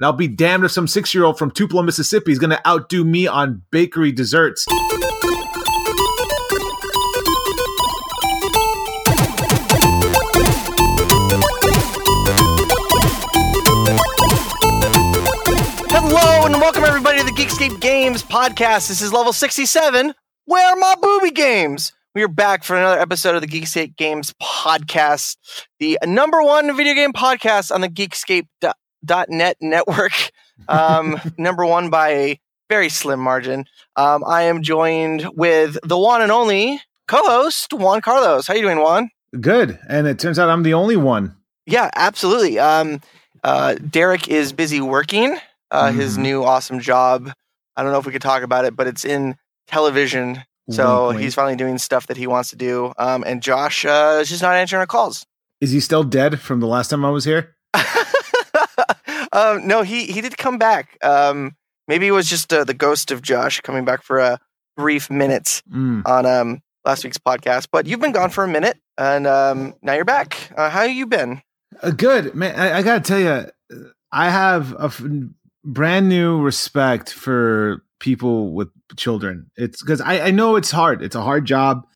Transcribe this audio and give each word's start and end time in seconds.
And 0.00 0.06
I'll 0.06 0.14
be 0.14 0.28
damned 0.28 0.64
if 0.64 0.70
some 0.70 0.88
six 0.88 1.12
year 1.12 1.24
old 1.24 1.36
from 1.36 1.50
Tupelo, 1.50 1.82
Mississippi 1.82 2.32
is 2.32 2.38
going 2.38 2.48
to 2.48 2.66
outdo 2.66 3.04
me 3.04 3.26
on 3.26 3.60
bakery 3.70 4.12
desserts. 4.12 4.64
Hello 15.90 16.46
and 16.46 16.54
welcome 16.54 16.84
everybody 16.84 17.18
to 17.18 17.24
the 17.26 17.32
Geekscape 17.32 17.78
Games 17.82 18.22
podcast. 18.22 18.88
This 18.88 19.02
is 19.02 19.12
level 19.12 19.34
67. 19.34 20.14
Where 20.46 20.66
are 20.66 20.76
my 20.76 20.94
booby 20.98 21.30
games? 21.30 21.92
We 22.14 22.22
are 22.22 22.28
back 22.28 22.64
for 22.64 22.74
another 22.74 22.98
episode 22.98 23.34
of 23.34 23.42
the 23.42 23.46
Geekscape 23.46 23.98
Games 23.98 24.32
podcast, 24.42 25.36
the 25.78 25.98
number 26.06 26.42
one 26.42 26.74
video 26.74 26.94
game 26.94 27.12
podcast 27.12 27.70
on 27.70 27.82
the 27.82 27.88
Geekscape.net 29.06 29.56
network. 29.60 30.12
Um, 30.68 31.20
number 31.38 31.64
one 31.66 31.90
by 31.90 32.08
a 32.10 32.40
very 32.68 32.88
slim 32.88 33.20
margin. 33.20 33.66
Um, 33.96 34.24
I 34.26 34.42
am 34.42 34.62
joined 34.62 35.28
with 35.34 35.76
the 35.82 35.98
one 35.98 36.22
and 36.22 36.30
only 36.32 36.80
co-host 37.08 37.72
Juan 37.72 38.00
Carlos. 38.00 38.46
How 38.46 38.54
you 38.54 38.62
doing, 38.62 38.78
Juan? 38.78 39.10
Good. 39.40 39.78
And 39.88 40.06
it 40.06 40.18
turns 40.18 40.38
out 40.38 40.48
I'm 40.48 40.62
the 40.62 40.74
only 40.74 40.96
one. 40.96 41.34
Yeah, 41.66 41.90
absolutely. 41.94 42.58
Um, 42.58 43.00
uh, 43.44 43.74
Derek 43.74 44.28
is 44.28 44.52
busy 44.52 44.80
working 44.80 45.38
uh, 45.72 45.92
his 45.92 46.18
Mhm. 46.18 46.22
new 46.22 46.44
awesome 46.44 46.80
job. 46.80 47.32
I 47.76 47.82
don't 47.82 47.92
know 47.92 47.98
if 47.98 48.06
we 48.06 48.12
could 48.12 48.22
talk 48.22 48.42
about 48.42 48.64
it, 48.64 48.74
but 48.74 48.86
it's 48.88 49.04
in 49.04 49.36
television. 49.68 50.42
So 50.68 51.06
Wink, 51.06 51.08
wink. 51.10 51.20
he's 51.22 51.34
finally 51.34 51.56
doing 51.56 51.78
stuff 51.78 52.06
that 52.08 52.16
he 52.16 52.26
wants 52.26 52.50
to 52.50 52.56
do. 52.56 52.92
Um, 52.98 53.22
and 53.26 53.40
Josh 53.42 53.84
uh, 53.84 54.18
is 54.20 54.28
just 54.28 54.42
not 54.42 54.54
answering 54.54 54.80
our 54.80 54.86
calls. 54.86 55.24
Is 55.60 55.70
he 55.72 55.78
still 55.80 56.02
dead 56.04 56.40
from 56.40 56.58
the 56.60 56.66
last 56.66 56.88
time 56.88 57.04
I 57.04 57.10
was 57.10 57.24
here? 57.24 57.54
um, 59.32 59.66
no, 59.66 59.82
he 59.82 60.06
he 60.06 60.20
did 60.20 60.36
come 60.36 60.58
back. 60.58 60.98
Um, 61.04 61.56
maybe 61.88 62.06
it 62.06 62.12
was 62.12 62.28
just 62.28 62.52
uh, 62.52 62.64
the 62.64 62.74
ghost 62.74 63.10
of 63.10 63.22
Josh 63.22 63.60
coming 63.60 63.84
back 63.84 64.02
for 64.02 64.18
a 64.18 64.38
brief 64.76 65.10
minute 65.10 65.62
Mm. 65.72 66.06
on 66.06 66.26
um, 66.26 66.62
last 66.84 67.04
week's 67.04 67.18
podcast. 67.18 67.68
But 67.72 67.86
you've 67.86 68.00
been 68.00 68.12
gone 68.12 68.30
for 68.30 68.44
a 68.44 68.48
minute, 68.48 68.78
and 68.98 69.26
um, 69.26 69.74
now 69.82 69.94
you're 69.94 70.04
back. 70.04 70.50
Uh, 70.56 70.70
how 70.70 70.82
you 70.82 71.06
been? 71.06 71.42
Uh, 71.82 71.90
good 71.90 72.34
man. 72.34 72.58
I, 72.58 72.78
I 72.78 72.82
gotta 72.82 73.00
tell 73.00 73.20
you, 73.20 73.86
I 74.12 74.30
have 74.30 74.72
a 74.74 74.84
f- 74.84 75.02
brand 75.64 76.08
new 76.08 76.40
respect 76.40 77.12
for 77.12 77.84
people 78.00 78.52
with 78.52 78.68
children. 78.96 79.50
It's 79.56 79.82
because 79.82 80.00
I, 80.00 80.20
I 80.20 80.30
know 80.30 80.56
it's 80.56 80.70
hard. 80.70 81.02
It's 81.02 81.14
a 81.14 81.22
hard 81.22 81.44
job. 81.44 81.86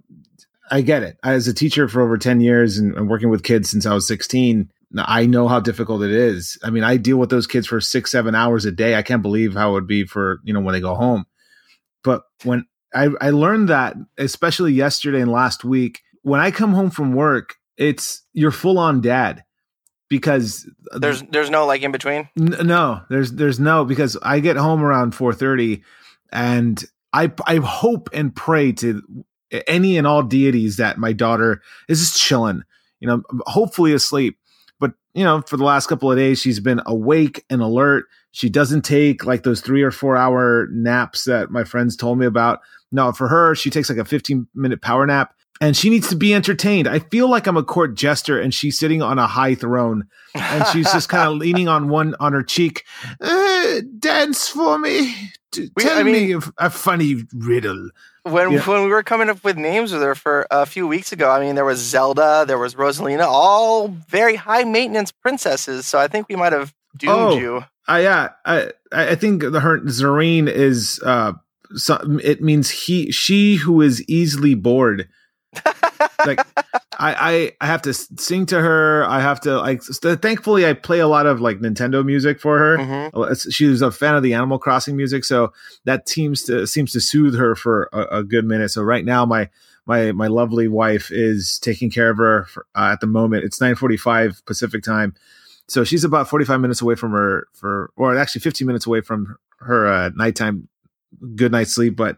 I 0.70 0.80
get 0.80 1.02
it. 1.02 1.18
As 1.22 1.46
a 1.48 1.54
teacher 1.54 1.88
for 1.88 2.00
over 2.02 2.16
ten 2.16 2.40
years 2.40 2.78
and, 2.78 2.94
and 2.96 3.08
working 3.08 3.30
with 3.30 3.42
kids 3.42 3.68
since 3.70 3.84
I 3.86 3.94
was 3.94 4.06
sixteen, 4.06 4.70
I 4.96 5.26
know 5.26 5.48
how 5.48 5.60
difficult 5.60 6.02
it 6.02 6.10
is. 6.10 6.58
I 6.62 6.70
mean, 6.70 6.84
I 6.84 6.96
deal 6.96 7.16
with 7.16 7.30
those 7.30 7.46
kids 7.46 7.66
for 7.66 7.80
six, 7.80 8.10
seven 8.10 8.34
hours 8.34 8.64
a 8.64 8.72
day. 8.72 8.94
I 8.94 9.02
can't 9.02 9.22
believe 9.22 9.54
how 9.54 9.70
it 9.70 9.72
would 9.74 9.86
be 9.86 10.04
for 10.04 10.40
you 10.44 10.52
know 10.52 10.60
when 10.60 10.72
they 10.72 10.80
go 10.80 10.94
home. 10.94 11.24
But 12.02 12.22
when 12.44 12.66
I, 12.94 13.08
I 13.20 13.30
learned 13.30 13.68
that, 13.70 13.96
especially 14.18 14.72
yesterday 14.72 15.20
and 15.20 15.32
last 15.32 15.64
week, 15.64 16.00
when 16.22 16.40
I 16.40 16.50
come 16.50 16.72
home 16.72 16.90
from 16.90 17.14
work, 17.14 17.56
it's 17.76 18.22
you're 18.32 18.50
full 18.50 18.78
on 18.78 19.00
dad 19.00 19.44
because 20.08 20.68
There's 20.92 21.22
there's 21.22 21.50
no 21.50 21.66
like 21.66 21.82
in 21.82 21.92
between. 21.92 22.28
N- 22.38 22.66
no 22.66 23.02
there's 23.08 23.32
there's 23.32 23.58
no 23.58 23.84
because 23.84 24.16
i 24.22 24.40
get 24.40 24.56
home 24.56 24.82
around 24.82 25.12
4.30 25.12 25.82
and 26.32 26.84
i 27.12 27.32
i 27.46 27.56
hope 27.56 28.08
and 28.12 28.34
pray 28.34 28.72
to 28.72 29.02
any 29.66 29.98
and 29.98 30.06
all 30.06 30.22
deities 30.22 30.76
that 30.76 30.98
my 30.98 31.12
daughter 31.12 31.62
is 31.88 32.00
just 32.00 32.20
chilling 32.20 32.62
you 33.00 33.08
know 33.08 33.22
hopefully 33.46 33.92
asleep 33.92 34.38
you 35.14 35.24
know 35.24 35.42
for 35.42 35.56
the 35.56 35.64
last 35.64 35.86
couple 35.86 36.10
of 36.10 36.16
days 36.18 36.40
she's 36.40 36.60
been 36.60 36.80
awake 36.86 37.44
and 37.50 37.62
alert 37.62 38.04
she 38.32 38.48
doesn't 38.50 38.82
take 38.82 39.24
like 39.24 39.42
those 39.44 39.60
three 39.60 39.82
or 39.82 39.90
four 39.90 40.16
hour 40.16 40.68
naps 40.72 41.24
that 41.24 41.50
my 41.50 41.64
friends 41.64 41.96
told 41.96 42.18
me 42.18 42.26
about 42.26 42.60
no 42.92 43.12
for 43.12 43.28
her 43.28 43.54
she 43.54 43.70
takes 43.70 43.88
like 43.88 43.98
a 43.98 44.04
15 44.04 44.46
minute 44.54 44.82
power 44.82 45.06
nap 45.06 45.34
and 45.60 45.76
she 45.76 45.88
needs 45.88 46.08
to 46.08 46.16
be 46.16 46.34
entertained 46.34 46.88
i 46.88 46.98
feel 46.98 47.28
like 47.30 47.46
i'm 47.46 47.56
a 47.56 47.62
court 47.62 47.94
jester 47.94 48.40
and 48.40 48.52
she's 48.52 48.76
sitting 48.78 49.02
on 49.02 49.18
a 49.18 49.26
high 49.26 49.54
throne 49.54 50.04
and 50.34 50.66
she's 50.68 50.90
just 50.92 51.08
kind 51.08 51.28
of 51.28 51.36
leaning 51.38 51.68
on 51.68 51.88
one 51.88 52.16
on 52.18 52.32
her 52.32 52.42
cheek. 52.42 52.82
Uh, 53.20 53.80
dance 54.00 54.48
for 54.48 54.80
me. 54.80 55.14
T- 55.52 55.70
We- 55.76 55.84
tell 55.84 55.96
I 55.96 56.02
mean- 56.02 56.12
me 56.12 56.32
a, 56.34 56.40
a 56.66 56.70
funny 56.70 57.22
riddle. 57.32 57.88
When 58.24 58.50
Yeah. 58.52 58.60
when 58.66 58.82
we 58.82 58.88
were 58.88 59.02
coming 59.02 59.28
up 59.30 59.42
with 59.44 59.56
names 59.56 59.92
with 59.92 60.02
her 60.02 60.14
for 60.14 60.46
a 60.50 60.66
few 60.66 60.86
weeks 60.86 61.12
ago, 61.12 61.30
I 61.30 61.40
mean, 61.40 61.54
there 61.54 61.64
was 61.64 61.78
Zelda, 61.78 62.44
there 62.46 62.58
was 62.58 62.74
Rosalina, 62.74 63.24
all 63.26 63.88
very 63.88 64.36
high 64.36 64.64
maintenance 64.64 65.12
princesses. 65.12 65.86
So 65.86 65.98
I 65.98 66.08
think 66.08 66.28
we 66.28 66.36
might 66.36 66.52
have 66.52 66.74
doomed 66.96 67.12
Oh. 67.14 67.38
you. 67.38 67.64
Uh, 67.88 68.00
yeah, 68.02 68.28
I 68.44 68.70
I 68.92 69.14
think 69.14 69.42
the 69.42 69.60
her 69.60 69.78
Zareen 69.80 70.48
is 70.48 71.00
uh, 71.04 71.32
so, 71.76 71.98
it 72.22 72.40
means 72.42 72.70
he 72.70 73.10
she 73.12 73.56
who 73.56 73.80
is 73.82 74.02
easily 74.08 74.54
bored. 74.54 75.08
Like 76.26 76.40
I, 76.98 77.14
I 77.14 77.52
I 77.60 77.66
have 77.66 77.82
to 77.82 77.94
sing 77.94 78.46
to 78.46 78.60
her. 78.60 79.04
I 79.06 79.20
have 79.20 79.40
to 79.42 79.58
like. 79.60 79.82
st- 79.82 80.20
Thankfully, 80.22 80.66
I 80.66 80.72
play 80.74 81.00
a 81.00 81.08
lot 81.08 81.26
of 81.26 81.40
like 81.40 81.58
Nintendo 81.60 82.04
music 82.04 82.40
for 82.40 82.58
her. 82.58 82.78
Mhm. 82.78 83.12
Well, 83.12 83.24
it's- 83.24 83.52
She 83.52 83.66
was 83.66 83.82
a 83.82 83.90
fan 83.90 84.14
of 84.14 84.22
the 84.22 84.34
Animal 84.34 84.58
Crossing 84.58 84.96
music, 84.96 85.24
so 85.24 85.52
that 85.84 86.08
seems 86.08 86.42
to 86.44 86.66
seems 86.66 86.92
to 86.92 87.00
soothe 87.00 87.36
her 87.36 87.54
for 87.54 87.88
a, 87.92 88.18
a 88.18 88.22
good 88.24 88.44
minute. 88.44 88.70
So 88.70 88.82
right 88.82 89.04
now, 89.04 89.24
my 89.26 89.48
my 89.86 90.12
my 90.12 90.28
lovely 90.28 90.68
wife 90.68 91.10
is 91.10 91.58
taking 91.58 91.90
care 91.90 92.10
of 92.10 92.16
her 92.18 92.44
for, 92.46 92.66
uh, 92.74 92.90
at 92.92 93.00
the 93.00 93.06
moment. 93.06 93.44
It's 93.44 93.60
nine 93.60 93.74
forty 93.74 93.96
five 93.96 94.40
Pacific 94.46 94.82
time, 94.82 95.14
so 95.68 95.84
she's 95.84 96.04
about 96.04 96.28
forty 96.28 96.44
five 96.44 96.60
minutes 96.60 96.80
away 96.80 96.94
from 96.94 97.10
her 97.12 97.48
for, 97.52 97.90
or 97.96 98.16
actually 98.16 98.40
fifteen 98.40 98.66
minutes 98.66 98.86
away 98.86 99.00
from 99.00 99.36
her 99.60 99.86
uh, 99.86 100.10
nighttime 100.14 100.68
good 101.36 101.52
night's 101.52 101.72
sleep. 101.74 101.96
But 101.96 102.16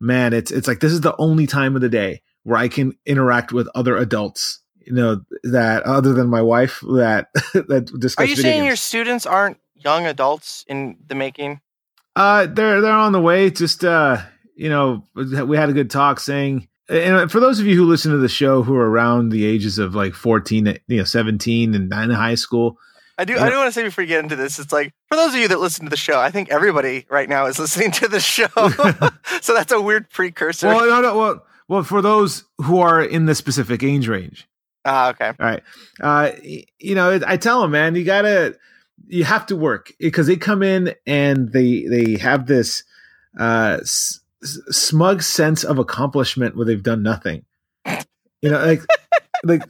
man, 0.00 0.32
it's 0.32 0.50
it's 0.50 0.68
like 0.68 0.80
this 0.80 0.92
is 0.92 1.00
the 1.00 1.14
only 1.18 1.46
time 1.46 1.74
of 1.74 1.82
the 1.82 1.88
day 1.88 2.22
where 2.48 2.58
I 2.58 2.68
can 2.68 2.96
interact 3.04 3.52
with 3.52 3.68
other 3.74 3.96
adults. 3.96 4.60
You 4.78 4.94
know 4.94 5.20
that 5.44 5.82
other 5.82 6.14
than 6.14 6.28
my 6.28 6.40
wife 6.40 6.80
that 6.80 7.28
that 7.52 7.92
discuss. 8.00 8.24
Are 8.24 8.28
you 8.28 8.36
saying 8.36 8.60
games. 8.60 8.66
your 8.66 8.76
students 8.76 9.26
aren't 9.26 9.58
young 9.74 10.06
adults 10.06 10.64
in 10.66 10.96
the 11.06 11.14
making? 11.14 11.60
Uh, 12.16 12.46
they're 12.46 12.80
they're 12.80 12.90
on 12.90 13.12
the 13.12 13.20
way. 13.20 13.50
Just 13.50 13.84
uh, 13.84 14.22
you 14.56 14.70
know, 14.70 15.04
we 15.14 15.58
had 15.58 15.68
a 15.68 15.74
good 15.74 15.90
talk 15.90 16.20
saying. 16.20 16.68
And 16.88 17.30
for 17.30 17.38
those 17.38 17.60
of 17.60 17.66
you 17.66 17.76
who 17.76 17.84
listen 17.84 18.12
to 18.12 18.16
the 18.16 18.30
show 18.30 18.62
who 18.62 18.74
are 18.74 18.90
around 18.90 19.28
the 19.28 19.44
ages 19.44 19.78
of 19.78 19.94
like 19.94 20.14
14, 20.14 20.78
you 20.86 20.96
know, 20.96 21.04
17 21.04 21.74
and 21.74 21.92
in 21.92 22.10
high 22.10 22.34
school, 22.34 22.78
I 23.18 23.26
do. 23.26 23.36
I 23.36 23.50
do 23.50 23.56
want 23.56 23.68
to 23.68 23.72
say 23.72 23.82
before 23.82 24.04
you 24.04 24.08
get 24.08 24.22
into 24.22 24.36
this, 24.36 24.58
it's 24.60 24.72
like 24.72 24.94
for 25.08 25.16
those 25.16 25.34
of 25.34 25.40
you 25.40 25.48
that 25.48 25.58
listen 25.58 25.84
to 25.84 25.90
the 25.90 25.96
show, 25.96 26.18
I 26.18 26.30
think 26.30 26.50
everybody 26.50 27.04
right 27.10 27.28
now 27.28 27.46
is 27.46 27.58
listening 27.58 27.90
to 27.92 28.08
the 28.08 28.20
show, 28.20 28.46
so 29.42 29.54
that's 29.54 29.72
a 29.72 29.80
weird 29.80 30.08
precursor. 30.08 30.68
well, 30.68 30.86
no, 30.86 31.00
no, 31.02 31.18
well, 31.18 31.46
well, 31.68 31.82
for 31.82 32.02
those 32.02 32.44
who 32.58 32.80
are 32.80 33.02
in 33.02 33.26
the 33.26 33.34
specific 33.34 33.82
age 33.82 34.08
range, 34.08 34.48
ah, 34.84 35.10
okay. 35.10 35.28
all 35.28 35.34
right, 35.38 35.62
uh, 36.00 36.30
you 36.78 36.94
know, 36.94 37.20
I 37.26 37.36
tell 37.36 37.62
them, 37.62 37.72
man, 37.72 37.94
you 37.94 38.04
gotta, 38.04 38.56
you 39.06 39.24
have 39.24 39.46
to 39.46 39.56
work 39.56 39.92
because 39.98 40.26
they 40.26 40.36
come 40.36 40.62
in 40.62 40.94
and 41.06 41.52
they 41.52 41.84
they 41.84 42.16
have 42.18 42.46
this 42.46 42.84
uh 43.38 43.78
s- 43.80 44.20
smug 44.42 45.22
sense 45.22 45.64
of 45.64 45.78
accomplishment 45.78 46.56
where 46.56 46.66
they've 46.66 46.82
done 46.82 47.02
nothing. 47.02 47.44
You 48.42 48.50
know, 48.50 48.64
like 48.64 48.82
like 49.44 49.62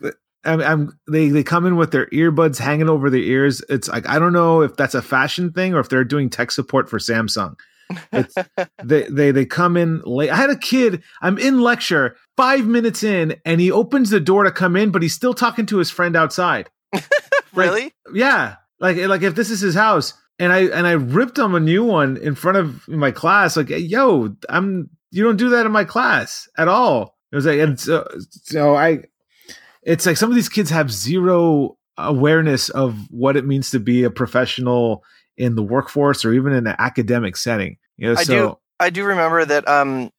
I'm, 0.44 0.60
I'm 0.60 0.98
they 1.10 1.28
they 1.28 1.42
come 1.42 1.66
in 1.66 1.76
with 1.76 1.90
their 1.90 2.06
earbuds 2.06 2.58
hanging 2.58 2.88
over 2.88 3.10
their 3.10 3.20
ears. 3.20 3.62
It's 3.68 3.88
like 3.88 4.08
I 4.08 4.18
don't 4.18 4.32
know 4.32 4.62
if 4.62 4.76
that's 4.76 4.94
a 4.94 5.02
fashion 5.02 5.52
thing 5.52 5.74
or 5.74 5.80
if 5.80 5.88
they're 5.88 6.04
doing 6.04 6.30
tech 6.30 6.50
support 6.50 6.88
for 6.88 6.98
Samsung. 6.98 7.56
It's 8.12 8.34
they 8.84 9.04
they 9.04 9.30
they 9.30 9.46
come 9.46 9.76
in 9.76 10.00
late. 10.04 10.30
I 10.30 10.36
had 10.36 10.50
a 10.50 10.56
kid. 10.56 11.02
I'm 11.20 11.38
in 11.38 11.60
lecture, 11.60 12.16
five 12.36 12.66
minutes 12.66 13.02
in, 13.02 13.36
and 13.44 13.60
he 13.60 13.70
opens 13.70 14.10
the 14.10 14.20
door 14.20 14.44
to 14.44 14.50
come 14.50 14.76
in, 14.76 14.90
but 14.90 15.02
he's 15.02 15.14
still 15.14 15.34
talking 15.34 15.66
to 15.66 15.78
his 15.78 15.90
friend 15.90 16.16
outside. 16.16 16.70
really? 17.54 17.92
Yeah, 18.12 18.56
like 18.80 18.96
like 18.96 19.22
if 19.22 19.34
this 19.34 19.50
is 19.50 19.60
his 19.60 19.74
house, 19.74 20.14
and 20.38 20.52
I 20.52 20.66
and 20.66 20.86
I 20.86 20.92
ripped 20.92 21.38
him 21.38 21.54
a 21.54 21.60
new 21.60 21.84
one 21.84 22.16
in 22.16 22.34
front 22.34 22.58
of 22.58 22.86
my 22.88 23.10
class. 23.10 23.56
Like, 23.56 23.70
yo, 23.70 24.34
I'm 24.48 24.90
you 25.10 25.24
don't 25.24 25.36
do 25.36 25.50
that 25.50 25.66
in 25.66 25.72
my 25.72 25.84
class 25.84 26.48
at 26.56 26.68
all. 26.68 27.16
It 27.32 27.36
was 27.36 27.46
like, 27.46 27.58
and 27.58 27.78
so, 27.78 28.06
so 28.42 28.74
I, 28.74 29.04
it's 29.82 30.06
like 30.06 30.16
some 30.16 30.30
of 30.30 30.36
these 30.36 30.48
kids 30.48 30.70
have 30.70 30.90
zero 30.90 31.76
awareness 31.96 32.68
of 32.70 32.96
what 33.10 33.36
it 33.36 33.44
means 33.44 33.70
to 33.70 33.80
be 33.80 34.04
a 34.04 34.10
professional 34.10 35.02
in 35.38 35.54
the 35.54 35.62
workforce 35.62 36.24
or 36.24 36.32
even 36.32 36.52
in 36.52 36.66
an 36.66 36.76
academic 36.78 37.36
setting. 37.36 37.78
You 37.96 38.08
know, 38.08 38.20
I 38.20 38.24
so 38.24 38.32
do. 38.32 38.58
I 38.80 38.90
do 38.90 39.04
remember 39.04 39.44
that 39.44 39.66
um, 39.66 40.10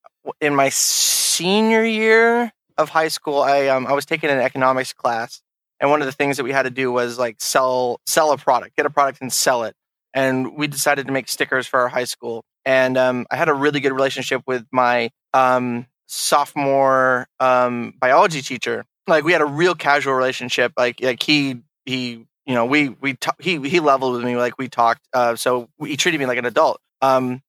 in 0.42 0.56
my 0.56 0.70
senior 0.70 1.84
year 1.84 2.52
of 2.78 2.90
high 2.90 3.10
school, 3.10 3.42
I 3.42 3.68
um, 3.68 3.86
I 3.86 3.94
was 3.94 4.06
taking 4.06 4.30
an 4.30 4.40
economics 4.40 4.94
class, 4.94 5.42
and 5.80 5.92
one 5.92 6.02
of 6.02 6.08
the 6.08 6.12
things 6.12 6.38
that 6.38 6.44
we 6.44 6.52
had 6.52 6.64
to 6.64 6.70
do 6.70 6.92
was 6.92 7.20
like 7.20 7.36
sell 7.40 8.00
sell 8.08 8.32
a 8.32 8.38
product, 8.38 8.76
get 8.76 8.86
a 8.86 8.90
product 8.90 9.22
and 9.22 9.32
sell 9.32 9.64
it. 9.64 9.76
And 10.14 10.56
we 10.56 10.68
decided 10.68 11.06
to 11.06 11.14
make 11.14 11.28
stickers 11.28 11.68
for 11.68 11.82
our 11.82 11.88
high 11.88 12.06
school. 12.06 12.44
And 12.66 12.98
um, 12.98 13.28
I 13.30 13.36
had 13.36 13.48
a 13.48 13.54
really 13.54 13.80
good 13.80 13.92
relationship 13.92 14.42
with 14.48 14.66
my 14.72 15.12
um, 15.36 15.86
sophomore 16.08 17.28
um, 17.40 17.94
biology 18.00 18.42
teacher. 18.42 18.86
Like 19.08 19.24
we 19.24 19.34
had 19.34 19.42
a 19.42 19.46
real 19.46 19.76
casual 19.76 20.14
relationship. 20.14 20.74
Like 20.78 21.00
like 21.02 21.22
he 21.22 21.62
he 21.86 22.26
you 22.46 22.56
know, 22.56 22.66
we 22.66 22.90
we 22.90 23.14
ta- 23.16 23.36
he 23.40 23.58
he 23.68 23.80
leveled 23.80 24.14
with 24.14 24.24
me 24.24 24.36
like 24.36 24.58
we 24.58 24.68
talked. 24.68 25.08
Uh, 25.14 25.36
so 25.36 25.70
he 25.80 25.98
treated 25.98 26.20
me 26.20 26.26
like 26.26 26.38
an 26.38 26.46
adult. 26.46 26.80
Um, 27.02 27.42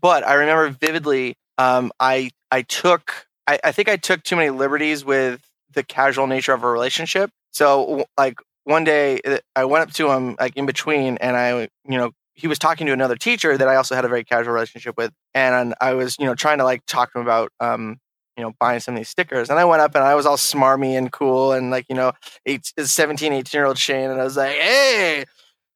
but 0.00 0.26
I 0.26 0.34
remember 0.34 0.70
vividly. 0.70 1.36
Um, 1.58 1.92
I 2.00 2.30
I 2.50 2.62
took 2.62 3.26
I, 3.46 3.58
I 3.64 3.72
think 3.72 3.88
I 3.88 3.96
took 3.96 4.22
too 4.22 4.36
many 4.36 4.50
liberties 4.50 5.04
with 5.04 5.40
the 5.72 5.82
casual 5.82 6.26
nature 6.26 6.52
of 6.52 6.62
a 6.62 6.70
relationship. 6.70 7.30
So 7.52 8.04
like 8.18 8.38
one 8.64 8.84
day 8.84 9.20
uh, 9.24 9.38
I 9.56 9.64
went 9.64 9.82
up 9.82 9.94
to 9.94 10.10
him 10.10 10.36
like 10.38 10.56
in 10.56 10.66
between, 10.66 11.18
and 11.18 11.36
I 11.36 11.68
you 11.88 11.98
know 11.98 12.12
he 12.34 12.48
was 12.48 12.58
talking 12.58 12.86
to 12.86 12.92
another 12.92 13.16
teacher 13.16 13.56
that 13.58 13.68
I 13.68 13.76
also 13.76 13.94
had 13.94 14.04
a 14.04 14.08
very 14.08 14.24
casual 14.24 14.54
relationship 14.54 14.96
with, 14.96 15.12
and 15.34 15.74
I 15.80 15.94
was 15.94 16.16
you 16.18 16.26
know 16.26 16.34
trying 16.34 16.58
to 16.58 16.64
like 16.64 16.84
talk 16.86 17.12
to 17.12 17.18
him 17.18 17.26
about 17.26 17.52
um 17.60 17.98
you 18.36 18.42
know 18.42 18.52
buying 18.58 18.80
some 18.80 18.94
of 18.94 18.98
these 18.98 19.08
stickers 19.08 19.50
and 19.50 19.58
i 19.58 19.64
went 19.64 19.82
up 19.82 19.94
and 19.94 20.04
i 20.04 20.14
was 20.14 20.26
all 20.26 20.36
smarmy 20.36 20.96
and 20.96 21.12
cool 21.12 21.52
and 21.52 21.70
like 21.70 21.86
you 21.88 21.94
know 21.94 22.12
eight, 22.46 22.72
17 22.78 23.32
18 23.32 23.58
year 23.58 23.66
old 23.66 23.78
shane 23.78 24.10
and 24.10 24.20
i 24.20 24.24
was 24.24 24.36
like 24.36 24.56
hey 24.56 25.24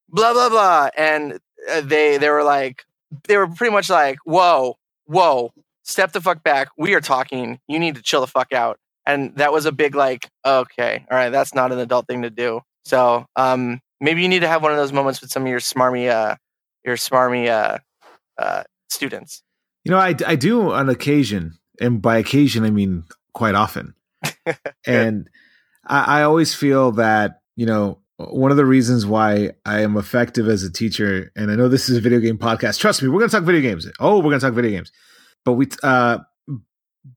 blah 0.09 0.33
blah 0.33 0.49
blah 0.49 0.89
and 0.97 1.39
uh, 1.69 1.81
they 1.81 2.17
they 2.17 2.29
were 2.29 2.43
like 2.43 2.85
they 3.27 3.37
were 3.37 3.47
pretty 3.47 3.71
much 3.71 3.89
like 3.89 4.17
whoa 4.25 4.75
whoa 5.05 5.51
step 5.83 6.11
the 6.11 6.21
fuck 6.21 6.43
back 6.43 6.69
we 6.77 6.93
are 6.93 7.01
talking 7.01 7.59
you 7.67 7.79
need 7.79 7.95
to 7.95 8.01
chill 8.01 8.21
the 8.21 8.27
fuck 8.27 8.51
out 8.53 8.79
and 9.07 9.33
that 9.37 9.51
was 9.51 9.65
a 9.65 9.71
big 9.71 9.95
like 9.95 10.29
okay 10.45 11.05
all 11.09 11.17
right 11.17 11.29
that's 11.29 11.55
not 11.55 11.71
an 11.71 11.79
adult 11.79 12.05
thing 12.07 12.21
to 12.21 12.29
do. 12.29 12.61
So 12.85 13.25
um 13.35 13.79
maybe 13.99 14.21
you 14.21 14.29
need 14.29 14.41
to 14.41 14.47
have 14.47 14.61
one 14.61 14.71
of 14.71 14.77
those 14.77 14.93
moments 14.93 15.21
with 15.21 15.31
some 15.31 15.43
of 15.43 15.49
your 15.49 15.59
smarmy 15.59 16.09
uh 16.09 16.35
your 16.85 16.97
smarmy 16.97 17.47
uh 17.47 17.79
uh 18.37 18.63
students. 18.89 19.41
You 19.83 19.91
know, 19.91 19.97
I, 19.97 20.13
I 20.25 20.35
do 20.35 20.71
on 20.71 20.89
occasion, 20.89 21.57
and 21.79 22.01
by 22.01 22.17
occasion 22.17 22.63
I 22.63 22.71
mean 22.71 23.03
quite 23.33 23.55
often. 23.55 23.93
and 24.85 25.29
I, 25.85 26.19
I 26.19 26.23
always 26.23 26.53
feel 26.53 26.93
that 26.93 27.41
you 27.55 27.65
know 27.65 27.99
one 28.17 28.51
of 28.51 28.57
the 28.57 28.65
reasons 28.65 29.05
why 29.05 29.51
I 29.65 29.81
am 29.81 29.95
effective 29.95 30.47
as 30.47 30.63
a 30.63 30.71
teacher, 30.71 31.31
and 31.35 31.51
I 31.51 31.55
know 31.55 31.69
this 31.69 31.89
is 31.89 31.97
a 31.97 32.01
video 32.01 32.19
game 32.19 32.37
podcast. 32.37 32.79
Trust 32.79 33.01
me, 33.01 33.09
we're 33.09 33.19
going 33.19 33.29
to 33.29 33.35
talk 33.35 33.45
video 33.45 33.61
games. 33.61 33.87
Oh, 33.99 34.17
we're 34.17 34.31
going 34.31 34.39
to 34.39 34.45
talk 34.45 34.55
video 34.55 34.71
games, 34.71 34.91
but 35.45 35.53
we, 35.53 35.67
uh, 35.83 36.19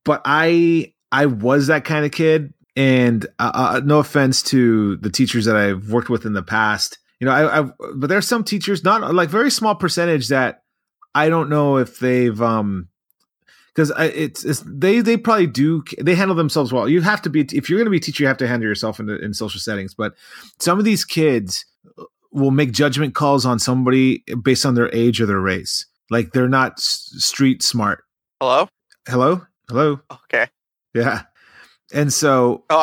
but 0.05 0.23
I, 0.25 0.93
I 1.11 1.27
was 1.27 1.69
that 1.69 1.85
kind 1.85 2.05
of 2.05 2.13
kid, 2.13 2.53
and 2.77 3.25
uh, 3.39 3.51
uh, 3.55 3.81
no 3.83 3.99
offense 3.99 4.43
to 4.45 4.97
the 4.97 5.11
teachers 5.11 5.47
that 5.47 5.57
I've 5.57 5.91
worked 5.91 6.11
with 6.11 6.27
in 6.27 6.35
the 6.35 6.43
past, 6.43 6.99
you 7.19 7.27
know, 7.27 7.33
I, 7.33 7.61
I, 7.61 7.71
but 7.95 8.09
there 8.09 8.19
are 8.19 8.23
some 8.23 8.45
teachers, 8.45 8.85
not 8.85 9.15
like 9.15 9.31
very 9.31 9.51
small 9.51 9.75
percentage 9.75 10.29
that 10.29 10.63
I 11.15 11.29
don't 11.29 11.49
know 11.49 11.79
if 11.79 11.99
they've, 11.99 12.41
um, 12.41 12.89
because 13.89 14.15
it's, 14.15 14.45
it's 14.45 14.63
they 14.67 15.01
they 15.01 15.17
probably 15.17 15.47
do 15.47 15.83
they 15.99 16.15
handle 16.15 16.37
themselves 16.37 16.73
well. 16.73 16.89
You 16.89 17.01
have 17.01 17.23
to 17.23 17.31
be 17.31 17.43
if 17.53 17.69
you're 17.69 17.79
going 17.79 17.87
to 17.87 17.91
be 17.91 17.97
a 17.97 18.01
teacher, 18.01 18.23
you 18.25 18.29
have 18.29 18.39
to 18.39 18.49
handle 18.49 18.69
yourself 18.69 19.01
in, 19.01 19.09
in 19.11 19.35
social 19.35 19.61
settings. 19.61 19.95
But 19.95 20.15
some 20.59 20.79
of 20.79 20.85
these 20.85 21.05
kids 21.05 21.65
uh, 21.99 22.05
will 22.33 22.51
make 22.51 22.73
judgment 22.73 23.15
calls 23.15 23.47
on 23.47 23.59
somebody 23.59 24.23
based 24.43 24.65
on 24.67 24.75
their 24.75 24.95
age 24.95 25.21
or 25.21 25.27
their 25.27 25.41
race. 25.41 25.87
Like 26.11 26.33
they're 26.33 26.49
not 26.49 26.73
s- 26.73 27.13
street 27.19 27.63
smart. 27.63 28.05
hello 28.41 28.69
Hello, 29.09 29.43
hello, 29.69 30.01
okay 30.13 30.49
yeah. 30.95 31.23
And 31.93 32.13
so 32.13 32.65
Oh, 32.71 32.79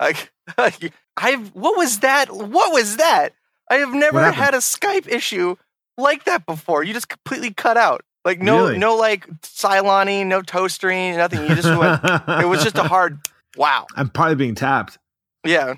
I, 0.00 0.14
I, 0.58 0.72
I've 1.16 1.48
what 1.54 1.76
was 1.76 2.00
that? 2.00 2.30
What 2.30 2.72
was 2.72 2.96
that? 2.96 3.30
I 3.70 3.76
have 3.76 3.94
never 3.94 4.30
had 4.30 4.54
a 4.54 4.58
Skype 4.58 5.08
issue 5.08 5.56
like 5.96 6.24
that 6.24 6.44
before. 6.46 6.82
You 6.82 6.92
just 6.92 7.08
completely 7.08 7.52
cut 7.52 7.76
out. 7.76 8.02
Like 8.24 8.40
no, 8.40 8.66
Really? 8.66 8.78
no, 8.78 8.96
like 8.96 9.26
Cyloning, 9.42 10.26
no 10.26 10.40
toastering, 10.42 11.16
nothing. 11.16 11.42
You 11.48 11.54
just 11.54 11.68
went. 11.78 12.00
it 12.42 12.48
was 12.48 12.62
just 12.62 12.76
a 12.78 12.84
hard. 12.84 13.18
Wow. 13.56 13.86
I'm 13.96 14.08
probably 14.08 14.36
being 14.36 14.54
tapped. 14.54 14.98
Yeah. 15.44 15.74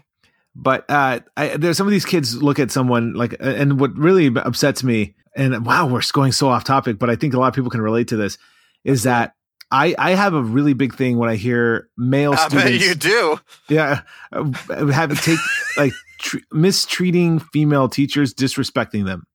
but 0.54 0.84
uh 0.88 1.20
I, 1.36 1.56
there's 1.56 1.76
some 1.76 1.86
of 1.86 1.90
these 1.90 2.04
kids 2.06 2.40
look 2.42 2.58
at 2.58 2.70
someone 2.70 3.14
like 3.14 3.34
and 3.40 3.78
what 3.80 3.94
really 3.96 4.28
upsets 4.28 4.82
me 4.84 5.14
and 5.36 5.66
wow 5.66 5.86
we're 5.86 6.00
going 6.12 6.32
so 6.32 6.48
off 6.48 6.64
topic 6.64 6.98
but 6.98 7.10
i 7.10 7.16
think 7.16 7.34
a 7.34 7.38
lot 7.38 7.48
of 7.48 7.54
people 7.54 7.68
can 7.68 7.82
relate 7.82 8.08
to 8.08 8.16
this 8.16 8.38
is 8.84 9.02
that 9.02 9.34
i 9.70 9.94
i 9.98 10.12
have 10.12 10.32
a 10.32 10.42
really 10.42 10.72
big 10.72 10.94
thing 10.94 11.18
when 11.18 11.28
i 11.28 11.34
hear 11.36 11.90
male 11.98 12.32
I 12.32 12.48
bet 12.48 12.50
students 12.60 12.86
you 12.86 12.94
do. 12.94 13.40
yeah 13.68 14.00
uh, 14.32 14.86
have 14.86 15.20
take 15.22 15.38
like 15.76 15.92
tr- 16.20 16.38
mistreating 16.52 17.38
female 17.40 17.88
teachers 17.90 18.32
disrespecting 18.32 19.04
them 19.04 19.26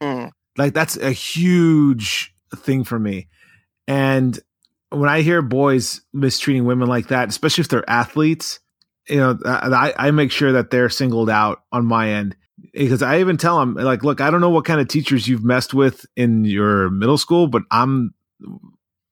Mm. 0.00 0.30
like 0.56 0.72
that's 0.72 0.96
a 0.96 1.10
huge 1.12 2.33
thing 2.56 2.84
for 2.84 2.98
me. 2.98 3.28
And 3.86 4.38
when 4.90 5.10
i 5.10 5.22
hear 5.22 5.42
boys 5.42 6.02
mistreating 6.12 6.66
women 6.66 6.88
like 6.88 7.08
that 7.08 7.28
especially 7.28 7.62
if 7.62 7.68
they're 7.68 7.88
athletes 7.90 8.60
you 9.08 9.16
know 9.16 9.36
i, 9.44 9.92
I 9.96 10.10
make 10.12 10.30
sure 10.30 10.52
that 10.52 10.70
they're 10.70 10.88
singled 10.88 11.28
out 11.28 11.62
on 11.72 11.84
my 11.84 12.10
end. 12.10 12.36
Because 12.72 13.02
i 13.02 13.18
even 13.18 13.36
tell 13.36 13.58
them 13.58 13.74
like 13.74 14.04
look 14.04 14.20
i 14.20 14.30
don't 14.30 14.40
know 14.40 14.50
what 14.50 14.64
kind 14.64 14.80
of 14.80 14.86
teachers 14.86 15.26
you've 15.26 15.42
messed 15.42 15.74
with 15.74 16.06
in 16.16 16.44
your 16.44 16.90
middle 16.90 17.18
school 17.18 17.48
but 17.48 17.62
i'm 17.72 18.14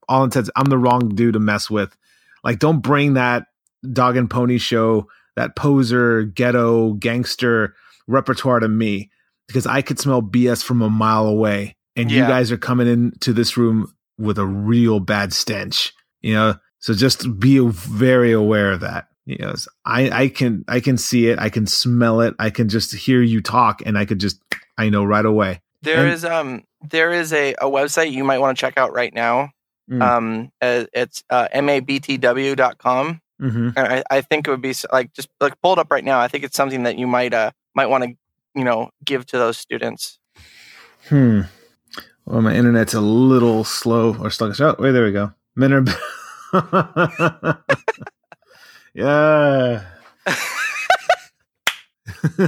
all 0.08 0.24
intents 0.24 0.50
i'm 0.56 0.66
the 0.66 0.78
wrong 0.78 1.14
dude 1.14 1.34
to 1.34 1.40
mess 1.40 1.70
with. 1.70 1.96
Like 2.44 2.58
don't 2.58 2.80
bring 2.80 3.14
that 3.14 3.46
dog 3.92 4.16
and 4.16 4.30
pony 4.30 4.58
show 4.58 5.08
that 5.36 5.56
poser 5.56 6.24
ghetto 6.24 6.92
gangster 6.94 7.74
repertoire 8.06 8.60
to 8.60 8.68
me. 8.68 9.10
Because 9.48 9.66
I 9.66 9.82
could 9.82 9.98
smell 9.98 10.22
BS 10.22 10.62
from 10.62 10.82
a 10.82 10.88
mile 10.88 11.26
away, 11.26 11.76
and 11.96 12.10
you 12.10 12.20
guys 12.22 12.50
are 12.52 12.56
coming 12.58 12.86
into 12.86 13.32
this 13.32 13.56
room 13.56 13.92
with 14.18 14.38
a 14.38 14.46
real 14.46 15.00
bad 15.00 15.32
stench. 15.32 15.92
You 16.20 16.34
know, 16.34 16.54
so 16.78 16.94
just 16.94 17.38
be 17.40 17.58
very 17.58 18.32
aware 18.32 18.72
of 18.72 18.80
that. 18.80 19.06
You 19.26 19.38
know, 19.38 19.54
I 19.84 20.10
I 20.10 20.28
can 20.28 20.64
I 20.68 20.80
can 20.80 20.96
see 20.98 21.28
it, 21.28 21.38
I 21.38 21.48
can 21.48 21.66
smell 21.66 22.20
it, 22.20 22.34
I 22.38 22.50
can 22.50 22.68
just 22.68 22.94
hear 22.94 23.22
you 23.22 23.40
talk, 23.40 23.82
and 23.84 23.96
I 23.98 24.04
could 24.04 24.18
just 24.18 24.40
I 24.78 24.88
know 24.88 25.04
right 25.04 25.24
away. 25.24 25.60
There 25.82 26.04
And- 26.04 26.12
is 26.12 26.24
um 26.24 26.62
there 26.90 27.12
is 27.12 27.32
a, 27.32 27.54
a 27.54 27.66
website 27.66 28.10
you 28.12 28.24
might 28.24 28.38
want 28.38 28.56
to 28.56 28.60
check 28.60 28.76
out 28.76 28.92
right 28.92 29.14
now. 29.14 29.50
Mm. 29.90 30.02
Um, 30.02 30.52
uh, 30.60 30.84
it's 30.92 31.22
uh, 31.30 31.48
mabtw.com. 31.54 33.20
hmm 33.40 33.68
And 33.76 33.78
I, 33.78 34.02
I 34.10 34.20
think 34.20 34.46
it 34.46 34.50
would 34.50 34.62
be 34.62 34.74
like 34.92 35.12
just 35.12 35.28
like 35.40 35.60
pull 35.62 35.72
it 35.72 35.78
up 35.78 35.90
right 35.90 36.04
now. 36.04 36.20
I 36.20 36.28
think 36.28 36.44
it's 36.44 36.56
something 36.56 36.84
that 36.84 36.98
you 36.98 37.06
might 37.06 37.34
uh 37.34 37.50
might 37.74 37.86
want 37.86 38.04
to 38.04 38.10
you 38.54 38.64
know 38.64 38.90
give 39.04 39.26
to 39.26 39.38
those 39.38 39.58
students. 39.58 40.18
Hmm. 41.08 41.42
Well, 42.24 42.42
my 42.42 42.54
internet's 42.54 42.94
a 42.94 43.00
little 43.00 43.64
slow 43.64 44.16
or 44.16 44.30
sluggish. 44.30 44.60
Oh, 44.60 44.76
wait, 44.78 44.92
there 44.92 45.04
we 45.04 45.12
go. 45.12 45.32
Men 45.56 45.72
are. 45.72 45.84
yeah. 48.94 49.84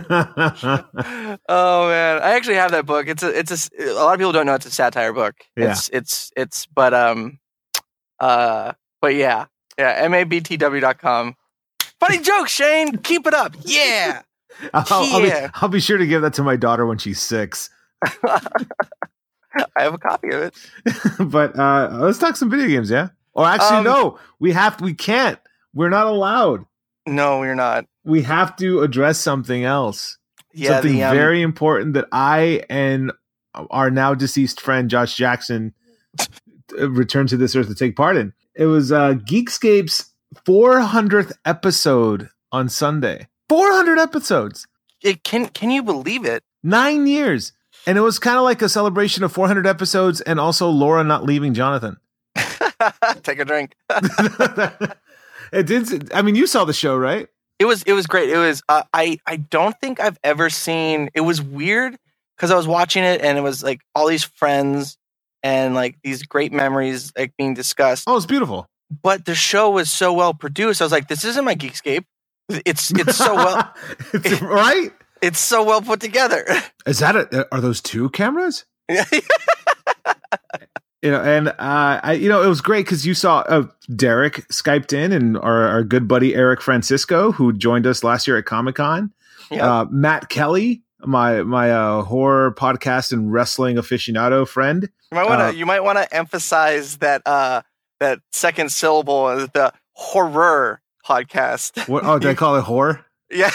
oh 1.49 1.89
man, 1.89 2.23
I 2.23 2.35
actually 2.37 2.55
have 2.55 2.71
that 2.71 2.87
book. 2.87 3.09
It's 3.09 3.23
a 3.23 3.37
it's 3.37 3.71
a 3.77 3.91
a 3.91 3.95
lot 3.95 4.15
of 4.15 4.19
people 4.21 4.33
don't 4.33 4.47
know 4.47 4.55
it's 4.55 4.67
a 4.67 4.71
satire 4.71 5.13
book. 5.13 5.35
Yeah. 5.57 5.73
It's 5.73 5.91
it's 5.93 6.31
it's 6.37 6.67
but 6.67 6.95
um 6.95 7.39
uh 8.21 8.73
but 9.01 9.15
yeah. 9.17 9.47
Yeah, 9.77 10.07
mabtw.com. 10.07 11.35
Funny 11.99 12.19
joke, 12.19 12.49
Shane. 12.49 12.99
Keep 12.99 13.27
it 13.27 13.35
up. 13.35 13.57
Yeah. 13.65 14.23
I'll, 14.75 14.85
I'll 14.89 15.21
be, 15.21 15.29
Yeah. 15.29 15.51
I'll 15.55 15.69
be 15.69 15.81
sure 15.81 15.99
to 15.99 16.07
give 16.07 16.23
that 16.23 16.35
to 16.35 16.45
my 16.45 16.55
daughter 16.57 16.87
when 16.87 16.99
she's 16.99 17.21
six. 17.21 17.71
I 19.77 19.83
have 19.83 19.95
a 19.95 19.99
copy 19.99 20.29
of 20.31 20.43
it. 20.43 20.55
but 21.31 21.59
uh, 21.59 21.89
let's 22.01 22.19
talk 22.19 22.37
some 22.37 22.51
video 22.51 22.67
games, 22.67 22.91
yeah. 22.91 23.09
Or 23.33 23.47
actually, 23.47 23.79
Um, 23.79 23.85
no, 23.85 24.19
we 24.39 24.53
have 24.53 24.81
we 24.81 24.95
can't. 24.95 25.39
We're 25.75 25.91
not 25.91 26.07
allowed. 26.07 26.65
No, 27.07 27.43
you're 27.43 27.55
not. 27.55 27.87
We 28.05 28.23
have 28.23 28.57
to 28.57 28.81
address 28.81 29.19
something 29.19 29.65
else. 29.65 30.19
Yeah, 30.53 30.75
something 30.75 30.95
the, 30.95 31.03
um, 31.05 31.17
very 31.17 31.43
important 31.43 31.95
that 31.95 32.07
I 32.13 32.63
and 32.71 33.13
our 33.55 33.91
now 33.91 34.15
deceased 34.15 34.61
friend 34.61 34.89
Josh 34.89 35.17
Jackson 35.17 35.75
returned 36.79 37.29
to 37.31 37.37
this 37.37 37.57
earth 37.57 37.69
to 37.69 37.75
take 37.75 37.97
part 37.97 38.17
in. 38.17 38.33
It 38.55 38.67
was 38.67 38.93
uh, 38.93 39.15
Geekscape's 39.15 40.13
400th 40.47 41.33
episode 41.45 42.29
on 42.53 42.69
Sunday. 42.69 43.29
400 43.49 43.99
episodes, 43.99 44.67
it 45.03 45.23
can 45.25 45.49
can 45.49 45.71
you 45.71 45.83
believe 45.83 46.25
it? 46.25 46.43
nine 46.63 47.07
years. 47.07 47.53
And 47.87 47.99
it 47.99 48.01
was 48.01 48.19
kind 48.19 48.37
of 48.39 48.45
like 48.45 48.63
a 48.63 48.69
celebration 48.69 49.25
of 49.25 49.33
400 49.33 49.67
episodes 49.67 50.21
and 50.21 50.41
also 50.41 50.69
Laura 50.71 51.05
not 51.05 51.25
leaving 51.25 51.55
Jonathan. 51.55 51.99
Take 53.23 53.39
a 53.39 53.45
drink. 53.45 53.75
it 55.53 55.67
did. 55.67 56.13
I 56.13 56.23
mean, 56.23 56.35
you 56.35 56.47
saw 56.47 56.65
the 56.65 56.73
show, 56.73 56.97
right? 56.97 57.29
It 57.59 57.67
was 57.67 57.83
it 57.85 57.93
was 57.93 58.07
great. 58.07 58.31
It 58.31 58.37
was 58.39 58.63
uh, 58.69 58.83
I 58.93 59.19
I 59.27 59.37
don't 59.37 59.79
think 59.81 60.01
I've 60.01 60.19
ever 60.25 60.51
seen. 60.51 61.09
It 61.15 61.21
was 61.21 61.41
weird 61.41 61.97
because 62.37 62.51
I 62.51 62.57
was 62.57 62.67
watching 62.67 63.05
it 63.05 63.21
and 63.23 63.39
it 63.39 63.43
was 63.43 63.63
like 63.63 63.81
all 63.95 64.09
these 64.09 64.25
friends 64.25 64.99
and 65.43 65.75
like 65.75 65.97
these 66.03 66.25
great 66.25 66.53
memories 66.53 67.13
like 67.17 67.33
being 67.37 67.55
discussed. 67.55 68.05
Oh, 68.07 68.17
it's 68.17 68.27
beautiful. 68.27 68.67
But 69.03 69.25
the 69.25 69.35
show 69.35 69.71
was 69.71 69.91
so 69.91 70.13
well 70.13 70.35
produced. 70.35 70.81
I 70.83 70.85
was 70.85 70.93
like, 70.93 71.09
this 71.09 71.25
isn't 71.25 71.45
my 71.45 71.55
Geekscape. 71.55 72.05
It's 72.49 72.91
it's 72.91 73.17
so 73.17 73.35
well 73.37 73.73
It's- 74.15 74.43
right? 74.43 74.91
It's 75.25 75.41
so 75.41 75.65
well 75.65 75.81
put 75.81 76.01
together. 76.01 76.45
Is 76.87 76.99
that 76.99 77.17
a, 77.17 77.49
are 77.53 77.61
those 77.61 77.81
two 77.81 78.11
cameras? 78.11 78.65
you 78.89 78.95
know, 81.05 81.23
and 81.23 81.49
uh, 81.49 81.55
I, 81.59 82.13
you 82.13 82.29
know, 82.29 82.43
it 82.43 82.47
was 82.47 82.61
great 82.61 82.85
because 82.85 83.07
you 83.07 83.15
saw 83.15 83.39
uh, 83.41 83.67
Derek 83.97 84.47
skyped 84.49 84.93
in, 84.93 85.13
and 85.13 85.39
our, 85.39 85.67
our 85.69 85.83
good 85.83 86.07
buddy 86.07 86.35
Eric 86.35 86.61
Francisco, 86.61 87.33
who 87.33 87.53
joined 87.53 87.87
us 87.87 88.05
last 88.05 88.27
year 88.27 88.37
at 88.37 88.45
Comic 88.45 88.75
Con. 88.77 89.13
Uh, 89.51 89.87
Matt 89.89 90.29
Kelly, 90.31 90.83
my 91.07 91.43
my 91.43 91.71
uh, 91.71 92.03
horror 92.03 92.53
podcast 92.53 93.13
and 93.13 93.33
wrestling 93.33 93.77
aficionado 93.77 94.47
friend. 94.47 94.91
You 95.13 95.17
might 95.17 95.27
want 95.29 95.41
to 95.41 95.47
Uh, 95.47 95.51
you 95.53 95.65
might 95.65 95.81
want 95.81 95.99
to 95.99 96.13
emphasize 96.15 96.97
that 96.99 97.23
uh 97.25 97.63
that 98.01 98.19
second 98.33 98.73
syllable 98.73 99.29
of 99.29 99.53
the 99.53 99.73
horror 99.93 100.83
podcast. 101.07 101.89
What, 101.89 102.05
oh, 102.05 102.19
did 102.19 102.31
I 102.31 102.35
call 102.43 102.57
it 102.57 102.63
horror? 102.65 103.07
yeah. 103.31 103.51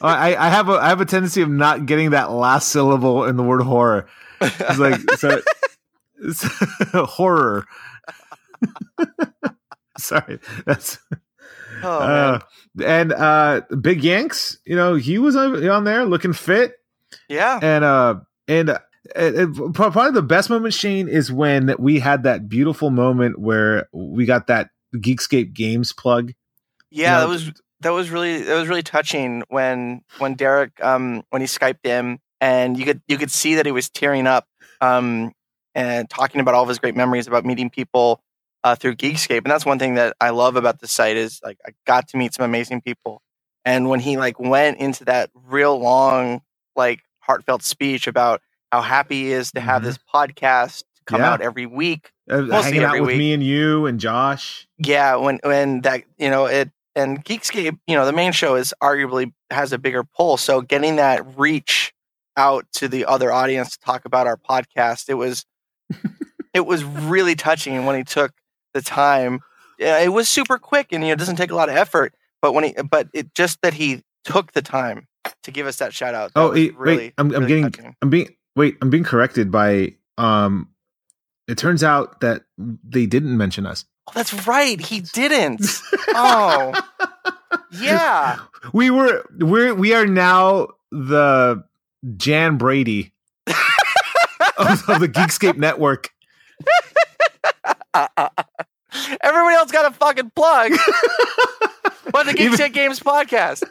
I, 0.00 0.36
I 0.36 0.48
have 0.48 0.68
a 0.68 0.72
I 0.72 0.88
have 0.88 1.00
a 1.00 1.04
tendency 1.06 1.42
of 1.42 1.48
not 1.48 1.86
getting 1.86 2.10
that 2.10 2.30
last 2.30 2.68
syllable 2.68 3.24
in 3.24 3.36
the 3.36 3.42
word 3.42 3.62
horror. 3.62 4.06
It's 4.40 4.78
like 4.78 5.00
so, 5.16 5.40
it's 6.22 6.42
horror. 6.92 7.64
Sorry, 9.98 10.38
that's 10.64 10.98
oh 11.82 11.98
uh, 11.98 12.40
man. 12.76 12.86
and 12.88 13.12
uh, 13.12 13.62
Big 13.80 14.04
Yanks. 14.04 14.58
You 14.64 14.76
know, 14.76 14.94
he 14.94 15.18
was 15.18 15.34
on 15.36 15.66
on 15.68 15.84
there 15.84 16.04
looking 16.04 16.32
fit, 16.32 16.74
Yeah. 17.28 17.58
and 17.60 17.84
uh, 17.84 18.14
and 18.46 18.70
uh, 18.70 18.78
it, 19.16 19.34
it- 19.34 19.74
probably 19.74 20.12
the 20.12 20.22
best 20.22 20.50
moment, 20.50 20.74
Shane, 20.74 21.08
is 21.08 21.32
when 21.32 21.74
we 21.78 21.98
had 21.98 22.22
that 22.24 22.48
beautiful 22.48 22.90
moment 22.90 23.38
where 23.40 23.88
we 23.92 24.24
got 24.24 24.46
that 24.46 24.70
Geekscape 24.94 25.52
Games 25.52 25.92
plug. 25.92 26.32
Yeah, 26.90 27.14
know, 27.14 27.20
that 27.22 27.28
was 27.28 27.52
that 27.80 27.90
was 27.90 28.10
really 28.10 28.42
that 28.42 28.54
was 28.54 28.68
really 28.68 28.82
touching 28.82 29.42
when 29.48 30.02
when 30.18 30.34
Derek 30.34 30.72
um 30.82 31.22
when 31.30 31.40
he 31.42 31.46
skyped 31.48 31.84
him 31.84 32.18
and 32.40 32.78
you 32.78 32.84
could 32.84 33.00
you 33.08 33.16
could 33.18 33.30
see 33.30 33.54
that 33.56 33.66
he 33.66 33.72
was 33.72 33.88
tearing 33.90 34.26
up 34.26 34.46
um 34.80 35.32
and 35.74 36.08
talking 36.10 36.40
about 36.40 36.54
all 36.54 36.62
of 36.62 36.68
his 36.68 36.78
great 36.78 36.96
memories 36.96 37.26
about 37.26 37.44
meeting 37.44 37.70
people 37.70 38.20
uh, 38.64 38.74
through 38.74 38.96
Geekscape 38.96 39.38
and 39.38 39.46
that's 39.46 39.64
one 39.66 39.78
thing 39.78 39.94
that 39.94 40.16
I 40.20 40.30
love 40.30 40.56
about 40.56 40.80
the 40.80 40.88
site 40.88 41.16
is 41.16 41.40
like 41.44 41.58
I 41.66 41.70
got 41.86 42.08
to 42.08 42.16
meet 42.16 42.34
some 42.34 42.44
amazing 42.44 42.80
people 42.80 43.22
and 43.64 43.88
when 43.88 44.00
he 44.00 44.16
like 44.16 44.38
went 44.40 44.78
into 44.78 45.04
that 45.04 45.30
real 45.34 45.78
long 45.78 46.42
like 46.74 47.00
heartfelt 47.20 47.62
speech 47.62 48.06
about 48.06 48.40
how 48.72 48.80
happy 48.82 49.24
he 49.24 49.32
is 49.32 49.52
to 49.52 49.60
have 49.60 49.82
Mhm. 49.82 49.84
this 49.84 49.98
podcast 50.12 50.82
come 51.06 51.20
Yeah. 51.20 51.32
out 51.32 51.40
every 51.40 51.66
week 51.66 52.10
Uh, 52.28 52.42
hanging 52.62 52.82
out 52.82 52.94
with 53.00 53.06
week. 53.08 53.18
me 53.18 53.32
and 53.32 53.42
you 53.42 53.86
and 53.86 54.00
Josh. 54.00 54.66
yeah 54.78 55.14
when 55.14 55.38
when 55.44 55.82
that 55.82 56.02
you 56.18 56.28
know 56.30 56.46
it 56.46 56.70
and 56.98 57.24
geekscape 57.24 57.78
you 57.86 57.96
know 57.96 58.04
the 58.04 58.12
main 58.12 58.32
show 58.32 58.54
is 58.54 58.74
arguably 58.82 59.32
has 59.50 59.72
a 59.72 59.78
bigger 59.78 60.04
pull 60.04 60.36
so 60.36 60.60
getting 60.60 60.96
that 60.96 61.24
reach 61.38 61.92
out 62.36 62.66
to 62.72 62.88
the 62.88 63.04
other 63.04 63.32
audience 63.32 63.76
to 63.76 63.80
talk 63.80 64.04
about 64.04 64.26
our 64.26 64.36
podcast 64.36 65.08
it 65.08 65.14
was 65.14 65.44
it 66.54 66.66
was 66.66 66.84
really 66.84 67.34
touching 67.34 67.76
And 67.76 67.86
when 67.86 67.96
he 67.96 68.04
took 68.04 68.32
the 68.74 68.82
time 68.82 69.40
it 69.78 70.12
was 70.12 70.28
super 70.28 70.58
quick 70.58 70.88
and 70.92 71.02
you 71.02 71.08
know, 71.08 71.12
it 71.12 71.18
doesn't 71.18 71.36
take 71.36 71.50
a 71.50 71.56
lot 71.56 71.68
of 71.68 71.76
effort 71.76 72.14
but 72.42 72.52
when 72.52 72.64
he 72.64 72.74
but 72.90 73.08
it 73.12 73.34
just 73.34 73.62
that 73.62 73.74
he 73.74 74.02
took 74.24 74.52
the 74.52 74.62
time 74.62 75.06
to 75.42 75.50
give 75.50 75.66
us 75.66 75.76
that 75.76 75.94
shout 75.94 76.14
out 76.14 76.32
that 76.34 76.40
Oh, 76.40 76.50
eh, 76.52 76.70
really, 76.76 76.96
wait, 76.96 77.14
I'm, 77.18 77.34
I'm 77.34 77.46
getting, 77.46 77.64
touching. 77.64 77.96
I'm 78.02 78.10
being, 78.10 78.36
wait, 78.56 78.76
I'm 78.80 78.90
being 78.90 79.04
corrected 79.04 79.50
by, 79.50 79.94
um, 80.16 80.68
it 81.46 81.58
turns 81.58 81.82
out 81.82 82.20
that 82.20 82.42
they 82.56 83.06
didn't 83.06 83.36
mention 83.36 83.66
us. 83.66 83.84
Oh 84.08 84.12
that's 84.14 84.46
right 84.46 84.80
he 84.80 85.00
didn't 85.00 85.60
oh 86.08 86.72
yeah 87.70 88.38
we 88.72 88.90
were, 88.90 89.24
we're, 89.38 89.74
we 89.74 89.94
are 89.94 90.06
now 90.06 90.68
the 90.90 91.64
Jan 92.16 92.56
Brady 92.56 93.12
of, 93.46 94.88
of 94.88 95.00
the 95.00 95.08
Geekscape 95.08 95.56
network. 95.56 96.10
Everybody 99.22 99.54
else 99.54 99.70
got 99.70 99.90
a 99.90 99.94
fucking 99.94 100.32
plug. 100.34 100.72
but 102.12 102.26
the 102.26 102.34
Even- 102.38 102.56
Geek 102.56 102.72
Games 102.72 103.00
podcast. 103.00 103.64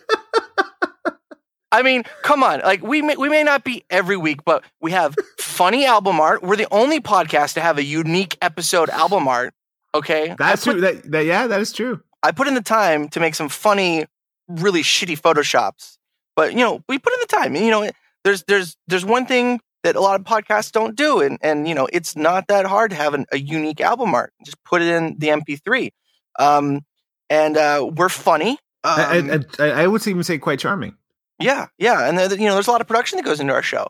I 1.70 1.82
mean, 1.82 2.04
come 2.24 2.44
on. 2.44 2.62
Like 2.62 2.82
we 2.82 3.02
may, 3.02 3.18
we 3.18 3.28
may 3.28 3.44
not 3.44 3.66
be 3.66 3.84
every 3.90 4.16
week, 4.16 4.46
but 4.46 4.64
we 4.80 4.92
have 4.92 5.16
funny 5.38 5.86
album 5.86 6.20
art. 6.20 6.42
We're 6.42 6.56
the 6.56 6.68
only 6.72 7.02
podcast 7.02 7.56
to 7.56 7.62
have 7.62 7.78
a 7.78 7.84
unique 7.84 8.38
episode 8.42 8.90
album 8.90 9.28
art. 9.28 9.54
Okay, 9.96 10.36
That's 10.38 10.66
put, 10.66 10.74
true. 10.74 10.82
That, 10.82 11.12
that, 11.12 11.26
yeah, 11.26 11.48
that 11.48 11.60
is 11.60 11.72
true. 11.72 12.02
I 12.24 12.32
put 12.32 12.48
in 12.48 12.54
the 12.54 12.62
time 12.62 13.10
to 13.10 13.20
make 13.20 13.36
some 13.36 13.50
funny, 13.50 14.06
really 14.48 14.82
shitty 14.82 15.20
photoshops. 15.20 15.98
But 16.36 16.54
you 16.54 16.60
know, 16.60 16.84
we 16.88 17.00
put 17.00 17.14
in 17.14 17.20
the 17.22 17.28
time. 17.28 17.56
And, 17.56 17.66
you 17.66 17.72
know, 17.72 17.90
there's 18.24 18.44
there's 18.44 18.78
there's 18.88 19.06
one 19.06 19.26
thing 19.26 19.60
that 19.84 19.96
a 19.96 20.02
lot 20.02 20.20
of 20.20 20.26
podcasts 20.26 20.72
don't 20.72 20.96
do, 20.96 21.22
and 21.22 21.38
and 21.42 21.68
you 21.68 21.74
know, 21.74 21.88
it's 21.92 22.16
not 22.16 22.48
that 22.48 22.66
hard 22.66 22.92
to 22.92 22.98
have 22.98 23.14
an, 23.14 23.26
a 23.32 23.40
unique 23.40 23.82
album 23.82 24.14
art. 24.14 24.34
Just 24.44 24.62
put 24.64 24.82
it 24.82 24.88
in 24.88 25.18
the 25.18 25.28
MP3. 25.28 25.92
Um, 26.40 26.82
and 27.30 27.58
uh, 27.58 27.90
we're 27.96 28.10
funny. 28.10 28.58
Um, 28.84 29.00
and, 29.00 29.30
and 29.60 29.72
I 29.74 29.88
would 29.88 30.06
even 30.08 30.24
say 30.24 30.38
quite 30.38 30.60
charming. 30.60 30.96
yeah, 31.40 31.68
yeah, 31.78 32.08
and 32.08 32.18
you 32.40 32.48
know, 32.48 32.54
there's 32.54 32.68
a 32.68 32.72
lot 32.72 32.82
of 32.82 32.88
production 32.88 33.18
that 33.18 33.26
goes 33.26 33.40
into 33.40 33.54
our 33.54 33.64
show. 33.64 33.88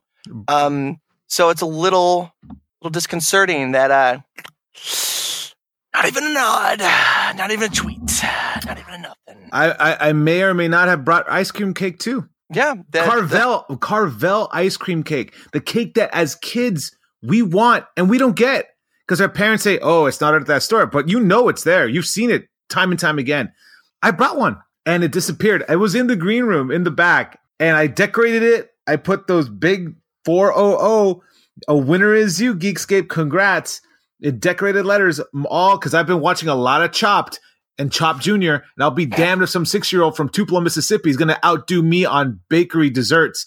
Um, 0.47 0.99
so 1.27 1.49
it's 1.49 1.61
a 1.61 1.65
little, 1.65 2.33
little 2.81 2.91
disconcerting 2.91 3.73
that 3.73 3.91
uh, 3.91 4.19
not 5.97 6.07
even 6.07 6.23
a 6.25 6.33
nod, 6.33 6.79
not 7.37 7.51
even 7.51 7.71
a 7.71 7.73
tweet, 7.73 8.23
not 8.65 8.77
even 8.77 8.93
a 8.93 8.97
nothing. 8.99 9.49
I, 9.51 9.71
I, 9.71 10.09
I 10.09 10.13
may 10.13 10.43
or 10.43 10.53
may 10.53 10.67
not 10.67 10.87
have 10.87 11.03
brought 11.03 11.29
ice 11.29 11.51
cream 11.51 11.73
cake 11.73 11.99
too. 11.99 12.27
Yeah, 12.53 12.75
that, 12.91 13.05
Carvel, 13.05 13.63
Carvel 13.81 14.47
ice 14.51 14.77
cream 14.77 15.03
cake, 15.03 15.33
the 15.51 15.59
cake 15.59 15.95
that 15.95 16.13
as 16.13 16.35
kids 16.35 16.95
we 17.21 17.41
want 17.41 17.85
and 17.97 18.09
we 18.09 18.17
don't 18.17 18.35
get 18.35 18.67
because 19.05 19.19
our 19.19 19.29
parents 19.29 19.63
say, 19.63 19.79
"Oh, 19.81 20.05
it's 20.05 20.21
not 20.21 20.35
at 20.35 20.45
that 20.45 20.63
store," 20.63 20.85
but 20.85 21.09
you 21.09 21.19
know 21.19 21.49
it's 21.49 21.63
there. 21.63 21.87
You've 21.87 22.05
seen 22.05 22.29
it 22.29 22.47
time 22.69 22.91
and 22.91 22.99
time 22.99 23.17
again. 23.17 23.51
I 24.01 24.11
brought 24.11 24.37
one 24.37 24.59
and 24.85 25.03
it 25.03 25.11
disappeared. 25.11 25.65
I 25.67 25.75
was 25.75 25.95
in 25.95 26.07
the 26.07 26.15
green 26.15 26.45
room 26.45 26.71
in 26.71 26.83
the 26.83 26.91
back 26.91 27.39
and 27.59 27.75
I 27.75 27.87
decorated 27.87 28.43
it. 28.43 28.69
I 28.85 28.95
put 28.95 29.27
those 29.27 29.49
big 29.49 29.95
400 30.23 31.21
a 31.67 31.75
winner 31.75 32.13
is 32.13 32.39
you 32.39 32.55
Geekscape 32.55 33.09
congrats 33.09 33.81
in 34.21 34.39
decorated 34.39 34.85
letters 34.85 35.21
all 35.45 35.77
cuz 35.77 35.93
I've 35.93 36.07
been 36.07 36.21
watching 36.21 36.49
a 36.49 36.55
lot 36.55 36.81
of 36.81 36.91
Chopped 36.91 37.39
and 37.77 37.91
Chopped 37.91 38.21
Junior 38.21 38.55
and 38.55 38.83
I'll 38.83 38.91
be 38.91 39.05
damned 39.05 39.43
if 39.43 39.49
some 39.49 39.63
6-year-old 39.63 40.17
from 40.17 40.29
Tupelo, 40.29 40.61
Mississippi 40.61 41.09
is 41.09 41.17
going 41.17 41.27
to 41.27 41.45
outdo 41.45 41.83
me 41.83 42.05
on 42.05 42.39
bakery 42.49 42.89
desserts. 42.89 43.45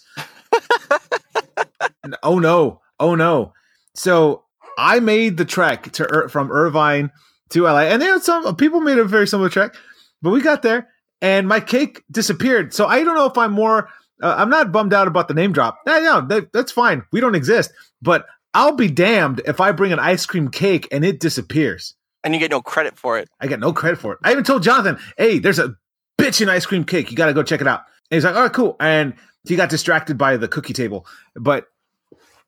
and, 2.03 2.15
oh 2.23 2.39
no. 2.39 2.81
Oh 2.99 3.15
no. 3.15 3.53
So 3.95 4.43
I 4.77 4.99
made 4.99 5.37
the 5.37 5.45
trek 5.45 5.91
to 5.93 6.27
from 6.29 6.51
Irvine 6.51 7.11
to 7.49 7.63
LA, 7.63 7.81
and 7.81 8.01
there 8.01 8.19
some 8.21 8.55
people 8.55 8.79
made 8.79 8.97
a 8.97 9.03
very 9.03 9.27
similar 9.27 9.49
trek, 9.49 9.75
but 10.21 10.29
we 10.29 10.41
got 10.41 10.61
there, 10.61 10.87
and 11.21 11.47
my 11.47 11.59
cake 11.59 12.03
disappeared. 12.09 12.73
So 12.73 12.85
I 12.87 13.03
don't 13.03 13.15
know 13.15 13.25
if 13.25 13.37
I'm 13.37 13.51
more. 13.51 13.89
Uh, 14.21 14.35
I'm 14.37 14.49
not 14.49 14.71
bummed 14.71 14.93
out 14.93 15.07
about 15.07 15.27
the 15.27 15.33
name 15.33 15.51
drop. 15.51 15.79
Yeah, 15.85 15.99
yeah, 15.99 16.21
that, 16.29 16.53
that's 16.53 16.71
fine. 16.71 17.03
We 17.11 17.19
don't 17.19 17.35
exist, 17.35 17.71
but 18.01 18.25
I'll 18.53 18.75
be 18.75 18.89
damned 18.89 19.41
if 19.45 19.61
I 19.61 19.71
bring 19.71 19.93
an 19.93 19.99
ice 19.99 20.25
cream 20.25 20.49
cake 20.49 20.87
and 20.91 21.05
it 21.05 21.19
disappears. 21.19 21.95
and 22.23 22.33
you 22.35 22.39
get 22.39 22.51
no 22.51 22.61
credit 22.61 22.97
for 22.97 23.17
it. 23.17 23.27
I 23.39 23.47
get 23.47 23.59
no 23.59 23.73
credit 23.73 23.99
for 23.99 24.13
it. 24.13 24.19
I 24.23 24.31
even 24.31 24.43
told 24.43 24.61
Jonathan, 24.61 24.99
"Hey, 25.17 25.39
there's 25.39 25.57
a 25.57 25.75
bitchin' 26.19 26.49
ice 26.49 26.67
cream 26.67 26.83
cake. 26.83 27.09
You 27.09 27.17
got 27.17 27.25
to 27.27 27.33
go 27.33 27.41
check 27.41 27.61
it 27.61 27.67
out." 27.67 27.81
And 28.11 28.15
he's 28.17 28.23
like, 28.23 28.35
"All 28.35 28.43
right, 28.43 28.53
cool." 28.53 28.75
And 28.79 29.15
he 29.47 29.55
got 29.55 29.69
distracted 29.69 30.17
by 30.19 30.37
the 30.37 30.47
cookie 30.47 30.73
table, 30.73 31.07
but 31.35 31.65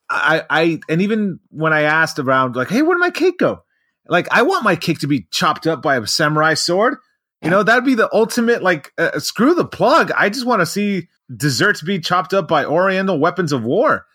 I, 0.10 0.43
I, 0.50 0.79
and 0.89 1.01
even 1.01 1.39
when 1.50 1.74
I 1.74 1.81
asked 1.81 2.19
around, 2.19 2.55
like, 2.55 2.69
"Hey, 2.69 2.83
where 2.83 2.95
did 2.95 3.00
my 3.00 3.10
cake 3.10 3.39
go?" 3.39 3.63
Like, 4.07 4.27
I 4.31 4.41
want 4.43 4.63
my 4.63 4.75
cake 4.75 5.00
to 5.00 5.07
be 5.07 5.25
chopped 5.31 5.65
up 5.65 5.81
by 5.81 5.98
a 5.98 6.05
samurai 6.05 6.53
sword. 6.53 6.98
You 7.41 7.50
know, 7.50 7.63
that'd 7.63 7.83
be 7.83 7.95
the 7.95 8.13
ultimate. 8.13 8.62
Like, 8.62 8.91
uh, 8.98 9.17
screw 9.19 9.55
the 9.55 9.65
plug. 9.65 10.12
I 10.15 10.29
just 10.29 10.45
want 10.45 10.62
to 10.62 10.65
see 10.65 11.07
desserts 11.36 11.81
be 11.81 12.00
chopped 12.00 12.33
up 12.33 12.48
by 12.48 12.63
Oriental 12.63 13.19
weapons 13.19 13.51
of 13.51 13.63
war. 13.63 14.05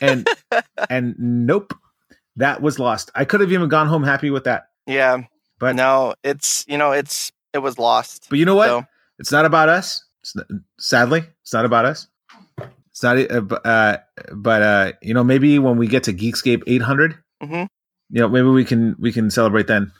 And 0.00 0.28
and 0.90 1.14
nope, 1.18 1.74
that 2.36 2.60
was 2.62 2.78
lost. 2.78 3.10
I 3.14 3.24
could 3.24 3.40
have 3.40 3.52
even 3.52 3.68
gone 3.68 3.86
home 3.86 4.02
happy 4.04 4.30
with 4.30 4.44
that. 4.44 4.68
Yeah, 4.86 5.22
But- 5.58 5.76
no, 5.76 6.14
it's 6.24 6.64
you 6.68 6.78
know, 6.78 6.92
it's 6.92 7.32
it 7.52 7.58
was 7.58 7.78
lost. 7.78 8.26
But 8.30 8.38
you 8.38 8.44
know 8.44 8.54
what? 8.54 8.68
So, 8.68 8.84
It's 9.18 9.32
not 9.32 9.44
about 9.44 9.68
us. 9.68 10.04
It's 10.22 10.36
not, 10.36 10.46
sadly, 10.78 11.24
it's 11.42 11.52
not 11.52 11.64
about 11.64 11.84
us. 11.84 12.06
It's 12.90 13.02
not. 13.02 13.16
Uh, 13.30 13.42
uh, 13.64 13.96
but 14.34 14.62
uh, 14.62 14.92
you 15.02 15.14
know, 15.14 15.24
maybe 15.24 15.58
when 15.58 15.76
we 15.76 15.86
get 15.86 16.04
to 16.04 16.12
Geekscape 16.12 16.62
800, 16.66 17.16
Mhm. 17.42 17.68
you 18.10 18.20
know, 18.20 18.28
maybe 18.28 18.48
we 18.48 18.64
can 18.64 18.96
we 18.98 19.12
can 19.12 19.30
celebrate 19.30 19.66
then. 19.66 19.92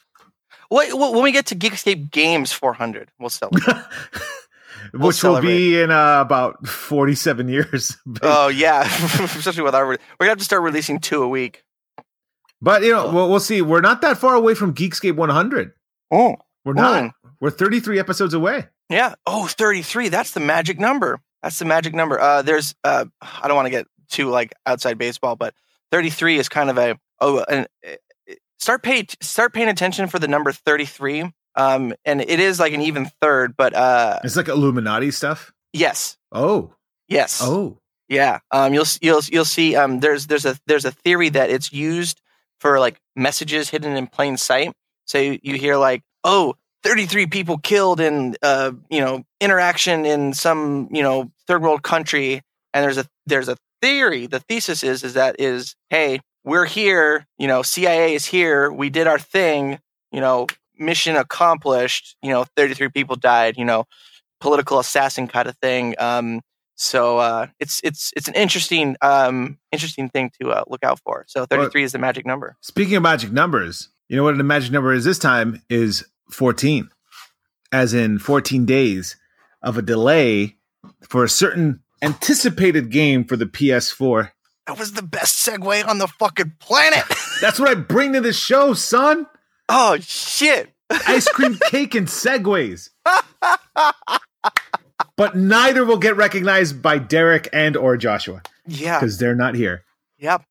wait, 0.71 0.90
wh- 0.90 1.12
when 1.12 1.23
we 1.23 1.33
get 1.33 1.47
to 1.47 1.55
Geekscape 1.57 2.11
Games 2.11 2.52
400, 2.52 3.11
we'll 3.19 3.31
celebrate. 3.31 3.64
Which 4.94 5.23
will 5.23 5.40
be 5.40 5.80
in 5.80 5.90
uh, 5.90 6.20
about 6.20 6.66
47 6.66 7.49
years. 7.50 7.97
oh 8.23 8.49
yeah, 8.49 8.82
especially 8.85 9.62
with 9.62 9.75
our, 9.75 9.87
we're 9.87 9.99
gonna 10.18 10.30
have 10.30 10.38
to 10.38 10.44
start 10.44 10.62
releasing 10.62 11.00
two 11.00 11.23
a 11.23 11.28
week. 11.28 11.64
but 12.61 12.82
you 12.82 12.92
know, 12.92 13.12
we'll, 13.12 13.30
we'll 13.30 13.40
see. 13.40 13.62
We're 13.62 13.80
not 13.80 14.00
that 14.02 14.18
far 14.18 14.35
away 14.35 14.54
from 14.54 14.75
Geekscape 14.75 15.16
100. 15.16 15.73
Oh, 16.11 16.37
We're 16.64 16.73
not. 16.75 17.12
We're 17.40 17.50
33 17.50 17.99
episodes 17.99 18.35
away. 18.35 18.66
Yeah. 18.88 19.14
Oh, 19.26 19.47
33. 19.47 20.08
That's 20.08 20.32
the 20.32 20.40
magic 20.40 20.78
number. 20.78 21.20
That's 21.42 21.58
the 21.58 21.64
magic 21.66 21.94
number. 21.94 22.18
Uh, 22.18 22.42
there's, 22.42 22.75
uh, 22.82 23.04
I 23.20 23.47
don't 23.47 23.54
want 23.56 23.66
to 23.66 23.70
get 23.70 23.87
too 24.08 24.28
like 24.30 24.54
outside 24.66 24.99
baseball, 24.99 25.37
but 25.37 25.54
33 25.92 26.38
is 26.38 26.49
kind 26.49 26.68
of 26.70 26.78
a, 26.78 26.99
oh, 27.20 27.44
an, 27.49 27.66
uh, 27.87 28.35
start 28.58 28.82
pay, 28.82 29.06
start 29.20 29.52
paying 29.52 29.68
attention 29.68 30.08
for 30.08 30.18
the 30.18 30.26
number 30.26 30.50
33. 30.50 31.32
Um, 31.59 31.93
and 32.05 32.21
it 32.21 32.41
is 32.41 32.59
like 32.61 32.73
an 32.73 32.81
even 32.83 33.11
third, 33.21 33.55
but, 33.57 33.75
uh, 33.75 34.21
It's 34.25 34.37
like 34.37 34.49
Illuminati 34.49 35.11
stuff. 35.11 35.53
yes. 35.73 36.17
Oh, 36.33 36.73
Yes. 37.09 37.41
Oh, 37.43 37.79
Yeah. 38.09 38.38
Um, 38.50 38.73
you'll 38.75 38.87
you'll 39.00 39.23
you'll 39.33 39.45
see. 39.45 39.75
Um, 39.77 40.00
there's 40.00 40.27
there's 40.29 40.47
a 40.47 40.57
there's 40.67 40.85
a 40.85 40.93
theory 40.93 41.29
that 41.31 41.50
it's 41.50 41.73
used 41.73 42.21
for 42.61 42.79
like 42.79 43.00
messages 43.17 43.71
hidden 43.71 43.97
in 43.97 44.07
plain 44.07 44.37
sight. 44.37 44.73
So 45.07 45.19
you, 45.19 45.38
you 45.43 45.55
hear 45.57 45.77
like, 45.77 46.03
oh, 46.25 46.55
33 46.85 47.27
people 47.27 47.59
killed 47.59 47.99
in 48.00 48.37
uh 48.43 48.73
you 48.91 49.00
know 49.00 49.25
interaction 49.41 50.05
in 50.07 50.33
some 50.35 50.88
you 50.93 51.03
know 51.03 51.31
third 51.47 51.62
world 51.62 51.83
country, 51.83 52.41
and 52.73 52.85
there's 52.85 52.99
a 52.99 53.07
there's 53.27 53.49
a 53.49 53.57
theory. 53.83 54.27
The 54.27 54.41
thesis 54.41 54.83
is 54.85 55.03
is 55.03 55.15
that 55.15 55.37
is 55.41 55.75
hey 55.91 56.21
we're 56.45 56.67
here. 56.67 57.27
You 57.38 57.47
know 57.49 57.62
CIA 57.62 58.15
is 58.15 58.27
here. 58.27 58.71
We 58.71 58.91
did 58.91 59.07
our 59.07 59.19
thing. 59.19 59.81
You 60.12 60.21
know 60.21 60.47
mission 60.78 61.16
accomplished. 61.16 62.16
You 62.23 62.30
know 62.30 62.44
33 62.56 62.88
people 62.88 63.16
died. 63.16 63.56
You 63.56 63.64
know 63.64 63.85
political 64.40 64.78
assassin 64.78 65.28
kind 65.28 65.49
of 65.49 65.56
thing. 65.58 65.94
Um, 65.99 66.40
so 66.76 67.18
uh, 67.18 67.49
it's 67.58 67.80
it's 67.82 68.12
it's 68.16 68.28
an 68.28 68.35
interesting 68.35 68.97
um, 69.02 69.58
interesting 69.73 70.08
thing 70.08 70.30
to 70.40 70.50
uh, 70.50 70.64
look 70.68 70.85
out 70.85 71.00
for. 71.00 71.25
So 71.26 71.44
33 71.44 71.82
is 71.82 71.92
the 71.92 71.99
magic 71.99 72.25
number. 72.25 72.56
speaking 72.61 72.94
of 72.94 73.02
magic 73.02 73.32
numbers, 73.32 73.88
you 74.08 74.16
know 74.16 74.23
what 74.23 74.37
the 74.37 74.44
magic 74.44 74.70
number 74.70 74.92
is 74.92 75.04
this 75.04 75.18
time 75.18 75.61
is 75.68 76.04
14, 76.30 76.88
as 77.73 77.94
in 77.94 78.18
14 78.18 78.64
days 78.64 79.16
of 79.61 79.76
a 79.76 79.82
delay 79.82 80.56
for 81.02 81.25
a 81.25 81.28
certain 81.28 81.82
anticipated 82.00 82.90
game 82.90 83.25
for 83.25 83.37
the 83.37 83.47
PS4. 83.47 84.30
That 84.68 84.78
was 84.78 84.92
the 84.92 85.02
best 85.02 85.44
segue 85.44 85.88
on 85.88 85.99
the 85.99 86.06
fucking 86.06 86.52
planet. 86.61 87.04
That's 87.40 87.58
what 87.58 87.68
I 87.68 87.75
bring 87.75 88.12
to 88.12 88.20
the 88.20 88.32
show, 88.32 88.75
son. 88.75 89.26
Oh 89.69 89.99
shit! 90.01 90.73
Ice 90.91 91.29
cream 91.29 91.59
cake 91.71 91.95
and 91.95 92.07
segues. 92.09 92.91
but 95.17 95.37
neither 95.37 95.85
will 95.85 95.99
get 95.99 96.17
recognized 96.17 96.81
by 96.83 96.99
Derek 96.99 97.49
and 97.53 97.77
or 97.77 97.97
Joshua 97.97 98.43
Yeah. 98.67 98.99
because 98.99 99.19
they're 99.19 99.35
not 99.35 99.55
here. 99.55 99.85
Yep. 100.19 100.43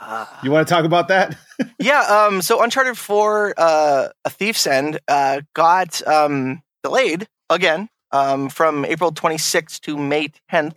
Uh, 0.00 0.26
You 0.42 0.50
want 0.50 0.66
to 0.66 0.72
talk 0.74 0.84
about 0.84 1.08
that? 1.08 1.36
yeah. 1.78 2.00
Um. 2.02 2.40
So 2.42 2.62
Uncharted 2.62 2.96
4, 2.96 3.54
uh, 3.56 4.08
A 4.24 4.30
Thief's 4.30 4.66
End, 4.66 4.98
uh, 5.08 5.42
got 5.54 6.06
um 6.06 6.62
delayed 6.82 7.28
again. 7.48 7.88
Um, 8.12 8.48
from 8.48 8.84
April 8.86 9.12
26th 9.12 9.78
to 9.82 9.96
May 9.96 10.32
10th. 10.52 10.72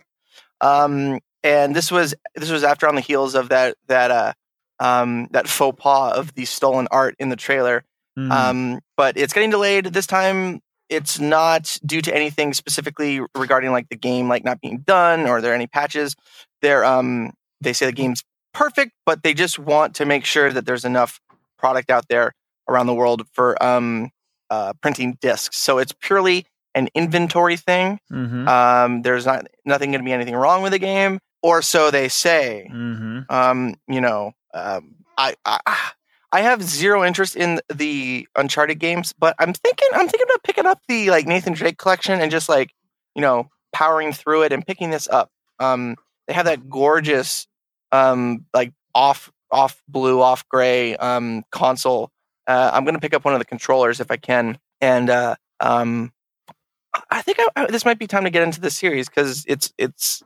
Um, 0.60 1.18
and 1.42 1.74
this 1.74 1.90
was 1.90 2.14
this 2.36 2.48
was 2.48 2.62
after 2.62 2.86
on 2.86 2.94
the 2.94 3.00
heels 3.00 3.34
of 3.34 3.48
that 3.48 3.76
that 3.88 4.10
uh 4.12 4.32
um 4.80 5.28
that 5.30 5.48
faux 5.48 5.76
pas 5.80 6.14
of 6.16 6.34
the 6.34 6.44
stolen 6.44 6.88
art 6.90 7.14
in 7.18 7.28
the 7.28 7.36
trailer. 7.36 7.84
Hmm. 8.16 8.30
Um, 8.32 8.80
but 8.96 9.16
it's 9.16 9.32
getting 9.32 9.50
delayed 9.50 9.86
this 9.86 10.06
time. 10.06 10.60
It's 10.88 11.18
not 11.18 11.78
due 11.84 12.02
to 12.02 12.14
anything 12.14 12.52
specifically 12.54 13.20
regarding 13.36 13.72
like 13.72 13.88
the 13.88 13.96
game 13.96 14.28
like 14.28 14.44
not 14.44 14.60
being 14.60 14.78
done 14.80 15.22
or 15.26 15.38
are 15.38 15.40
there 15.40 15.54
any 15.54 15.66
patches. 15.66 16.14
They're 16.62 16.84
um 16.84 17.32
they 17.60 17.72
say 17.72 17.86
the 17.86 17.92
game's 17.92 18.22
perfect, 18.52 18.92
but 19.06 19.22
they 19.22 19.34
just 19.34 19.58
want 19.58 19.94
to 19.96 20.04
make 20.04 20.24
sure 20.24 20.52
that 20.52 20.66
there's 20.66 20.84
enough 20.84 21.20
product 21.58 21.90
out 21.90 22.06
there 22.08 22.32
around 22.68 22.86
the 22.86 22.94
world 22.94 23.26
for 23.32 23.60
um 23.62 24.10
uh, 24.50 24.72
printing 24.82 25.16
discs. 25.20 25.56
So 25.56 25.78
it's 25.78 25.92
purely 26.00 26.46
an 26.74 26.88
inventory 26.94 27.56
thing. 27.56 27.98
Mhm. 28.12 28.46
Um, 28.46 29.02
there's 29.02 29.24
not 29.26 29.46
nothing 29.64 29.90
going 29.90 30.00
to 30.00 30.04
be 30.04 30.12
anything 30.12 30.34
wrong 30.36 30.62
with 30.62 30.72
the 30.72 30.78
game, 30.78 31.18
or 31.42 31.62
so 31.62 31.90
they 31.90 32.08
say 32.08 32.68
Mhm. 32.72 33.24
um, 33.30 33.74
you 33.88 34.00
know, 34.00 34.32
um, 34.54 34.94
I, 35.18 35.34
I 35.44 35.90
I 36.32 36.40
have 36.40 36.62
zero 36.62 37.04
interest 37.04 37.36
in 37.36 37.60
the 37.72 38.26
Uncharted 38.34 38.80
games, 38.80 39.12
but 39.16 39.36
I'm 39.38 39.52
thinking 39.52 39.88
I'm 39.92 40.08
thinking 40.08 40.26
about 40.28 40.42
picking 40.42 40.66
up 40.66 40.80
the 40.88 41.10
like 41.10 41.26
Nathan 41.26 41.52
Drake 41.52 41.78
collection 41.78 42.20
and 42.20 42.30
just 42.30 42.48
like 42.48 42.72
you 43.14 43.22
know 43.22 43.50
powering 43.72 44.12
through 44.12 44.42
it 44.42 44.52
and 44.52 44.66
picking 44.66 44.90
this 44.90 45.08
up. 45.08 45.30
Um, 45.60 45.96
they 46.26 46.34
have 46.34 46.46
that 46.46 46.68
gorgeous 46.68 47.46
um, 47.92 48.46
like 48.54 48.72
off 48.94 49.30
off 49.50 49.82
blue 49.88 50.20
off 50.20 50.48
gray 50.48 50.96
um, 50.96 51.44
console. 51.52 52.10
Uh, 52.46 52.70
I'm 52.72 52.84
gonna 52.84 53.00
pick 53.00 53.14
up 53.14 53.24
one 53.24 53.34
of 53.34 53.40
the 53.40 53.46
controllers 53.46 54.00
if 54.00 54.10
I 54.10 54.16
can, 54.16 54.58
and 54.80 55.10
uh, 55.10 55.36
um, 55.60 56.12
I 57.10 57.22
think 57.22 57.38
I, 57.40 57.48
I, 57.56 57.66
this 57.66 57.84
might 57.84 57.98
be 57.98 58.06
time 58.06 58.24
to 58.24 58.30
get 58.30 58.42
into 58.42 58.60
the 58.60 58.70
series 58.70 59.08
because 59.08 59.44
it's 59.46 59.72
it's 59.78 60.22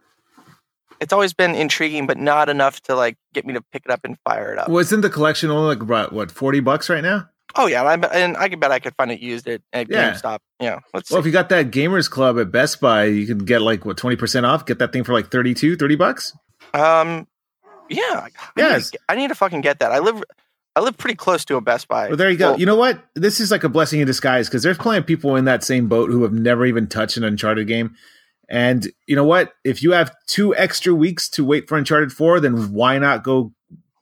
it's 1.00 1.12
always 1.12 1.32
been 1.32 1.54
intriguing, 1.54 2.06
but 2.06 2.18
not 2.18 2.48
enough 2.48 2.80
to 2.82 2.94
like 2.94 3.16
get 3.34 3.46
me 3.46 3.54
to 3.54 3.62
pick 3.72 3.82
it 3.84 3.90
up 3.90 4.00
and 4.04 4.16
fire 4.24 4.52
it 4.52 4.58
up. 4.58 4.68
Wasn't 4.68 5.02
the 5.02 5.10
collection 5.10 5.50
only 5.50 5.68
like 5.74 5.82
about 5.82 6.12
what 6.12 6.30
forty 6.30 6.60
bucks 6.60 6.88
right 6.90 7.02
now? 7.02 7.28
Oh 7.56 7.66
yeah, 7.66 7.82
I 7.82 7.94
and 7.94 8.36
I 8.36 8.48
can 8.50 8.60
bet 8.60 8.70
I 8.70 8.78
could 8.78 8.94
find 8.96 9.10
it 9.10 9.20
used 9.20 9.48
at, 9.48 9.62
at 9.72 9.88
Yeah. 9.90 10.12
GameStop. 10.12 10.38
Yeah, 10.60 10.80
let's 10.92 11.10
Well, 11.10 11.16
see. 11.16 11.20
if 11.20 11.26
you 11.26 11.32
got 11.32 11.48
that 11.48 11.70
gamers 11.70 12.10
club 12.10 12.38
at 12.38 12.50
Best 12.52 12.80
Buy, 12.80 13.04
you 13.04 13.26
can 13.26 13.38
get 13.38 13.62
like 13.62 13.84
what 13.86 13.96
twenty 13.96 14.16
percent 14.16 14.44
off. 14.44 14.66
Get 14.66 14.78
that 14.80 14.92
thing 14.92 15.02
for 15.04 15.12
like 15.14 15.30
32, 15.30 15.76
30 15.76 15.96
bucks. 15.96 16.36
um, 16.74 17.26
yeah, 17.88 18.26
I 18.56 18.74
need, 18.76 18.82
to, 18.84 18.98
I 19.08 19.14
need 19.16 19.28
to 19.28 19.34
fucking 19.34 19.62
get 19.62 19.78
that. 19.78 19.92
I 19.92 19.98
live, 20.00 20.22
I 20.76 20.80
live 20.80 20.98
pretty 20.98 21.14
close 21.16 21.46
to 21.46 21.56
a 21.56 21.60
Best 21.62 21.88
Buy. 21.88 22.08
Well, 22.08 22.18
there 22.18 22.30
you 22.30 22.36
go. 22.36 22.50
Well, 22.50 22.60
you 22.60 22.66
know 22.66 22.76
what? 22.76 23.02
This 23.14 23.40
is 23.40 23.50
like 23.50 23.64
a 23.64 23.68
blessing 23.70 24.00
in 24.00 24.06
disguise 24.06 24.46
because 24.46 24.62
there's 24.62 24.76
plenty 24.76 24.98
of 24.98 25.06
people 25.06 25.34
in 25.36 25.46
that 25.46 25.64
same 25.64 25.88
boat 25.88 26.10
who 26.10 26.22
have 26.24 26.32
never 26.34 26.66
even 26.66 26.86
touched 26.86 27.16
an 27.16 27.24
Uncharted 27.24 27.66
game. 27.66 27.94
And 28.48 28.88
you 29.06 29.14
know 29.14 29.24
what? 29.24 29.52
If 29.64 29.82
you 29.82 29.92
have 29.92 30.14
two 30.26 30.56
extra 30.56 30.94
weeks 30.94 31.28
to 31.30 31.44
wait 31.44 31.68
for 31.68 31.76
Uncharted 31.76 32.12
4, 32.12 32.40
then 32.40 32.72
why 32.72 32.98
not 32.98 33.22
go 33.22 33.52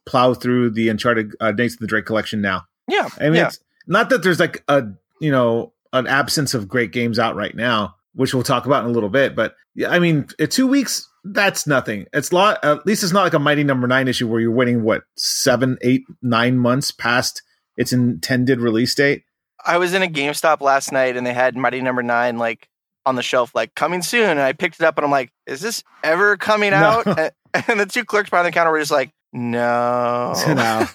plow 0.05 0.35
through 0.35 0.71
the 0.71 0.89
Uncharted 0.89 1.33
uh, 1.41 1.53
Nathan 1.53 1.79
the 1.81 1.87
Drake 1.87 2.07
collection 2.07 2.41
now? 2.41 2.63
yeah, 2.89 3.09
I 3.19 3.25
mean, 3.25 3.35
yeah. 3.35 3.47
it's 3.49 3.61
not 3.87 4.11
that 4.11 4.23
there's 4.23 4.41
like 4.41 4.63
a 4.69 4.85
you 5.21 5.31
know 5.31 5.73
an 5.93 6.07
absence 6.07 6.55
of 6.55 6.69
great 6.69 6.93
games 6.93 7.19
out 7.19 7.37
right 7.37 7.55
now, 7.55 7.95
which 8.15 8.35
we'll 8.35 8.43
talk 8.43 8.67
about 8.67 8.85
in 8.85 8.91
a 8.91 8.93
little 8.93 9.09
bit. 9.09 9.35
But 9.35 9.55
yeah, 9.75 9.91
I 9.91 9.99
mean, 9.99 10.29
uh, 10.41 10.47
two 10.47 10.67
weeks 10.67 11.09
that's 11.25 11.67
nothing. 11.67 12.07
It's 12.13 12.33
lot 12.33 12.65
at 12.65 12.87
least 12.87 13.03
it's 13.03 13.13
not 13.13 13.25
like 13.25 13.35
a 13.35 13.39
Mighty 13.39 13.65
Number 13.65 13.87
Nine 13.87 14.09
issue 14.09 14.29
where 14.29 14.41
you're 14.41 14.53
waiting 14.53 14.83
what 14.83 15.03
seven, 15.17 15.79
eight, 15.83 16.05
nine 16.23 16.59
months 16.59 16.91
past 16.91 17.43
its 17.77 17.93
intended 17.93 18.61
release 18.61 18.95
date. 18.95 19.25
I 19.65 19.79
was 19.79 19.95
in 19.95 20.03
a 20.03 20.07
GameStop 20.07 20.61
last 20.61 20.93
night 20.93 21.17
and 21.17 21.27
they 21.27 21.33
had 21.33 21.57
Mighty 21.57 21.81
Number 21.81 22.03
Nine 22.03 22.39
like 22.39 22.69
on 23.07 23.15
the 23.15 23.23
shelf, 23.23 23.53
like 23.55 23.75
coming 23.75 24.03
soon. 24.03 24.29
And 24.29 24.41
I 24.41 24.53
picked 24.53 24.81
it 24.81 24.83
up 24.85 24.99
and 24.99 25.05
I'm 25.05 25.11
like, 25.11 25.31
is 25.47 25.61
this 25.61 25.83
ever 26.05 26.37
coming 26.37 26.71
No. 26.73 27.03
out? 27.07 27.07
And, 27.55 27.65
and 27.69 27.81
the 27.81 27.87
two 27.87 28.05
clerks 28.05 28.29
behind 28.29 28.47
the 28.47 28.53
counter 28.53 28.71
were 28.71 28.79
just 28.81 28.91
like, 28.91 29.11
no. 29.33 30.35
No. 30.49 30.87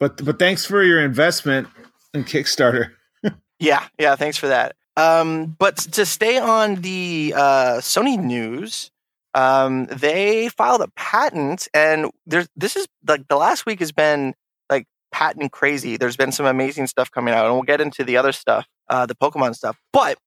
but 0.00 0.24
but 0.24 0.38
thanks 0.38 0.64
for 0.64 0.82
your 0.82 1.00
investment 1.00 1.68
in 2.14 2.24
Kickstarter. 2.24 2.90
Yeah, 3.60 3.84
yeah. 3.98 4.14
Thanks 4.16 4.36
for 4.38 4.46
that. 4.48 4.76
Um, 4.96 5.56
but 5.58 5.76
to 5.78 6.06
stay 6.06 6.38
on 6.38 6.76
the 6.76 7.34
uh, 7.36 7.78
Sony 7.80 8.16
news, 8.16 8.92
um, 9.34 9.86
they 9.86 10.48
filed 10.48 10.80
a 10.80 10.86
patent, 10.94 11.66
and 11.74 12.10
there's 12.24 12.48
this 12.56 12.76
is 12.76 12.86
like 13.06 13.26
the 13.28 13.36
last 13.36 13.66
week 13.66 13.80
has 13.80 13.90
been 13.90 14.34
like 14.70 14.86
patent 15.10 15.50
crazy. 15.50 15.96
There's 15.96 16.16
been 16.16 16.30
some 16.30 16.46
amazing 16.46 16.86
stuff 16.86 17.10
coming 17.10 17.34
out, 17.34 17.46
and 17.46 17.54
we'll 17.54 17.62
get 17.64 17.80
into 17.80 18.04
the 18.04 18.16
other 18.16 18.30
stuff, 18.30 18.66
uh, 18.88 19.06
the 19.06 19.16
Pokemon 19.16 19.56
stuff. 19.56 19.76
But 19.92 20.18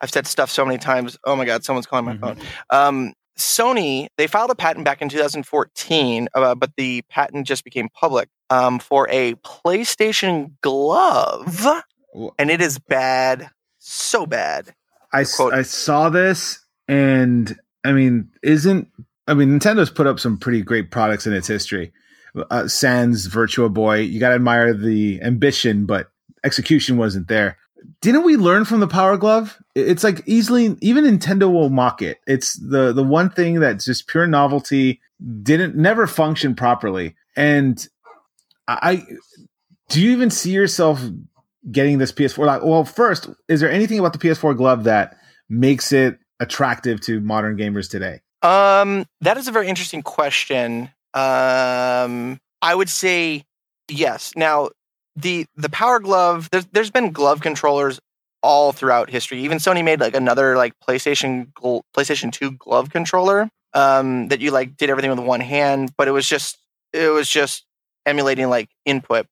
I've 0.00 0.10
said 0.10 0.26
stuff 0.26 0.50
so 0.50 0.64
many 0.64 0.78
times. 0.78 1.18
Oh 1.24 1.36
my 1.36 1.44
god, 1.44 1.64
someone's 1.64 1.86
calling 1.86 2.04
my 2.04 2.14
Mhm. 2.16 2.20
phone. 2.20 2.36
Um, 2.70 3.12
Sony 3.38 4.08
they 4.16 4.26
filed 4.26 4.50
a 4.50 4.54
patent 4.54 4.84
back 4.84 5.00
in 5.00 5.08
2014, 5.08 6.28
uh, 6.34 6.54
but 6.54 6.70
the 6.76 7.02
patent 7.08 7.46
just 7.46 7.62
became 7.64 7.88
public 7.90 8.28
um, 8.50 8.78
for 8.80 9.08
a 9.10 9.34
PlayStation 9.36 10.52
glove 10.62 11.66
and 12.38 12.50
it 12.50 12.60
is 12.60 12.78
bad, 12.78 13.50
so 13.78 14.26
bad. 14.26 14.74
I, 15.12 15.24
Quote. 15.24 15.54
I 15.54 15.62
saw 15.62 16.08
this 16.08 16.58
and 16.88 17.56
I 17.84 17.92
mean, 17.92 18.28
isn't 18.42 18.88
I 19.28 19.34
mean 19.34 19.58
Nintendo's 19.60 19.90
put 19.90 20.06
up 20.06 20.18
some 20.18 20.36
pretty 20.38 20.62
great 20.62 20.90
products 20.90 21.26
in 21.26 21.32
its 21.32 21.46
history. 21.46 21.92
Uh, 22.50 22.66
Sans 22.68 23.26
Virtual 23.26 23.68
Boy, 23.68 24.00
you 24.00 24.18
got 24.20 24.30
to 24.30 24.34
admire 24.34 24.74
the 24.74 25.20
ambition, 25.22 25.86
but 25.86 26.10
execution 26.44 26.96
wasn't 26.96 27.28
there. 27.28 27.56
Didn't 28.00 28.24
we 28.24 28.36
learn 28.36 28.64
from 28.64 28.80
the 28.80 28.88
Power 28.88 29.16
Glove? 29.16 29.58
It's 29.74 30.04
like 30.04 30.22
easily 30.26 30.76
even 30.80 31.04
Nintendo 31.04 31.52
will 31.52 31.70
mock 31.70 32.02
it. 32.02 32.18
It's 32.26 32.54
the 32.54 32.92
the 32.92 33.04
one 33.04 33.30
thing 33.30 33.60
that's 33.60 33.84
just 33.84 34.08
pure 34.08 34.26
novelty 34.26 35.00
didn't 35.42 35.76
never 35.76 36.06
function 36.06 36.54
properly. 36.54 37.16
And 37.36 37.86
I 38.66 39.04
do 39.88 40.02
you 40.02 40.12
even 40.12 40.30
see 40.30 40.50
yourself 40.50 41.02
getting 41.70 41.98
this 41.98 42.12
PS4? 42.12 42.46
Like, 42.46 42.62
well, 42.62 42.84
first, 42.84 43.28
is 43.48 43.60
there 43.60 43.70
anything 43.70 43.98
about 43.98 44.12
the 44.12 44.18
PS4 44.18 44.56
glove 44.56 44.84
that 44.84 45.16
makes 45.48 45.92
it 45.92 46.18
attractive 46.40 47.00
to 47.02 47.20
modern 47.20 47.56
gamers 47.56 47.90
today? 47.90 48.20
Um, 48.42 49.06
that 49.22 49.36
is 49.36 49.48
a 49.48 49.52
very 49.52 49.68
interesting 49.68 50.02
question. 50.02 50.90
Um, 51.14 52.40
I 52.62 52.74
would 52.74 52.88
say 52.88 53.44
yes. 53.88 54.32
Now, 54.36 54.70
the 55.20 55.46
the 55.56 55.68
Power 55.68 55.98
Glove, 56.00 56.48
there's 56.50 56.66
there's 56.66 56.90
been 56.90 57.12
glove 57.12 57.40
controllers 57.40 58.00
all 58.42 58.72
throughout 58.72 59.10
history. 59.10 59.40
Even 59.40 59.58
Sony 59.58 59.84
made 59.84 60.00
like 60.00 60.14
another 60.14 60.56
like 60.56 60.72
PlayStation 60.86 61.52
PlayStation 61.96 62.30
2 62.32 62.52
glove 62.52 62.90
controller 62.90 63.50
um 63.74 64.28
that 64.28 64.40
you 64.40 64.50
like 64.50 64.76
did 64.76 64.90
everything 64.90 65.10
with 65.10 65.18
one 65.18 65.40
hand, 65.40 65.92
but 65.96 66.08
it 66.08 66.12
was 66.12 66.26
just 66.28 66.58
it 66.92 67.08
was 67.12 67.28
just 67.28 67.64
emulating 68.06 68.48
like 68.48 68.68
input 68.86 69.26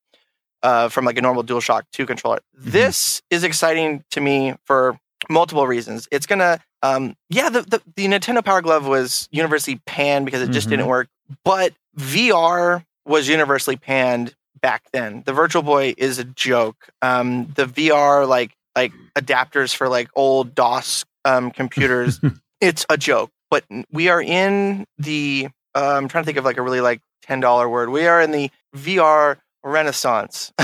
uh 0.62 0.88
from 0.88 1.04
like 1.04 1.16
a 1.18 1.22
normal 1.22 1.44
DualShock 1.44 1.82
2 1.92 2.04
controller. 2.06 2.40
This 2.52 3.22
is 3.30 3.44
exciting 3.44 4.04
to 4.10 4.20
me 4.20 4.54
for 4.64 4.98
multiple 5.30 5.66
reasons. 5.66 6.08
It's 6.10 6.26
to 6.26 6.60
Um, 6.82 7.14
yeah, 7.30 7.48
the, 7.48 7.62
the 7.62 7.80
the 7.96 8.06
Nintendo 8.06 8.44
Power 8.44 8.60
Glove 8.62 8.86
was 8.86 9.28
universally 9.32 9.80
panned 9.86 10.24
because 10.26 10.42
it 10.42 10.50
just 10.52 10.66
Mhm. 10.66 10.70
didn't 10.70 10.86
work. 10.86 11.08
But 11.44 11.72
VR 11.96 12.84
was 13.06 13.28
universally 13.28 13.76
panned 13.76 14.34
back 14.66 14.82
then. 14.92 15.22
The 15.24 15.32
Virtual 15.32 15.62
Boy 15.62 15.94
is 15.96 16.18
a 16.18 16.24
joke. 16.24 16.88
Um, 17.00 17.52
the 17.54 17.66
VR 17.66 18.26
like 18.26 18.50
like 18.74 18.92
adapters 19.16 19.72
for 19.72 19.88
like 19.88 20.08
old 20.16 20.56
DOS 20.56 21.04
um, 21.24 21.52
computers, 21.52 22.20
it's 22.60 22.84
a 22.90 22.98
joke. 22.98 23.30
But 23.48 23.62
we 23.92 24.08
are 24.08 24.20
in 24.20 24.84
the. 24.98 25.46
Uh, 25.72 25.94
I'm 25.94 26.08
trying 26.08 26.24
to 26.24 26.26
think 26.26 26.36
of 26.36 26.44
like 26.44 26.56
a 26.56 26.62
really 26.62 26.80
like 26.80 27.00
ten 27.22 27.38
dollar 27.38 27.68
word. 27.68 27.90
We 27.90 28.08
are 28.08 28.20
in 28.20 28.32
the 28.32 28.50
VR 28.74 29.36
renaissance 29.62 30.52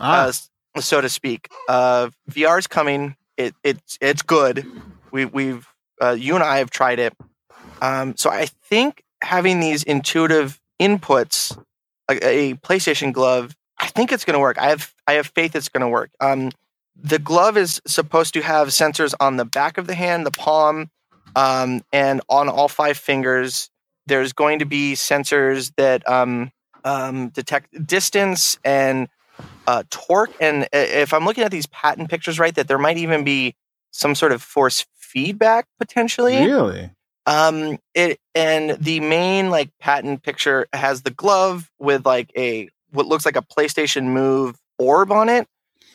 Ah, 0.00 0.26
uh, 0.26 0.32
so 0.80 1.00
to 1.00 1.08
speak. 1.08 1.48
Uh, 1.68 2.10
VR 2.28 2.58
is 2.58 2.66
coming. 2.66 3.14
It, 3.36 3.54
it's 3.62 3.96
it's 4.00 4.22
good. 4.22 4.66
We 5.12 5.24
we've 5.24 5.68
uh, 6.02 6.16
you 6.18 6.34
and 6.34 6.42
I 6.42 6.58
have 6.58 6.70
tried 6.70 6.98
it. 6.98 7.14
Um, 7.80 8.16
so 8.16 8.28
I 8.28 8.46
think 8.46 9.04
having 9.22 9.60
these 9.60 9.84
intuitive 9.84 10.60
inputs, 10.82 11.56
like 12.08 12.22
a 12.22 12.54
PlayStation 12.54 13.12
glove, 13.12 13.54
I 13.78 13.86
think 13.88 14.12
it's 14.12 14.24
going 14.24 14.34
to 14.34 14.40
work. 14.40 14.58
I 14.58 14.68
have 14.68 14.94
I 15.06 15.14
have 15.14 15.26
faith 15.28 15.54
it's 15.54 15.68
going 15.68 15.82
to 15.82 15.88
work. 15.88 16.10
Um, 16.20 16.50
the 16.94 17.18
glove 17.18 17.56
is 17.56 17.80
supposed 17.86 18.34
to 18.34 18.42
have 18.42 18.68
sensors 18.68 19.14
on 19.20 19.36
the 19.36 19.44
back 19.44 19.78
of 19.78 19.86
the 19.86 19.94
hand, 19.94 20.24
the 20.24 20.30
palm, 20.30 20.90
um, 21.34 21.82
and 21.92 22.20
on 22.28 22.48
all 22.48 22.68
five 22.68 22.96
fingers. 22.96 23.70
There's 24.06 24.32
going 24.32 24.60
to 24.60 24.64
be 24.64 24.94
sensors 24.94 25.72
that 25.76 26.08
um, 26.08 26.52
um, 26.84 27.30
detect 27.30 27.86
distance 27.86 28.58
and 28.64 29.08
uh, 29.66 29.82
torque. 29.90 30.32
And 30.40 30.68
if 30.72 31.12
I'm 31.12 31.24
looking 31.24 31.44
at 31.44 31.50
these 31.50 31.66
patent 31.66 32.08
pictures 32.08 32.38
right, 32.38 32.54
that 32.54 32.68
there 32.68 32.78
might 32.78 32.98
even 32.98 33.24
be 33.24 33.56
some 33.90 34.14
sort 34.14 34.32
of 34.32 34.42
force 34.42 34.86
feedback 34.94 35.66
potentially. 35.78 36.36
really? 36.46 36.90
Um, 37.26 37.78
it 37.94 38.18
and 38.34 38.70
the 38.78 39.00
main 39.00 39.50
like 39.50 39.70
patent 39.80 40.22
picture 40.22 40.66
has 40.72 41.02
the 41.02 41.10
glove 41.10 41.70
with 41.78 42.06
like 42.06 42.30
a 42.36 42.68
what 42.92 43.06
looks 43.06 43.26
like 43.26 43.36
a 43.36 43.42
PlayStation 43.42 44.04
Move 44.04 44.56
orb 44.78 45.10
on 45.10 45.28
it. 45.28 45.46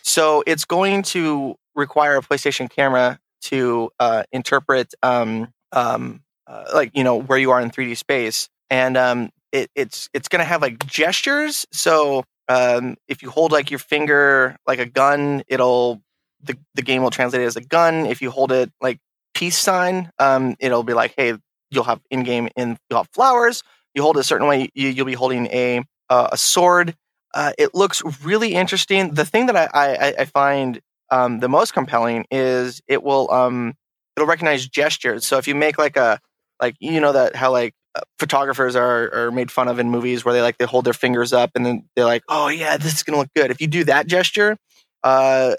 So 0.03 0.43
it's 0.45 0.65
going 0.65 1.03
to 1.03 1.55
require 1.75 2.17
a 2.17 2.21
PlayStation 2.21 2.69
camera 2.69 3.19
to 3.43 3.89
uh, 3.99 4.23
interpret 4.31 4.93
um, 5.01 5.53
um, 5.71 6.21
uh, 6.47 6.65
like 6.73 6.91
you 6.93 7.03
know 7.03 7.15
where 7.15 7.37
you 7.37 7.51
are 7.51 7.61
in 7.61 7.71
3D 7.71 7.97
space, 7.97 8.49
and 8.69 8.97
um, 8.97 9.29
it, 9.51 9.69
it's 9.75 10.09
it's 10.13 10.27
going 10.27 10.39
to 10.39 10.45
have 10.45 10.61
like 10.61 10.85
gestures. 10.85 11.65
So 11.71 12.23
um, 12.49 12.97
if 13.07 13.21
you 13.21 13.29
hold 13.29 13.51
like 13.51 13.71
your 13.71 13.79
finger 13.79 14.57
like 14.67 14.79
a 14.79 14.85
gun, 14.85 15.43
it'll 15.47 16.01
the, 16.43 16.57
the 16.75 16.81
game 16.81 17.03
will 17.03 17.11
translate 17.11 17.41
it 17.41 17.45
as 17.45 17.55
a 17.55 17.61
gun. 17.61 18.05
If 18.05 18.21
you 18.21 18.31
hold 18.31 18.51
it 18.51 18.71
like 18.81 18.99
peace 19.41 19.57
sign, 19.57 20.11
um, 20.19 20.55
it'll 20.59 20.83
be 20.83 20.93
like, 20.93 21.15
hey, 21.17 21.33
you'll 21.71 21.83
have 21.83 21.99
in 22.11 22.21
game 22.21 22.47
in 22.55 22.77
you'll 22.89 22.99
have 22.99 23.09
flowers. 23.11 23.63
You 23.95 24.03
hold 24.03 24.17
it 24.17 24.19
a 24.19 24.23
certain 24.23 24.47
way, 24.47 24.69
you, 24.75 24.89
you'll 24.89 25.07
be 25.07 25.15
holding 25.15 25.47
a 25.47 25.83
uh, 26.11 26.29
a 26.31 26.37
sword. 26.37 26.95
Uh, 27.33 27.51
it 27.57 27.73
looks 27.73 28.03
really 28.23 28.53
interesting. 28.53 29.15
The 29.15 29.25
thing 29.25 29.47
that 29.47 29.55
I 29.55 29.67
I, 29.73 30.13
I 30.19 30.25
find 30.25 30.79
um, 31.09 31.39
the 31.39 31.49
most 31.49 31.73
compelling 31.73 32.25
is 32.29 32.81
it 32.87 33.01
will 33.01 33.31
um, 33.31 33.73
it'll 34.15 34.27
recognize 34.27 34.67
gestures. 34.67 35.25
So 35.25 35.39
if 35.39 35.47
you 35.47 35.55
make 35.55 35.79
like 35.79 35.97
a 35.97 36.19
like 36.61 36.75
you 36.79 36.99
know 36.99 37.13
that 37.13 37.35
how 37.35 37.51
like 37.51 37.73
uh, 37.95 38.01
photographers 38.19 38.75
are 38.75 39.11
are 39.11 39.31
made 39.31 39.49
fun 39.49 39.67
of 39.67 39.79
in 39.79 39.89
movies 39.89 40.23
where 40.23 40.35
they 40.35 40.43
like 40.43 40.59
they 40.59 40.65
hold 40.65 40.85
their 40.85 40.93
fingers 40.93 41.33
up 41.33 41.49
and 41.55 41.65
then 41.65 41.89
they're 41.95 42.05
like, 42.05 42.21
oh 42.29 42.49
yeah, 42.49 42.77
this 42.77 42.93
is 42.93 43.01
gonna 43.01 43.17
look 43.17 43.33
good. 43.35 43.49
If 43.49 43.59
you 43.59 43.65
do 43.65 43.85
that 43.85 44.05
gesture, 44.05 44.55
uh, 45.03 45.55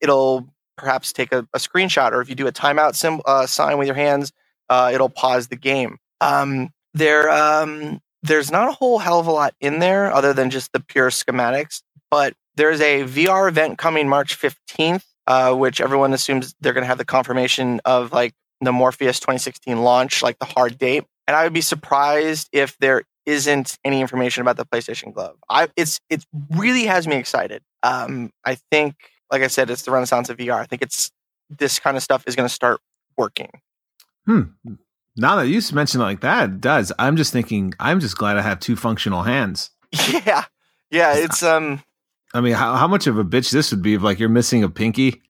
it'll 0.00 0.48
perhaps 0.78 1.12
take 1.12 1.32
a, 1.32 1.46
a 1.52 1.58
screenshot, 1.58 2.12
or 2.12 2.20
if 2.20 2.28
you 2.28 2.34
do 2.34 2.46
a 2.46 2.52
timeout 2.52 2.94
sim, 2.94 3.20
uh, 3.26 3.46
sign 3.46 3.78
with 3.78 3.86
your 3.86 3.96
hands, 3.96 4.32
uh, 4.68 4.90
it'll 4.92 5.08
pause 5.10 5.48
the 5.48 5.56
game. 5.56 5.98
Um, 6.20 6.70
there, 6.94 7.30
um, 7.30 8.00
there's 8.22 8.50
not 8.50 8.68
a 8.68 8.72
whole 8.72 8.98
hell 8.98 9.20
of 9.20 9.26
a 9.26 9.32
lot 9.32 9.54
in 9.60 9.78
there 9.78 10.12
other 10.12 10.32
than 10.32 10.50
just 10.50 10.72
the 10.72 10.80
pure 10.80 11.10
schematics, 11.10 11.82
but 12.10 12.34
there's 12.56 12.80
a 12.80 13.02
VR 13.04 13.48
event 13.48 13.78
coming 13.78 14.08
March 14.08 14.38
15th, 14.38 15.04
uh, 15.26 15.54
which 15.54 15.80
everyone 15.80 16.12
assumes 16.12 16.54
they're 16.60 16.72
going 16.72 16.82
to 16.82 16.88
have 16.88 16.98
the 16.98 17.04
confirmation 17.04 17.80
of 17.84 18.12
like 18.12 18.32
the 18.60 18.72
Morpheus 18.72 19.20
2016 19.20 19.82
launch, 19.82 20.22
like 20.22 20.38
the 20.38 20.44
hard 20.44 20.78
date. 20.78 21.04
And 21.26 21.36
I 21.36 21.44
would 21.44 21.52
be 21.52 21.60
surprised 21.60 22.48
if 22.52 22.76
there 22.78 23.04
isn't 23.26 23.78
any 23.84 24.00
information 24.00 24.40
about 24.40 24.56
the 24.56 24.64
PlayStation 24.64 25.12
Glove. 25.12 25.36
I 25.50 25.68
it's 25.76 26.00
it 26.08 26.24
really 26.50 26.84
has 26.84 27.06
me 27.06 27.16
excited. 27.16 27.62
Um, 27.82 28.30
I 28.44 28.56
think, 28.72 28.94
like 29.30 29.42
I 29.42 29.46
said, 29.48 29.70
it's 29.70 29.82
the 29.82 29.90
renaissance 29.90 30.28
of 30.28 30.36
VR. 30.36 30.54
I 30.60 30.64
think 30.64 30.82
it's 30.82 31.10
this 31.50 31.78
kind 31.78 31.96
of 31.96 32.02
stuff 32.02 32.24
is 32.26 32.36
going 32.36 32.48
to 32.48 32.54
start 32.54 32.80
working. 33.16 33.50
Hmm. 34.26 34.42
Now 35.16 35.36
that 35.36 35.48
you 35.48 35.60
mention 35.72 36.00
it 36.00 36.04
like 36.04 36.20
that, 36.20 36.44
it 36.44 36.60
does. 36.60 36.92
I'm 36.98 37.16
just 37.16 37.32
thinking. 37.32 37.74
I'm 37.80 37.98
just 38.00 38.16
glad 38.16 38.36
I 38.36 38.42
have 38.42 38.60
two 38.60 38.76
functional 38.76 39.22
hands. 39.22 39.70
Yeah, 40.08 40.44
yeah. 40.90 41.14
It's 41.16 41.42
um. 41.42 41.82
I 42.34 42.40
mean, 42.42 42.52
how, 42.52 42.76
how 42.76 42.86
much 42.86 43.06
of 43.06 43.18
a 43.18 43.24
bitch 43.24 43.50
this 43.50 43.70
would 43.70 43.82
be 43.82 43.94
if 43.94 44.02
like 44.02 44.18
you're 44.18 44.28
missing 44.28 44.62
a 44.62 44.68
pinky? 44.68 45.22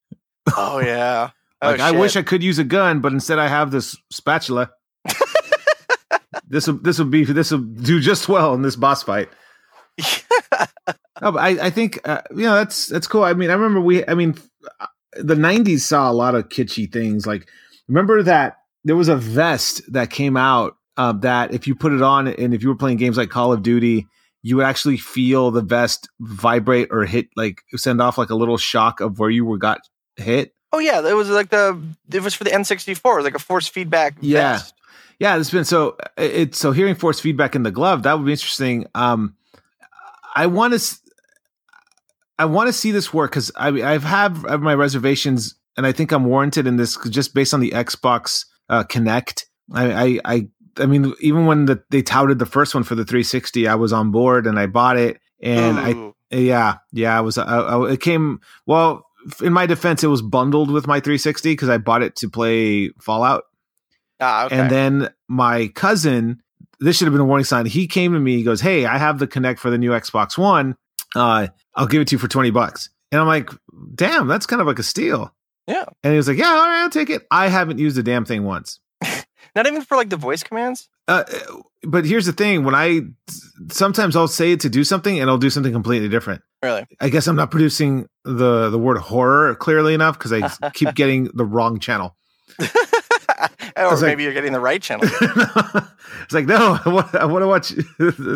Oh 0.55 0.79
yeah. 0.79 1.31
Oh, 1.61 1.71
Like 1.71 1.81
I 1.81 1.91
wish 1.91 2.15
I 2.15 2.21
could 2.21 2.41
use 2.41 2.57
a 2.57 2.63
gun, 2.63 3.01
but 3.01 3.11
instead 3.11 3.37
I 3.37 3.49
have 3.49 3.69
this 3.69 3.97
spatula. 4.09 4.71
this 6.47 6.67
will 6.67 6.77
this 6.77 6.97
will 6.97 7.05
be 7.07 7.25
this 7.25 7.51
will 7.51 7.59
do 7.59 7.99
just 7.99 8.29
well 8.29 8.53
in 8.53 8.61
this 8.61 8.77
boss 8.77 9.03
fight. 9.03 9.27
No, 11.21 11.31
but 11.33 11.39
I, 11.39 11.67
I 11.67 11.69
think 11.69 11.99
uh, 12.07 12.21
you 12.31 12.43
know 12.43 12.55
that's 12.55 12.87
that's 12.87 13.07
cool. 13.07 13.23
I 13.23 13.33
mean, 13.33 13.49
I 13.49 13.53
remember 13.53 13.81
we. 13.81 14.05
I 14.07 14.13
mean, 14.13 14.35
the 15.13 15.35
'90s 15.35 15.81
saw 15.81 16.09
a 16.09 16.13
lot 16.13 16.35
of 16.35 16.49
kitschy 16.49 16.91
things. 16.91 17.27
Like, 17.27 17.47
remember 17.87 18.23
that 18.23 18.57
there 18.83 18.95
was 18.95 19.09
a 19.09 19.15
vest 19.15 19.81
that 19.91 20.09
came 20.09 20.37
out 20.37 20.77
uh, 20.97 21.13
that 21.13 21.53
if 21.53 21.67
you 21.67 21.75
put 21.75 21.93
it 21.93 22.01
on 22.01 22.27
and 22.27 22.53
if 22.53 22.63
you 22.63 22.69
were 22.69 22.75
playing 22.75 22.97
games 22.97 23.17
like 23.17 23.29
Call 23.29 23.53
of 23.53 23.63
Duty, 23.63 24.07
you 24.41 24.57
would 24.57 24.65
actually 24.65 24.97
feel 24.97 25.51
the 25.51 25.61
vest 25.61 26.09
vibrate 26.19 26.89
or 26.91 27.05
hit 27.05 27.27
like 27.35 27.61
send 27.75 28.01
off 28.01 28.17
like 28.17 28.29
a 28.29 28.35
little 28.35 28.57
shock 28.57 29.01
of 29.01 29.19
where 29.19 29.29
you 29.29 29.45
were 29.45 29.57
got 29.57 29.81
hit. 30.15 30.53
Oh 30.71 30.79
yeah, 30.79 31.05
it 31.07 31.13
was 31.13 31.29
like 31.29 31.49
the 31.49 31.81
it 32.11 32.21
was 32.21 32.33
for 32.33 32.43
the 32.43 32.51
N64, 32.51 33.23
like 33.23 33.35
a 33.35 33.39
force 33.39 33.67
feedback. 33.67 34.15
Yeah. 34.21 34.53
vest. 34.53 34.73
Yeah, 35.19 35.37
it's 35.37 35.49
been 35.49 35.65
so 35.65 35.97
it's 36.17 36.57
so 36.57 36.71
hearing 36.71 36.95
force 36.95 37.19
feedback 37.19 37.55
in 37.55 37.63
the 37.63 37.71
glove 37.71 38.03
that 38.03 38.17
would 38.17 38.25
be 38.25 38.31
interesting. 38.31 38.85
Um, 38.95 39.35
I 40.35 40.47
want 40.47 40.73
to 40.73 40.97
I 42.39 42.45
want 42.45 42.67
to 42.67 42.73
see 42.73 42.91
this 42.91 43.13
work 43.13 43.31
because 43.31 43.51
I 43.55 43.67
I've 43.67 44.03
have, 44.03 44.43
have 44.49 44.61
my 44.61 44.73
reservations 44.73 45.55
and 45.77 45.85
I 45.85 45.91
think 45.91 46.11
I'm 46.11 46.25
warranted 46.25 46.65
in 46.65 46.77
this 46.77 46.97
just 47.09 47.33
based 47.33 47.53
on 47.53 47.59
the 47.59 47.71
Xbox 47.71 48.45
uh, 48.69 48.83
Kinect. 48.83 49.45
I 49.73 49.91
I 49.91 50.19
I, 50.25 50.47
I 50.79 50.85
mean 50.87 51.13
even 51.19 51.45
when 51.45 51.65
the, 51.65 51.83
they 51.91 52.01
touted 52.01 52.39
the 52.39 52.45
first 52.47 52.73
one 52.73 52.83
for 52.83 52.95
the 52.95 53.05
360, 53.05 53.67
I 53.67 53.75
was 53.75 53.93
on 53.93 54.11
board 54.11 54.47
and 54.47 54.59
I 54.59 54.65
bought 54.65 54.97
it 54.97 55.19
and 55.41 55.77
I 55.77 56.13
yeah, 56.31 56.77
yeah, 56.91 57.17
I 57.17 57.21
was. 57.21 57.37
I, 57.37 57.43
I, 57.43 57.91
it 57.91 58.01
came 58.01 58.39
well. 58.65 59.05
In 59.41 59.51
my 59.51 59.65
defense, 59.65 60.03
it 60.03 60.07
was 60.07 60.21
bundled 60.21 60.71
with 60.71 60.87
my 60.87 60.99
360 60.99 61.51
because 61.51 61.69
I 61.69 61.77
bought 61.77 62.01
it 62.01 62.15
to 62.17 62.29
play 62.29 62.89
Fallout. 63.01 63.43
ah, 64.21 64.45
okay. 64.45 64.57
And 64.57 64.69
then 64.69 65.09
my 65.27 65.67
cousin, 65.75 66.41
this 66.79 66.97
should 66.97 67.05
have 67.05 67.13
been 67.13 67.21
a 67.21 67.25
warning 67.25 67.43
sign. 67.43 67.65
He 67.65 67.87
came 67.87 68.13
to 68.13 68.19
me. 68.19 68.37
He 68.37 68.43
goes, 68.43 68.61
"Hey, 68.61 68.85
I 68.85 68.97
have 68.97 69.19
the 69.19 69.27
Kinect 69.27 69.59
for 69.59 69.69
the 69.69 69.77
new 69.77 69.91
Xbox 69.91 70.37
One. 70.37 70.77
Uh, 71.15 71.47
I'll 71.79 71.87
give 71.87 72.01
it 72.01 72.07
to 72.09 72.15
you 72.15 72.19
for 72.19 72.27
twenty 72.27 72.51
bucks." 72.51 72.89
And 73.11 73.19
I'm 73.19 73.27
like, 73.27 73.49
"Damn, 73.95 74.27
that's 74.27 74.45
kind 74.45 74.61
of 74.61 74.67
like 74.67 74.79
a 74.79 74.83
steal." 74.83 75.33
Yeah. 75.67 75.85
And 76.03 76.13
he 76.13 76.17
was 76.17 76.27
like, 76.27 76.37
"Yeah, 76.37 76.47
all 76.49 76.67
right, 76.67 76.81
I'll 76.83 76.89
take 76.89 77.09
it." 77.09 77.25
I 77.31 77.47
haven't 77.47 77.79
used 77.79 77.95
the 77.95 78.03
damn 78.03 78.25
thing 78.25 78.43
once. 78.43 78.79
Not 79.55 79.65
even 79.67 79.81
for 79.81 79.97
like 79.97 80.09
the 80.09 80.17
voice 80.17 80.43
commands. 80.43 80.89
Uh, 81.07 81.23
but 81.83 82.05
here's 82.05 82.25
the 82.27 82.33
thing: 82.33 82.63
when 82.63 82.75
I 82.75 83.01
sometimes 83.71 84.15
I'll 84.15 84.27
say 84.27 84.51
it 84.51 84.59
to 84.61 84.69
do 84.69 84.83
something, 84.83 85.19
and 85.19 85.29
I'll 85.29 85.37
do 85.37 85.49
something 85.49 85.73
completely 85.73 86.09
different. 86.09 86.41
Really? 86.61 86.85
I 86.99 87.09
guess 87.09 87.25
I'm 87.27 87.35
not 87.35 87.51
producing 87.51 88.07
the 88.25 88.69
the 88.69 88.77
word 88.77 88.97
horror 88.97 89.55
clearly 89.55 89.93
enough 89.93 90.17
because 90.19 90.33
I 90.33 90.69
keep 90.73 90.93
getting 90.93 91.29
the 91.33 91.45
wrong 91.45 91.79
channel. 91.79 92.15
or 92.59 93.89
was 93.91 94.01
like- 94.01 94.09
maybe 94.09 94.23
you're 94.23 94.33
getting 94.33 94.53
the 94.53 94.59
right 94.59 94.81
channel. 94.81 95.05
it's 95.05 96.33
like 96.33 96.45
no, 96.45 96.77
I 96.85 96.89
want, 96.89 97.15
I 97.15 97.25
want 97.25 97.43
to 97.43 97.47
watch 97.47 97.73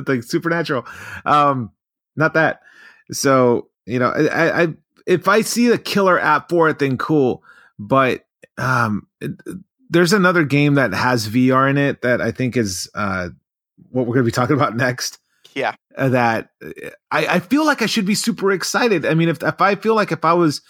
like 0.07 0.23
Supernatural, 0.23 0.85
um, 1.25 1.71
not 2.15 2.33
that. 2.35 2.61
So 3.11 3.69
you 3.85 3.99
know, 3.99 4.09
I, 4.09 4.63
I 4.63 4.67
if 5.05 5.27
I 5.27 5.41
see 5.41 5.71
a 5.71 5.77
killer 5.77 6.19
app 6.19 6.49
for 6.49 6.69
it, 6.69 6.79
then 6.79 6.97
cool. 6.97 7.43
But 7.77 8.25
um, 8.57 9.07
it, 9.19 9.31
there's 9.89 10.13
another 10.13 10.43
game 10.43 10.75
that 10.75 10.93
has 10.93 11.27
VR 11.27 11.69
in 11.69 11.77
it 11.77 12.01
that 12.01 12.21
I 12.21 12.31
think 12.31 12.57
is 12.57 12.89
uh, 12.95 13.29
what 13.89 14.07
we're 14.07 14.15
going 14.15 14.25
to 14.25 14.31
be 14.31 14.31
talking 14.31 14.55
about 14.55 14.75
next. 14.77 15.19
Yeah. 15.53 15.75
Uh, 15.95 16.09
that 16.09 16.49
I, 17.11 17.27
I 17.27 17.39
feel 17.39 17.65
like 17.65 17.83
I 17.83 17.85
should 17.85 18.05
be 18.05 18.15
super 18.15 18.51
excited. 18.51 19.05
I 19.05 19.13
mean, 19.13 19.29
if 19.29 19.43
if 19.43 19.61
I 19.61 19.75
feel 19.75 19.95
like 19.95 20.11
if 20.11 20.25
I 20.25 20.33
was 20.33 20.61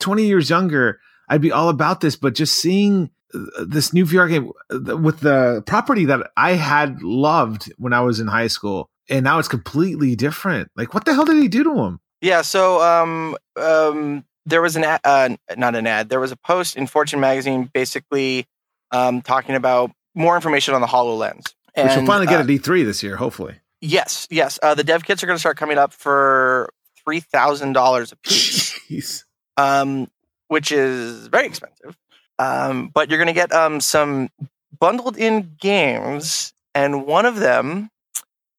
20 0.00 0.26
years 0.26 0.50
younger, 0.50 1.00
I'd 1.28 1.40
be 1.40 1.52
all 1.52 1.70
about 1.70 2.00
this. 2.00 2.16
But 2.16 2.34
just 2.34 2.56
seeing 2.56 3.10
uh, 3.32 3.64
this 3.66 3.94
new 3.94 4.04
VR 4.04 4.28
game 4.28 4.52
uh, 4.70 4.96
with 4.96 5.20
the 5.20 5.62
property 5.66 6.04
that 6.06 6.30
I 6.36 6.52
had 6.52 7.02
loved 7.02 7.72
when 7.78 7.94
I 7.94 8.00
was 8.00 8.20
in 8.20 8.26
high 8.26 8.48
school, 8.48 8.90
and 9.08 9.24
now 9.24 9.38
it's 9.38 9.48
completely 9.48 10.16
different. 10.16 10.70
Like, 10.76 10.94
what 10.94 11.04
the 11.04 11.14
hell 11.14 11.24
did 11.24 11.36
he 11.36 11.48
do 11.48 11.64
to 11.64 11.74
him? 11.74 12.00
Yeah. 12.20 12.42
So 12.42 12.80
um 12.80 13.36
um 13.56 14.24
there 14.46 14.62
was 14.62 14.76
an 14.76 14.84
ad, 14.84 15.00
uh, 15.04 15.30
not 15.56 15.74
an 15.74 15.86
ad. 15.86 16.08
There 16.08 16.20
was 16.20 16.32
a 16.32 16.36
post 16.36 16.76
in 16.76 16.86
Fortune 16.86 17.20
magazine 17.20 17.68
basically 17.72 18.46
um, 18.92 19.20
talking 19.20 19.56
about 19.56 19.90
more 20.14 20.36
information 20.36 20.74
on 20.74 20.80
the 20.80 20.86
HoloLens. 20.86 21.52
Which 21.76 21.94
we'll 21.96 22.06
finally 22.06 22.26
get 22.26 22.36
uh, 22.38 22.44
at 22.44 22.46
E3 22.46 22.84
this 22.86 23.02
year, 23.02 23.16
hopefully. 23.16 23.56
Yes, 23.82 24.26
yes. 24.30 24.58
Uh, 24.62 24.74
the 24.74 24.84
dev 24.84 25.04
kits 25.04 25.22
are 25.22 25.26
going 25.26 25.36
to 25.36 25.40
start 25.40 25.58
coming 25.58 25.76
up 25.76 25.92
for 25.92 26.70
three 27.04 27.20
thousand 27.20 27.74
dollars 27.74 28.12
a 28.12 28.16
piece, 28.16 28.78
Jeez. 28.88 29.24
um, 29.58 30.10
which 30.48 30.72
is 30.72 31.26
very 31.26 31.46
expensive. 31.46 31.96
Um, 32.38 32.88
but 32.88 33.10
you're 33.10 33.18
going 33.18 33.26
to 33.26 33.34
get 33.34 33.52
um, 33.52 33.80
some 33.80 34.30
bundled 34.78 35.18
in 35.18 35.56
games, 35.60 36.54
and 36.74 37.04
one 37.06 37.26
of 37.26 37.36
them 37.36 37.90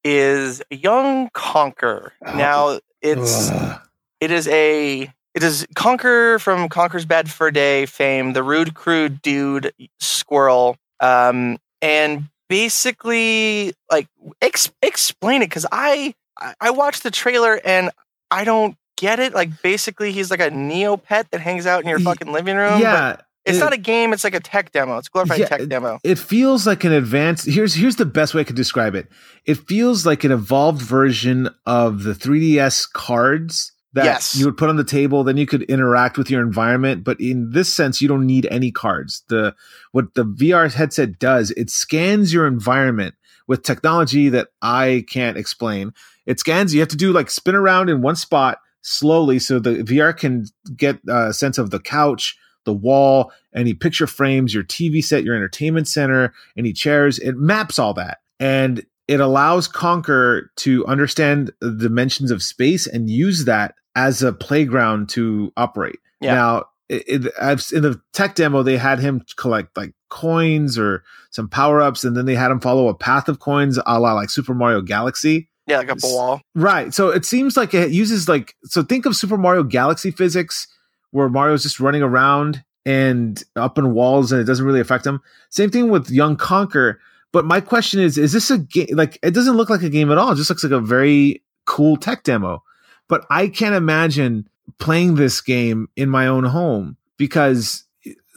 is 0.07 0.61
Young 0.69 1.29
Conker. 1.31 2.11
Now 2.23 2.79
it's 3.01 3.51
Ugh. 3.51 3.81
it 4.21 4.31
is 4.31 4.47
a 4.47 5.11
it 5.33 5.43
is 5.43 5.67
Conker 5.75 6.39
from 6.39 6.69
Conker's 6.69 7.05
Bad 7.05 7.29
Fur 7.29 7.51
Day 7.51 7.85
fame, 7.85 8.33
the 8.33 8.41
rude, 8.41 8.73
crude 8.73 9.21
dude 9.21 9.73
squirrel, 9.99 10.77
um, 10.99 11.57
and 11.81 12.29
basically 12.49 13.73
like 13.91 14.07
ex- 14.41 14.71
explain 14.81 15.41
it 15.41 15.49
because 15.49 15.65
I 15.71 16.13
I- 16.61 16.71
watched 16.71 17.03
the 17.03 17.11
trailer 17.11 17.59
and 17.65 17.91
I 18.31 18.45
don't 18.45 18.77
get 18.97 19.19
it. 19.19 19.33
Like 19.33 19.61
basically, 19.61 20.11
he's 20.11 20.31
like 20.31 20.39
a 20.39 20.49
Neopet 20.49 21.29
that 21.31 21.41
hangs 21.41 21.65
out 21.65 21.83
in 21.83 21.89
your 21.89 21.99
fucking 21.99 22.31
living 22.31 22.55
room. 22.55 22.73
but 22.73 22.81
yeah. 22.81 23.15
It's 23.47 23.57
it- 23.57 23.61
not 23.61 23.73
a 23.73 23.77
game. 23.77 24.13
It's 24.13 24.23
like 24.23 24.35
a 24.35 24.39
tech 24.39 24.71
demo. 24.71 24.97
It's 24.97 25.07
a 25.07 25.11
glorified 25.11 25.39
Yeah, 25.39 25.47
tech 25.47 25.67
demo. 25.67 25.99
It 26.03 26.19
feels 26.19 26.67
like 26.67 26.83
an 26.83 26.91
advanced. 26.91 27.45
Here's 27.47 27.73
here's 27.73 27.95
the 27.95 28.05
best 28.05 28.33
way 28.33 28.41
I 28.41 28.43
could 28.43 28.55
describe 28.55 28.95
it. 28.95 29.07
It 29.45 29.55
feels 29.67 30.05
like 30.05 30.23
an 30.23 30.31
evolved 30.31 30.81
version 30.81 31.49
of 31.65 32.03
the 32.03 32.13
3DS 32.13 32.91
cards 32.91 33.71
that 33.93 34.05
Yes. 34.05 34.35
you 34.35 34.45
would 34.45 34.57
put 34.57 34.69
on 34.69 34.75
the 34.75 34.83
table. 34.83 35.23
Then 35.23 35.37
you 35.37 35.45
could 35.47 35.63
interact 35.63 36.17
with 36.17 36.29
your 36.29 36.41
environment. 36.41 37.03
But 37.03 37.19
in 37.19 37.51
this 37.51 37.73
sense, 37.73 38.01
you 38.01 38.07
don't 38.07 38.25
need 38.27 38.45
any 38.51 38.71
cards. 38.71 39.23
The 39.29 39.55
what 39.91 40.13
the 40.13 40.25
VR 40.25 40.71
headset 40.73 41.17
does, 41.19 41.51
it 41.51 41.69
scans 41.69 42.33
your 42.33 42.45
environment 42.45 43.15
with 43.47 43.63
technology 43.63 44.27
that 44.29 44.49
I 44.61 45.05
can't 45.09 45.37
explain. 45.37 45.93
It 46.25 46.39
scans. 46.39 46.73
You 46.73 46.81
have 46.81 46.89
to 46.89 46.97
do 46.97 47.13
like 47.13 47.31
spin 47.31 47.55
around 47.55 47.89
in 47.89 48.01
one 48.01 48.17
spot 48.17 48.59
slowly, 48.81 49.39
so 49.39 49.57
the 49.59 49.83
VR 49.83 50.15
can 50.15 50.45
get 50.75 50.99
a 51.07 51.33
sense 51.33 51.57
of 51.57 51.71
the 51.71 51.79
couch, 51.79 52.37
the 52.67 52.73
wall, 52.73 53.31
any 53.55 53.73
picture 53.73 54.05
frames, 54.05 54.53
your 54.53 54.63
TV 54.63 55.03
set, 55.03 55.23
your 55.23 55.35
entertainment 55.35 55.87
center, 55.87 56.33
any 56.55 56.71
chairs. 56.71 57.17
It 57.17 57.35
maps 57.35 57.79
all 57.79 57.95
that. 57.95 58.19
And 58.39 58.85
it 59.07 59.19
allows 59.19 59.67
Conker 59.67 60.49
to 60.57 60.85
understand 60.85 61.51
the 61.61 61.71
dimensions 61.71 62.29
of 62.29 62.43
space 62.43 62.85
and 62.85 63.09
use 63.09 63.45
that 63.45 63.73
as 63.95 64.21
a 64.21 64.33
playground 64.33 65.09
to 65.09 65.51
operate. 65.57 65.99
Yeah. 66.21 66.35
Now, 66.35 66.65
it, 66.89 67.25
it, 67.25 67.33
I've 67.41 67.65
in 67.73 67.83
the 67.83 67.99
tech 68.13 68.35
demo 68.35 68.63
they 68.63 68.77
had 68.77 68.99
him 68.99 69.23
collect 69.35 69.75
like 69.75 69.93
coins 70.09 70.77
or 70.77 71.03
some 71.31 71.49
power 71.49 71.81
ups, 71.81 72.03
and 72.03 72.15
then 72.15 72.25
they 72.25 72.35
had 72.35 72.51
him 72.51 72.59
follow 72.59 72.87
a 72.87 72.95
path 72.95 73.27
of 73.27 73.39
coins, 73.39 73.77
a 73.85 73.99
la 73.99 74.13
like 74.13 74.29
Super 74.29 74.53
Mario 74.53 74.81
Galaxy. 74.81 75.49
Yeah, 75.65 75.79
like 75.79 75.89
a 75.89 75.95
ball. 75.97 76.41
Right. 76.55 76.93
So 76.93 77.09
it 77.09 77.25
seems 77.25 77.57
like 77.57 77.73
it 77.73 77.91
uses 77.91 78.29
like 78.29 78.55
so 78.63 78.83
think 78.83 79.05
of 79.05 79.17
Super 79.17 79.37
Mario 79.37 79.63
Galaxy 79.63 80.11
physics 80.11 80.67
where 81.11 81.29
Mario's 81.29 81.63
just 81.63 81.79
running 81.79 82.01
around 82.01 82.63
and 82.85 83.43
up 83.55 83.77
in 83.77 83.93
walls 83.93 84.31
and 84.31 84.39
it 84.39 84.45
doesn't 84.45 84.65
really 84.65 84.79
affect 84.79 85.05
him. 85.05 85.21
Same 85.49 85.69
thing 85.69 85.89
with 85.89 86.09
Young 86.09 86.37
Conker. 86.37 86.97
But 87.33 87.45
my 87.45 87.59
question 87.59 87.99
is, 87.99 88.17
is 88.17 88.31
this 88.31 88.49
a 88.49 88.57
game 88.57 88.87
like 88.93 89.19
it 89.21 89.31
doesn't 89.31 89.57
look 89.57 89.69
like 89.69 89.83
a 89.83 89.89
game 89.89 90.11
at 90.11 90.17
all? 90.17 90.31
It 90.31 90.37
just 90.37 90.49
looks 90.49 90.63
like 90.63 90.71
a 90.71 90.79
very 90.79 91.43
cool 91.65 91.97
tech 91.97 92.23
demo. 92.23 92.63
But 93.09 93.25
I 93.29 93.47
can't 93.49 93.75
imagine 93.75 94.47
playing 94.79 95.15
this 95.15 95.41
game 95.41 95.89
in 95.95 96.09
my 96.09 96.27
own 96.27 96.43
home 96.45 96.97
because 97.17 97.83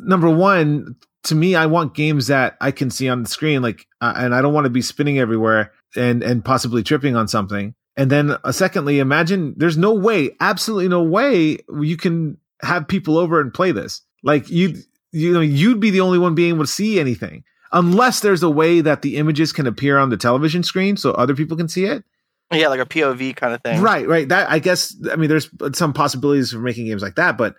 number 0.00 0.28
one, 0.28 0.96
to 1.24 1.34
me, 1.34 1.54
I 1.54 1.66
want 1.66 1.94
games 1.94 2.28
that 2.28 2.56
I 2.60 2.70
can 2.70 2.90
see 2.90 3.08
on 3.08 3.22
the 3.22 3.28
screen, 3.28 3.62
like, 3.62 3.86
uh, 4.00 4.14
and 4.16 4.34
I 4.34 4.42
don't 4.42 4.54
want 4.54 4.64
to 4.64 4.70
be 4.70 4.82
spinning 4.82 5.18
everywhere 5.18 5.72
and 5.96 6.22
and 6.22 6.44
possibly 6.44 6.82
tripping 6.82 7.16
on 7.16 7.28
something. 7.28 7.74
And 7.96 8.10
then, 8.10 8.36
uh, 8.44 8.52
secondly, 8.52 8.98
imagine 8.98 9.54
there's 9.56 9.76
no 9.76 9.92
way, 9.92 10.30
absolutely 10.40 10.88
no 10.88 11.02
way, 11.02 11.58
you 11.80 11.96
can 11.96 12.38
have 12.62 12.88
people 12.88 13.18
over 13.18 13.40
and 13.40 13.52
play 13.52 13.72
this. 13.72 14.02
Like 14.22 14.48
you, 14.50 14.76
you 15.12 15.32
know, 15.32 15.40
you'd 15.40 15.80
be 15.80 15.90
the 15.90 16.00
only 16.00 16.18
one 16.18 16.34
being 16.34 16.50
able 16.50 16.64
to 16.64 16.70
see 16.70 17.00
anything, 17.00 17.44
unless 17.72 18.20
there's 18.20 18.42
a 18.42 18.50
way 18.50 18.80
that 18.80 19.02
the 19.02 19.16
images 19.16 19.52
can 19.52 19.66
appear 19.66 19.98
on 19.98 20.10
the 20.10 20.16
television 20.16 20.62
screen 20.62 20.96
so 20.96 21.12
other 21.12 21.34
people 21.34 21.56
can 21.56 21.68
see 21.68 21.84
it. 21.84 22.04
Yeah, 22.52 22.68
like 22.68 22.80
a 22.80 22.86
POV 22.86 23.36
kind 23.36 23.54
of 23.54 23.62
thing. 23.62 23.80
Right, 23.80 24.08
right. 24.08 24.28
That 24.28 24.50
I 24.50 24.58
guess. 24.58 24.94
I 25.10 25.16
mean, 25.16 25.28
there's 25.28 25.48
some 25.74 25.92
possibilities 25.92 26.50
for 26.52 26.58
making 26.58 26.86
games 26.86 27.00
like 27.02 27.14
that, 27.14 27.38
but 27.38 27.54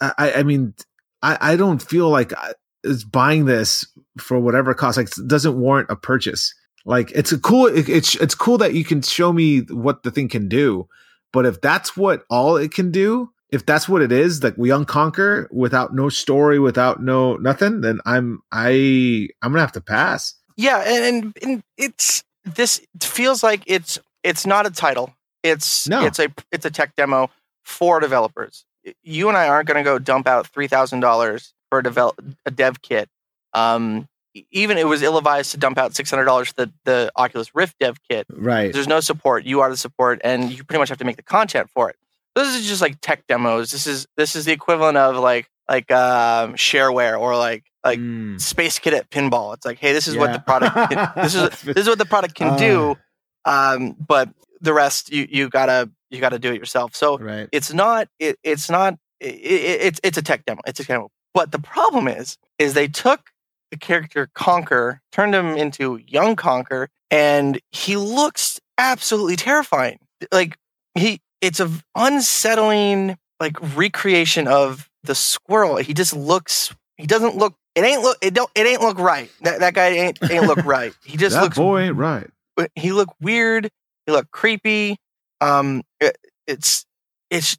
I, 0.00 0.34
I 0.36 0.42
mean, 0.44 0.74
I, 1.22 1.52
I 1.52 1.56
don't 1.56 1.82
feel 1.82 2.08
like 2.10 2.32
uh, 2.32 2.36
I- 2.40 2.52
is 2.84 3.02
buying 3.02 3.46
this 3.46 3.86
for 4.18 4.38
whatever 4.38 4.74
cost. 4.74 4.98
Like, 4.98 5.08
it 5.08 5.26
doesn't 5.26 5.58
warrant 5.58 5.90
a 5.90 5.96
purchase. 5.96 6.54
Like, 6.84 7.10
it's 7.12 7.32
a 7.32 7.38
cool. 7.38 7.66
It, 7.66 7.88
it's 7.88 8.14
it's 8.16 8.34
cool 8.34 8.58
that 8.58 8.74
you 8.74 8.84
can 8.84 9.02
show 9.02 9.32
me 9.32 9.60
what 9.62 10.02
the 10.04 10.10
thing 10.12 10.28
can 10.28 10.48
do, 10.48 10.86
but 11.32 11.44
if 11.46 11.60
that's 11.60 11.96
what 11.96 12.24
all 12.30 12.56
it 12.56 12.72
can 12.72 12.92
do, 12.92 13.32
if 13.50 13.64
that's 13.66 13.88
what 13.88 14.02
it 14.02 14.12
is, 14.12 14.42
like 14.42 14.54
we 14.56 14.70
unconquer 14.70 15.48
without 15.52 15.94
no 15.94 16.08
story, 16.08 16.58
without 16.58 17.02
no 17.02 17.36
nothing, 17.36 17.80
then 17.80 18.00
I'm 18.04 18.42
I 18.50 19.28
I'm 19.42 19.52
gonna 19.52 19.60
have 19.60 19.72
to 19.72 19.80
pass. 19.80 20.34
Yeah, 20.56 20.78
and, 20.86 21.36
and, 21.42 21.62
it's 21.76 22.22
this 22.44 22.80
feels 23.02 23.42
like 23.42 23.62
it's 23.66 23.98
it's 24.22 24.46
not 24.46 24.66
a 24.66 24.70
title. 24.70 25.14
It's 25.42 25.88
No. 25.88 26.04
it's 26.04 26.18
a 26.18 26.28
it's 26.52 26.64
a 26.64 26.70
tech 26.70 26.94
demo 26.96 27.30
for 27.64 28.00
developers. 28.00 28.64
You 29.02 29.28
and 29.28 29.36
I 29.36 29.48
aren't 29.48 29.66
going 29.66 29.82
to 29.82 29.82
go 29.82 29.98
dump 29.98 30.26
out 30.26 30.46
three 30.46 30.68
thousand 30.68 31.00
dollars 31.00 31.54
for 31.70 31.78
a 31.78 31.82
develop 31.82 32.22
a 32.46 32.50
dev 32.50 32.82
kit. 32.82 33.08
Um, 33.52 34.08
even 34.50 34.78
it 34.78 34.86
was 34.86 35.02
ill 35.02 35.16
advised 35.16 35.52
to 35.52 35.56
dump 35.58 35.78
out 35.78 35.94
six 35.94 36.10
hundred 36.10 36.24
dollars 36.24 36.48
for 36.48 36.66
the 36.66 36.72
the 36.84 37.12
Oculus 37.16 37.54
Rift 37.54 37.78
dev 37.78 37.98
kit. 38.08 38.26
Right. 38.30 38.72
There's 38.72 38.88
no 38.88 39.00
support. 39.00 39.44
You 39.44 39.60
are 39.60 39.70
the 39.70 39.76
support, 39.76 40.20
and 40.24 40.50
you 40.50 40.64
pretty 40.64 40.78
much 40.78 40.88
have 40.88 40.98
to 40.98 41.04
make 41.04 41.16
the 41.16 41.22
content 41.22 41.70
for 41.70 41.90
it. 41.90 41.96
This 42.34 42.54
is 42.54 42.66
just 42.66 42.80
like 42.82 43.00
tech 43.00 43.26
demos. 43.28 43.70
This 43.70 43.86
is 43.86 44.06
this 44.16 44.34
is 44.36 44.44
the 44.44 44.52
equivalent 44.52 44.96
of 44.96 45.16
like 45.16 45.48
like 45.68 45.90
um, 45.90 46.54
shareware 46.54 47.18
or 47.18 47.36
like 47.36 47.64
like 47.84 47.98
Mm. 47.98 48.40
Space 48.40 48.78
Cadet 48.78 49.10
pinball. 49.10 49.54
It's 49.54 49.64
like, 49.66 49.78
hey, 49.78 49.92
this 49.92 50.08
is 50.08 50.16
what 50.16 50.32
the 50.32 50.38
product. 50.40 50.74
Can, 50.92 51.10
this 51.16 51.34
is 51.34 51.50
this 51.62 51.76
is 51.76 51.88
what 51.88 51.98
the 51.98 52.06
product 52.06 52.34
can 52.34 52.48
Uh. 52.48 52.56
do. 52.56 52.96
Um, 53.44 53.92
but 53.92 54.30
the 54.60 54.72
rest, 54.72 55.12
you 55.12 55.26
you 55.30 55.48
gotta 55.48 55.90
you 56.10 56.20
gotta 56.20 56.38
do 56.38 56.52
it 56.52 56.56
yourself. 56.58 56.94
So 56.96 57.18
right. 57.18 57.48
it's 57.52 57.72
not 57.72 58.08
it, 58.18 58.38
it's 58.42 58.70
not 58.70 58.94
it, 59.20 59.34
it, 59.34 59.80
it's 59.82 60.00
it's 60.02 60.18
a 60.18 60.22
tech 60.22 60.44
demo. 60.46 60.60
It's 60.66 60.80
a 60.80 60.84
demo. 60.84 61.10
But 61.34 61.52
the 61.52 61.58
problem 61.58 62.08
is 62.08 62.38
is 62.58 62.72
they 62.74 62.88
took 62.88 63.30
the 63.70 63.76
character 63.76 64.30
Conker, 64.34 65.00
turned 65.12 65.34
him 65.34 65.48
into 65.56 66.00
young 66.06 66.36
Conker, 66.36 66.86
and 67.10 67.60
he 67.70 67.96
looks 67.96 68.60
absolutely 68.78 69.36
terrifying. 69.36 69.98
Like 70.32 70.56
he 70.94 71.20
it's 71.44 71.60
a 71.60 71.70
unsettling 71.94 73.16
like 73.40 73.56
recreation 73.76 74.48
of 74.48 74.88
the 75.02 75.14
squirrel. 75.14 75.76
He 75.76 75.94
just 75.94 76.14
looks 76.14 76.74
he 76.96 77.06
doesn't 77.06 77.36
look 77.36 77.54
it 77.74 77.84
ain't 77.84 78.02
look 78.02 78.16
it 78.22 78.34
don't 78.34 78.50
it 78.54 78.66
ain't 78.66 78.80
look 78.80 78.98
right. 78.98 79.30
That 79.42 79.60
that 79.60 79.74
guy 79.74 79.88
ain't 79.88 80.18
ain't 80.30 80.46
look 80.46 80.64
right. 80.64 80.94
He 81.04 81.16
just 81.16 81.34
that 81.36 81.42
looks 81.42 81.56
boy 81.56 81.80
ain't 81.82 81.96
right. 81.96 82.28
but 82.56 82.70
he 82.74 82.92
look 82.92 83.10
weird. 83.20 83.70
He 84.06 84.12
look 84.12 84.30
creepy. 84.30 84.96
Um, 85.40 85.82
it- 86.00 86.16
it's 86.46 86.84
it's 87.30 87.56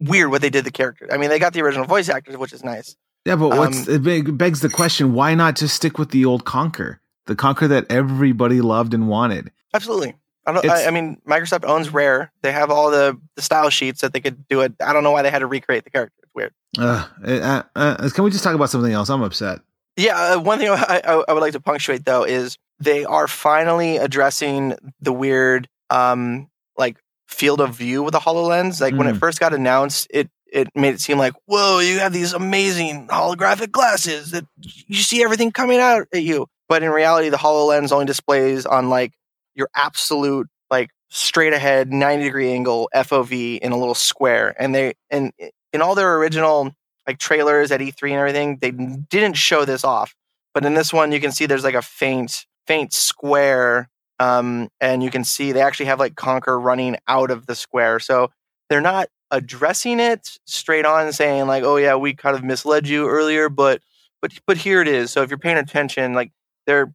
weird 0.00 0.30
what 0.32 0.42
they 0.42 0.50
did 0.50 0.64
the 0.64 0.70
character. 0.72 1.06
I 1.12 1.16
mean, 1.16 1.30
they 1.30 1.38
got 1.38 1.52
the 1.52 1.62
original 1.62 1.86
voice 1.86 2.08
actors, 2.08 2.36
which 2.36 2.52
is 2.52 2.64
nice. 2.64 2.96
Yeah, 3.24 3.36
but 3.36 3.50
what's 3.56 3.88
Um, 3.88 4.06
it 4.06 4.36
begs 4.36 4.60
the 4.60 4.68
question: 4.68 5.12
Why 5.14 5.34
not 5.36 5.54
just 5.56 5.76
stick 5.76 5.96
with 5.96 6.10
the 6.10 6.24
old 6.24 6.44
Conker, 6.44 6.98
the 7.26 7.36
Conker 7.36 7.68
that 7.68 7.86
everybody 7.88 8.60
loved 8.60 8.94
and 8.94 9.06
wanted? 9.08 9.52
Absolutely. 9.72 10.14
I 10.46 10.52
don't. 10.52 10.64
I, 10.70 10.86
I 10.86 10.90
mean, 10.90 11.20
Microsoft 11.26 11.64
owns 11.64 11.90
Rare. 11.90 12.30
They 12.42 12.52
have 12.52 12.70
all 12.70 12.90
the, 12.90 13.18
the 13.34 13.42
style 13.42 13.68
sheets 13.70 14.00
that 14.02 14.12
they 14.12 14.20
could 14.20 14.46
do 14.48 14.60
it. 14.60 14.74
I 14.80 14.92
don't 14.92 15.02
know 15.02 15.10
why 15.10 15.22
they 15.22 15.30
had 15.30 15.40
to 15.40 15.46
recreate 15.46 15.84
the 15.84 15.90
character. 15.90 16.14
It's 16.22 16.34
weird. 16.34 16.52
Uh, 16.78 17.06
uh, 17.24 17.62
uh, 17.74 18.08
can 18.10 18.24
we 18.24 18.30
just 18.30 18.44
talk 18.44 18.54
about 18.54 18.70
something 18.70 18.92
else? 18.92 19.08
I'm 19.08 19.22
upset. 19.22 19.60
Yeah, 19.96 20.16
uh, 20.34 20.38
one 20.40 20.58
thing 20.58 20.68
I, 20.70 21.00
I, 21.04 21.24
I 21.28 21.32
would 21.32 21.40
like 21.40 21.52
to 21.54 21.60
punctuate 21.60 22.04
though 22.04 22.24
is 22.24 22.56
they 22.78 23.04
are 23.04 23.26
finally 23.26 23.96
addressing 23.96 24.74
the 25.00 25.12
weird, 25.12 25.68
um, 25.90 26.48
like 26.76 26.98
field 27.28 27.60
of 27.60 27.74
view 27.74 28.02
with 28.02 28.12
the 28.12 28.20
Hololens. 28.20 28.80
Like 28.80 28.94
when 28.94 29.06
it 29.08 29.14
Mm. 29.16 29.20
first 29.20 29.40
got 29.40 29.52
announced, 29.54 30.06
it 30.10 30.28
it 30.52 30.68
made 30.76 30.94
it 30.94 31.00
seem 31.00 31.18
like, 31.18 31.34
whoa, 31.46 31.80
you 31.80 31.98
have 31.98 32.12
these 32.12 32.32
amazing 32.32 33.08
holographic 33.08 33.72
glasses 33.72 34.30
that 34.30 34.46
you 34.60 34.96
see 35.02 35.22
everything 35.24 35.50
coming 35.50 35.80
out 35.80 36.06
at 36.14 36.22
you. 36.22 36.46
But 36.68 36.82
in 36.84 36.90
reality, 36.90 37.30
the 37.30 37.36
Hololens 37.36 37.90
only 37.92 38.06
displays 38.06 38.64
on 38.64 38.88
like 38.88 39.12
your 39.56 39.68
absolute 39.74 40.48
like 40.70 40.90
straight 41.08 41.52
ahead 41.52 41.92
90 41.92 42.24
degree 42.24 42.52
angle 42.52 42.88
FOV 42.94 43.58
in 43.58 43.72
a 43.72 43.78
little 43.78 43.94
square. 43.94 44.54
And 44.58 44.74
they 44.74 44.94
and 45.10 45.32
in 45.72 45.82
all 45.82 45.94
their 45.94 46.16
original 46.16 46.72
like 47.06 47.18
trailers 47.18 47.70
at 47.70 47.80
E3 47.80 48.10
and 48.10 48.18
everything, 48.18 48.58
they 48.60 48.70
didn't 48.70 49.36
show 49.36 49.64
this 49.64 49.84
off. 49.84 50.14
But 50.54 50.64
in 50.64 50.74
this 50.74 50.92
one, 50.92 51.12
you 51.12 51.20
can 51.20 51.32
see 51.32 51.46
there's 51.46 51.64
like 51.64 51.74
a 51.74 51.82
faint, 51.82 52.46
faint 52.66 52.92
square. 52.92 53.88
Um, 54.18 54.68
and 54.80 55.02
you 55.02 55.10
can 55.10 55.24
see 55.24 55.52
they 55.52 55.60
actually 55.60 55.86
have 55.86 55.98
like 56.00 56.14
Conker 56.14 56.62
running 56.62 56.96
out 57.06 57.30
of 57.30 57.46
the 57.46 57.54
square. 57.54 58.00
So 58.00 58.30
they're 58.68 58.80
not 58.80 59.08
addressing 59.30 60.00
it 60.00 60.38
straight 60.46 60.86
on 60.86 61.12
saying 61.12 61.46
like, 61.46 61.64
oh 61.64 61.76
yeah, 61.76 61.96
we 61.96 62.14
kind 62.14 62.36
of 62.36 62.42
misled 62.42 62.88
you 62.88 63.08
earlier, 63.08 63.48
but 63.48 63.82
but 64.22 64.32
but 64.46 64.56
here 64.56 64.80
it 64.80 64.88
is. 64.88 65.10
So 65.10 65.22
if 65.22 65.30
you're 65.30 65.38
paying 65.38 65.58
attention, 65.58 66.14
like 66.14 66.32
they're 66.66 66.92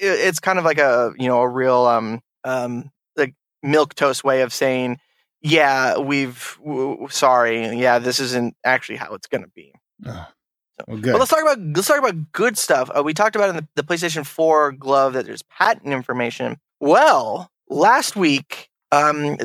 it's 0.00 0.40
kind 0.40 0.58
of 0.58 0.64
like 0.64 0.78
a 0.78 1.12
you 1.18 1.28
know 1.28 1.40
a 1.40 1.48
real 1.48 1.86
um 1.86 2.20
um 2.44 2.90
like 3.16 3.34
milk 3.62 3.94
toast 3.94 4.24
way 4.24 4.42
of 4.42 4.52
saying 4.52 4.98
yeah 5.40 5.96
we've 5.98 6.58
w- 6.64 7.06
sorry 7.10 7.68
yeah 7.78 7.98
this 7.98 8.18
isn't 8.20 8.54
actually 8.64 8.96
how 8.96 9.14
it's 9.14 9.26
going 9.26 9.42
to 9.42 9.50
be 9.54 9.72
So- 10.04 10.26
well, 10.86 10.96
but 11.00 11.18
let's 11.18 11.30
talk 11.30 11.42
about 11.42 11.58
let's 11.74 11.88
talk 11.88 11.98
about 11.98 12.30
good 12.30 12.56
stuff. 12.56 12.88
Uh, 12.96 13.02
we 13.02 13.12
talked 13.12 13.34
about 13.34 13.50
in 13.50 13.56
the, 13.56 13.66
the 13.74 13.82
playstation 13.82 14.24
4 14.24 14.70
glove 14.72 15.14
that 15.14 15.26
there's 15.26 15.42
patent 15.42 15.92
information. 15.92 16.56
Well 16.80 17.50
last 17.68 18.14
week 18.16 18.68
um 18.92 19.36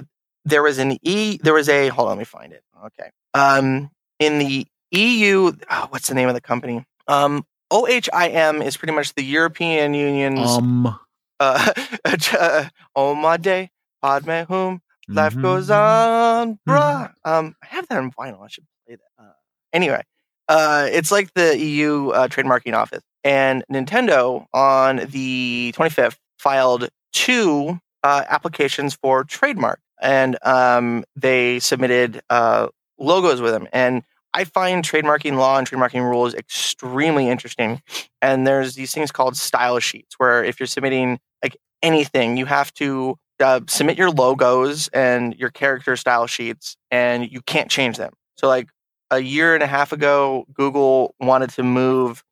there 0.45 0.61
was 0.61 0.77
an 0.77 0.97
e 1.01 1.39
there 1.41 1.53
was 1.55 1.69
a 1.69 1.87
hold 1.89 2.07
on 2.09 2.17
let 2.17 2.19
me 2.19 2.25
find 2.25 2.53
it. 2.53 2.63
Okay. 2.85 3.09
Um 3.33 3.89
in 4.19 4.37
the 4.39 4.67
eu 4.91 5.53
oh, 5.71 5.87
what's 5.89 6.07
the 6.07 6.13
name 6.13 6.27
of 6.29 6.35
the 6.35 6.41
company? 6.41 6.85
Um 7.07 7.43
OHIM 7.73 8.61
is 8.61 8.77
pretty 8.77 8.93
much 8.93 9.13
the 9.15 9.23
european 9.23 9.93
union's 9.93 10.49
Um, 10.57 10.99
uh, 11.39 11.73
uh, 12.39 12.65
oh 12.95 13.15
my 13.15 13.37
day, 13.37 13.71
Padme 14.01 14.43
whom 14.47 14.81
life 15.07 15.39
goes 15.39 15.69
on, 15.69 16.59
bruh. 16.67 17.11
Um, 17.25 17.55
I 17.61 17.65
have 17.67 17.87
that 17.89 17.97
on 17.97 18.11
vinyl. 18.11 18.43
I 18.43 18.47
should 18.47 18.65
play 18.85 18.95
that. 18.95 19.23
Uh, 19.23 19.33
anyway, 19.73 20.03
uh, 20.47 20.87
it's 20.91 21.11
like 21.11 21.33
the 21.33 21.57
EU 21.57 22.09
uh, 22.09 22.27
trademarking 22.27 22.73
office, 22.73 23.03
and 23.23 23.63
Nintendo 23.71 24.45
on 24.53 24.97
the 25.09 25.73
25th 25.75 26.17
filed 26.37 26.89
two 27.11 27.79
uh, 28.03 28.23
applications 28.29 28.93
for 28.95 29.23
trademark, 29.23 29.79
and 30.01 30.37
um, 30.43 31.03
they 31.15 31.59
submitted 31.59 32.21
uh, 32.29 32.67
logos 32.97 33.41
with 33.41 33.51
them. 33.51 33.67
And 33.73 34.03
I 34.33 34.45
find 34.45 34.83
trademarking 34.83 35.37
law 35.37 35.57
and 35.57 35.69
trademarking 35.69 36.01
rules 36.01 36.33
extremely 36.33 37.29
interesting. 37.29 37.81
And 38.21 38.47
there's 38.47 38.75
these 38.75 38.93
things 38.93 39.11
called 39.11 39.37
style 39.37 39.79
sheets, 39.79 40.15
where 40.17 40.43
if 40.43 40.59
you're 40.59 40.67
submitting 40.67 41.19
like 41.43 41.57
anything, 41.81 42.37
you 42.37 42.45
have 42.45 42.73
to 42.75 43.17
uh, 43.39 43.61
submit 43.67 43.97
your 43.97 44.09
logos 44.09 44.87
and 44.89 45.35
your 45.35 45.49
character 45.49 45.95
style 45.95 46.27
sheets, 46.27 46.77
and 46.91 47.31
you 47.31 47.41
can't 47.41 47.69
change 47.69 47.97
them. 47.97 48.13
So, 48.37 48.47
like 48.47 48.69
a 49.11 49.19
year 49.19 49.53
and 49.53 49.63
a 49.63 49.67
half 49.67 49.91
ago, 49.91 50.45
Google 50.53 51.15
wanted 51.19 51.49
to 51.51 51.63
move 51.63 52.23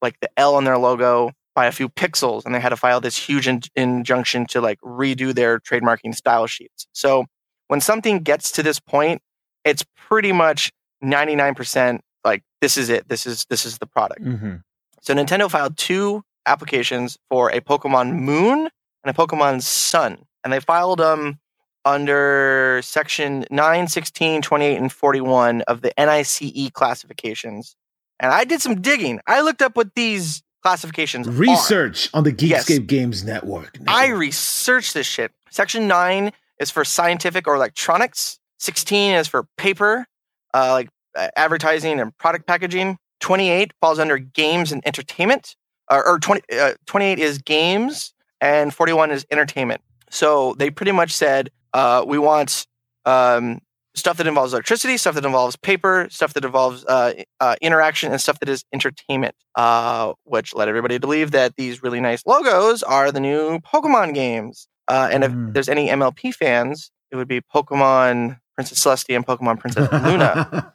like 0.00 0.18
the 0.20 0.30
L 0.36 0.54
on 0.54 0.64
their 0.64 0.78
logo 0.78 1.32
by 1.54 1.66
a 1.66 1.72
few 1.72 1.88
pixels, 1.88 2.44
and 2.44 2.54
they 2.54 2.60
had 2.60 2.68
to 2.70 2.76
file 2.76 3.00
this 3.00 3.16
huge 3.16 3.48
in- 3.48 3.62
injunction 3.74 4.46
to 4.46 4.60
like 4.60 4.80
redo 4.80 5.34
their 5.34 5.58
trademarking 5.60 6.14
style 6.14 6.46
sheets. 6.46 6.86
So, 6.92 7.26
when 7.68 7.80
something 7.80 8.20
gets 8.20 8.50
to 8.52 8.62
this 8.62 8.80
point, 8.80 9.20
it's 9.64 9.84
pretty 9.96 10.32
much 10.32 10.70
99% 11.02 12.00
like 12.24 12.42
this 12.60 12.76
is 12.76 12.88
it. 12.90 13.08
This 13.08 13.26
is 13.26 13.46
this 13.50 13.64
is 13.64 13.78
the 13.78 13.86
product. 13.86 14.22
Mhm. 14.24 14.62
So 15.00 15.14
Nintendo 15.14 15.50
filed 15.50 15.76
two 15.76 16.22
applications 16.46 17.16
for 17.28 17.50
a 17.50 17.60
Pokemon 17.60 18.12
Moon 18.14 18.68
and 19.04 19.06
a 19.06 19.12
Pokemon 19.12 19.62
Sun. 19.62 20.18
And 20.44 20.52
they 20.52 20.60
filed 20.60 20.98
them 20.98 21.38
under 21.84 22.80
section 22.82 23.44
9, 23.50 23.88
16, 23.88 24.42
28, 24.42 24.76
and 24.76 24.92
41 24.92 25.62
of 25.62 25.80
the 25.82 25.92
NICE 25.98 26.70
classifications. 26.72 27.76
And 28.18 28.32
I 28.32 28.44
did 28.44 28.60
some 28.60 28.80
digging. 28.82 29.20
I 29.26 29.40
looked 29.40 29.62
up 29.62 29.76
what 29.76 29.94
these 29.94 30.42
classifications 30.62 31.26
are. 31.26 31.30
Research 31.32 32.10
on 32.12 32.24
the 32.24 32.32
Yes. 32.32 32.66
Geekscape 32.68 32.86
Games 32.86 33.24
Network. 33.24 33.78
I 33.86 34.08
researched 34.08 34.92
this 34.92 35.06
shit. 35.06 35.32
Section 35.50 35.88
9 35.88 36.32
is 36.58 36.70
for 36.70 36.84
scientific 36.84 37.46
or 37.46 37.54
electronics. 37.54 38.38
16 38.58 39.14
is 39.14 39.26
for 39.26 39.44
paper, 39.56 40.06
uh, 40.54 40.72
like 40.72 40.88
uh, 41.16 41.28
advertising 41.36 42.00
and 42.00 42.16
product 42.18 42.46
packaging. 42.46 42.96
28 43.20 43.72
falls 43.80 43.98
under 43.98 44.18
games 44.18 44.72
and 44.72 44.82
entertainment. 44.86 45.54
Or, 45.90 46.06
or 46.06 46.18
20, 46.20 46.42
uh, 46.58 46.74
28 46.86 47.18
is 47.18 47.38
games, 47.38 48.14
and 48.40 48.72
41 48.72 49.10
is 49.10 49.26
entertainment. 49.30 49.80
So 50.08 50.54
they 50.54 50.70
pretty 50.70 50.92
much 50.92 51.10
said, 51.12 51.50
uh, 51.74 52.04
we 52.06 52.16
want 52.18 52.66
um, 53.04 53.60
stuff 53.94 54.16
that 54.18 54.26
involves 54.28 54.52
electricity, 54.52 54.96
stuff 54.96 55.16
that 55.16 55.24
involves 55.24 55.56
paper, 55.56 56.06
stuff 56.10 56.32
that 56.34 56.44
involves 56.44 56.84
uh, 56.86 57.12
uh, 57.40 57.56
interaction, 57.60 58.12
and 58.12 58.20
stuff 58.20 58.38
that 58.38 58.48
is 58.48 58.64
entertainment, 58.72 59.34
uh, 59.56 60.12
which 60.24 60.54
led 60.54 60.68
everybody 60.68 60.94
to 60.96 61.00
believe 61.00 61.32
that 61.32 61.56
these 61.56 61.82
really 61.82 62.00
nice 62.00 62.24
logos 62.24 62.82
are 62.84 63.10
the 63.10 63.20
new 63.20 63.58
Pokemon 63.60 64.14
games. 64.14 64.68
Uh, 64.88 65.08
and 65.12 65.24
if 65.24 65.32
Mm. 65.32 65.52
there's 65.54 65.68
any 65.68 65.88
MLP 65.88 66.32
fans, 66.32 66.90
it 67.10 67.16
would 67.16 67.28
be 67.28 67.40
Pokemon 67.40 68.38
Princess 68.60 68.84
Celestia 68.84 69.16
and 69.16 69.26
Pokemon 69.26 69.58
Princess 69.58 69.90
Luna. 70.04 70.72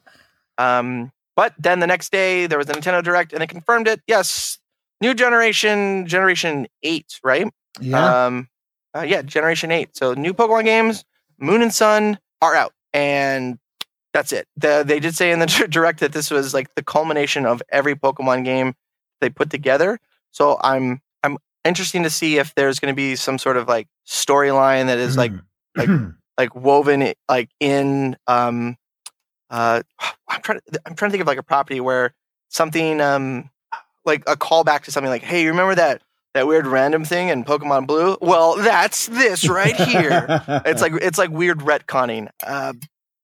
Um, 0.58 1.12
but 1.36 1.54
then 1.58 1.80
the 1.80 1.86
next 1.86 2.10
day 2.12 2.46
there 2.46 2.58
was 2.58 2.68
a 2.68 2.72
Nintendo 2.72 3.02
Direct 3.02 3.32
and 3.32 3.40
they 3.40 3.46
confirmed 3.46 3.88
it. 3.88 4.00
Yes, 4.06 4.58
new 5.00 5.14
generation, 5.14 6.06
Generation 6.06 6.66
Eight, 6.82 7.20
right? 7.22 7.46
yeah. 7.80 8.26
Um, 8.26 8.48
uh, 8.96 9.02
yeah, 9.02 9.22
Generation 9.22 9.70
Eight. 9.70 9.96
So 9.96 10.14
new 10.14 10.32
Pokemon 10.32 10.64
games, 10.64 11.04
Moon 11.38 11.60
and 11.62 11.72
Sun 11.74 12.18
are 12.40 12.54
out, 12.54 12.72
and 12.94 13.58
that's 14.14 14.32
it. 14.32 14.48
The, 14.56 14.82
they 14.86 14.98
did 15.00 15.14
say 15.14 15.30
in 15.30 15.38
the 15.38 15.46
Direct 15.70 16.00
that 16.00 16.12
this 16.12 16.30
was 16.30 16.54
like 16.54 16.74
the 16.74 16.82
culmination 16.82 17.44
of 17.44 17.62
every 17.68 17.94
Pokemon 17.94 18.44
game 18.44 18.74
they 19.20 19.28
put 19.28 19.50
together. 19.50 19.98
So 20.30 20.58
I'm 20.62 21.02
I'm 21.22 21.36
interesting 21.64 22.02
to 22.04 22.10
see 22.10 22.38
if 22.38 22.54
there's 22.54 22.78
going 22.80 22.92
to 22.92 22.96
be 22.96 23.16
some 23.16 23.38
sort 23.38 23.58
of 23.58 23.68
like 23.68 23.88
storyline 24.08 24.86
that 24.86 24.98
is 24.98 25.16
like 25.18 25.32
like- 25.76 25.88
like 26.38 26.54
woven 26.54 27.12
like 27.28 27.50
in 27.60 28.16
um 28.26 28.76
uh 29.50 29.82
I'm 30.28 30.42
trying 30.42 30.60
to 30.72 30.80
I'm 30.86 30.94
trying 30.94 31.10
to 31.10 31.12
think 31.12 31.20
of 31.22 31.26
like 31.28 31.38
a 31.38 31.42
property 31.42 31.80
where 31.80 32.14
something 32.48 33.00
um 33.00 33.50
like 34.04 34.22
a 34.26 34.36
callback 34.36 34.82
to 34.84 34.92
something 34.92 35.10
like 35.10 35.22
hey 35.22 35.42
you 35.42 35.48
remember 35.50 35.74
that 35.74 36.02
that 36.34 36.46
weird 36.46 36.66
random 36.66 37.04
thing 37.04 37.28
in 37.28 37.44
Pokemon 37.44 37.86
Blue? 37.86 38.18
Well 38.20 38.56
that's 38.56 39.06
this 39.06 39.48
right 39.48 39.74
here. 39.74 40.42
It's 40.66 40.82
like 40.82 40.92
it's 41.00 41.18
like 41.18 41.30
weird 41.30 41.60
retconning. 41.60 42.28
Uh 42.44 42.74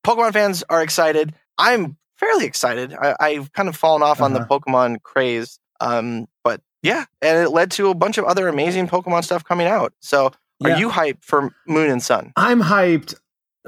Pokemon 0.06 0.32
fans 0.32 0.64
are 0.70 0.82
excited. 0.82 1.34
I'm 1.58 1.96
fairly 2.16 2.46
excited. 2.46 2.94
I, 2.94 3.14
I've 3.20 3.52
kind 3.52 3.68
of 3.68 3.76
fallen 3.76 4.02
off 4.02 4.20
on 4.22 4.32
the 4.32 4.40
Uh-huh. 4.40 4.58
Pokemon 4.60 5.02
craze. 5.02 5.58
Um 5.80 6.26
but 6.42 6.60
yeah 6.82 7.04
and 7.20 7.38
it 7.38 7.50
led 7.50 7.70
to 7.72 7.90
a 7.90 7.94
bunch 7.94 8.16
of 8.18 8.24
other 8.24 8.48
amazing 8.48 8.88
Pokemon 8.88 9.24
stuff 9.24 9.44
coming 9.44 9.66
out. 9.66 9.92
So 10.00 10.32
Yeah. 10.64 10.74
are 10.76 10.78
you 10.78 10.88
hyped 10.88 11.24
for 11.24 11.50
Moon 11.66 11.90
and 11.90 12.02
Sun 12.02 12.32
I'm 12.36 12.60
hyped, 12.60 13.14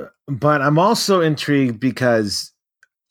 uh, 0.01 0.05
but 0.29 0.61
I'm 0.63 0.79
also 0.79 1.21
intrigued 1.21 1.81
because 1.81 2.53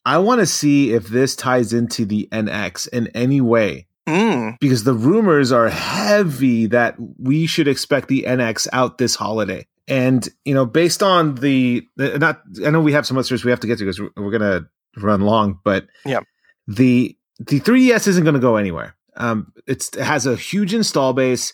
I 0.05 0.17
want 0.17 0.39
to 0.39 0.45
see 0.45 0.93
if 0.93 1.07
this 1.07 1.35
ties 1.35 1.71
into 1.73 2.05
the 2.05 2.27
NX 2.31 2.87
in 2.89 3.07
any 3.15 3.39
way. 3.41 3.87
Mm. 4.07 4.59
Because 4.59 4.83
the 4.83 4.93
rumors 4.93 5.53
are 5.53 5.69
heavy 5.69 6.65
that 6.67 6.95
we 7.17 7.45
should 7.47 7.69
expect 7.69 8.09
the 8.09 8.25
NX 8.27 8.67
out 8.73 8.97
this 8.97 9.15
holiday. 9.15 9.65
And, 9.87 10.27
you 10.43 10.53
know, 10.53 10.65
based 10.65 11.01
on 11.01 11.35
the, 11.35 11.87
the- 11.95 12.19
not, 12.19 12.41
I 12.65 12.69
know 12.69 12.81
we 12.81 12.91
have 12.93 13.05
some 13.05 13.15
listeners 13.15 13.45
we 13.45 13.51
have 13.51 13.61
to 13.61 13.67
get 13.67 13.77
to 13.77 13.85
because 13.85 14.01
we're, 14.01 14.09
we're 14.17 14.37
going 14.37 14.41
to 14.41 14.67
run 15.01 15.21
long, 15.21 15.59
but 15.63 15.87
Yeah. 16.05 16.19
the, 16.67 17.17
the 17.39 17.59
3DS 17.61 18.07
isn't 18.09 18.23
going 18.25 18.33
to 18.35 18.39
go 18.41 18.57
anywhere. 18.57 18.95
Um, 19.15 19.53
it's, 19.67 19.89
it 19.95 20.03
has 20.03 20.25
a 20.25 20.35
huge 20.35 20.73
install 20.73 21.13
base 21.13 21.53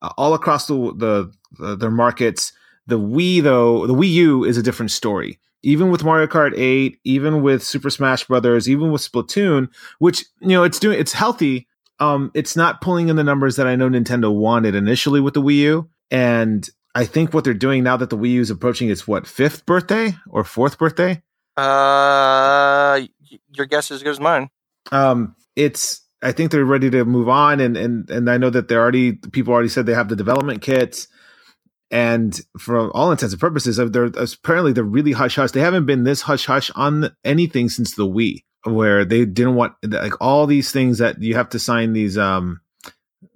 uh, 0.00 0.10
all 0.16 0.32
across 0.32 0.66
the, 0.68 0.74
the, 0.96 1.32
the 1.58 1.76
their 1.76 1.90
markets. 1.90 2.52
The 2.86 2.98
Wii 2.98 3.42
though, 3.42 3.86
the 3.86 3.94
Wii 3.94 4.10
U 4.10 4.44
is 4.44 4.56
a 4.56 4.62
different 4.62 4.90
story. 4.90 5.38
Even 5.62 5.90
with 5.90 6.02
Mario 6.02 6.26
Kart 6.26 6.54
8, 6.56 6.98
even 7.04 7.42
with 7.42 7.62
Super 7.62 7.90
Smash 7.90 8.26
Brothers, 8.26 8.66
even 8.68 8.90
with 8.90 9.02
Splatoon, 9.02 9.68
which 9.98 10.24
you 10.40 10.48
know 10.48 10.64
it's 10.64 10.78
doing 10.78 10.98
it's 10.98 11.12
healthy. 11.12 11.66
Um, 11.98 12.30
it's 12.34 12.56
not 12.56 12.80
pulling 12.80 13.08
in 13.08 13.16
the 13.16 13.24
numbers 13.24 13.56
that 13.56 13.66
I 13.66 13.76
know 13.76 13.88
Nintendo 13.90 14.34
wanted 14.34 14.74
initially 14.74 15.20
with 15.20 15.34
the 15.34 15.42
Wii 15.42 15.56
U, 15.56 15.90
and 16.10 16.66
I 16.94 17.04
think 17.04 17.34
what 17.34 17.44
they're 17.44 17.52
doing 17.52 17.84
now 17.84 17.98
that 17.98 18.08
the 18.08 18.16
Wii 18.16 18.30
U 18.30 18.40
is 18.40 18.48
approaching 18.50 18.88
its 18.88 19.06
what 19.06 19.26
fifth 19.26 19.66
birthday 19.66 20.16
or 20.30 20.42
fourth 20.42 20.78
birthday, 20.78 21.22
Uh, 21.58 23.02
your 23.54 23.66
guess 23.66 23.90
is 23.90 23.96
as 23.96 24.02
good 24.02 24.10
as 24.10 24.20
mine. 24.20 24.48
um, 24.92 25.36
it's 25.56 26.00
I 26.22 26.32
think 26.32 26.50
they're 26.50 26.64
ready 26.64 26.90
to 26.90 27.04
move 27.04 27.28
on, 27.28 27.60
and 27.60 27.76
and 27.76 28.08
and 28.10 28.30
I 28.30 28.38
know 28.38 28.50
that 28.50 28.68
they're 28.68 28.80
already 28.80 29.12
people 29.12 29.52
already 29.52 29.68
said 29.68 29.84
they 29.86 29.94
have 29.94 30.08
the 30.08 30.16
development 30.16 30.62
kits, 30.62 31.06
and 31.90 32.40
for 32.58 32.90
all 32.90 33.10
intents 33.10 33.32
and 33.32 33.40
purposes, 33.40 33.78
uh, 33.78 33.86
they're 33.86 34.04
apparently 34.04 34.72
they're 34.72 34.84
really 34.84 35.12
hush 35.12 35.36
hush. 35.36 35.50
They 35.50 35.60
haven't 35.60 35.86
been 35.86 36.04
this 36.04 36.22
hush 36.22 36.46
hush 36.46 36.70
on 36.74 37.14
anything 37.24 37.68
since 37.68 37.94
the 37.94 38.06
Wii, 38.06 38.44
where 38.64 39.04
they 39.04 39.24
didn't 39.24 39.54
want 39.56 39.74
like 39.82 40.20
all 40.20 40.46
these 40.46 40.70
things 40.70 40.98
that 40.98 41.20
you 41.22 41.34
have 41.34 41.48
to 41.50 41.58
sign 41.58 41.92
these 41.92 42.16
um, 42.16 42.60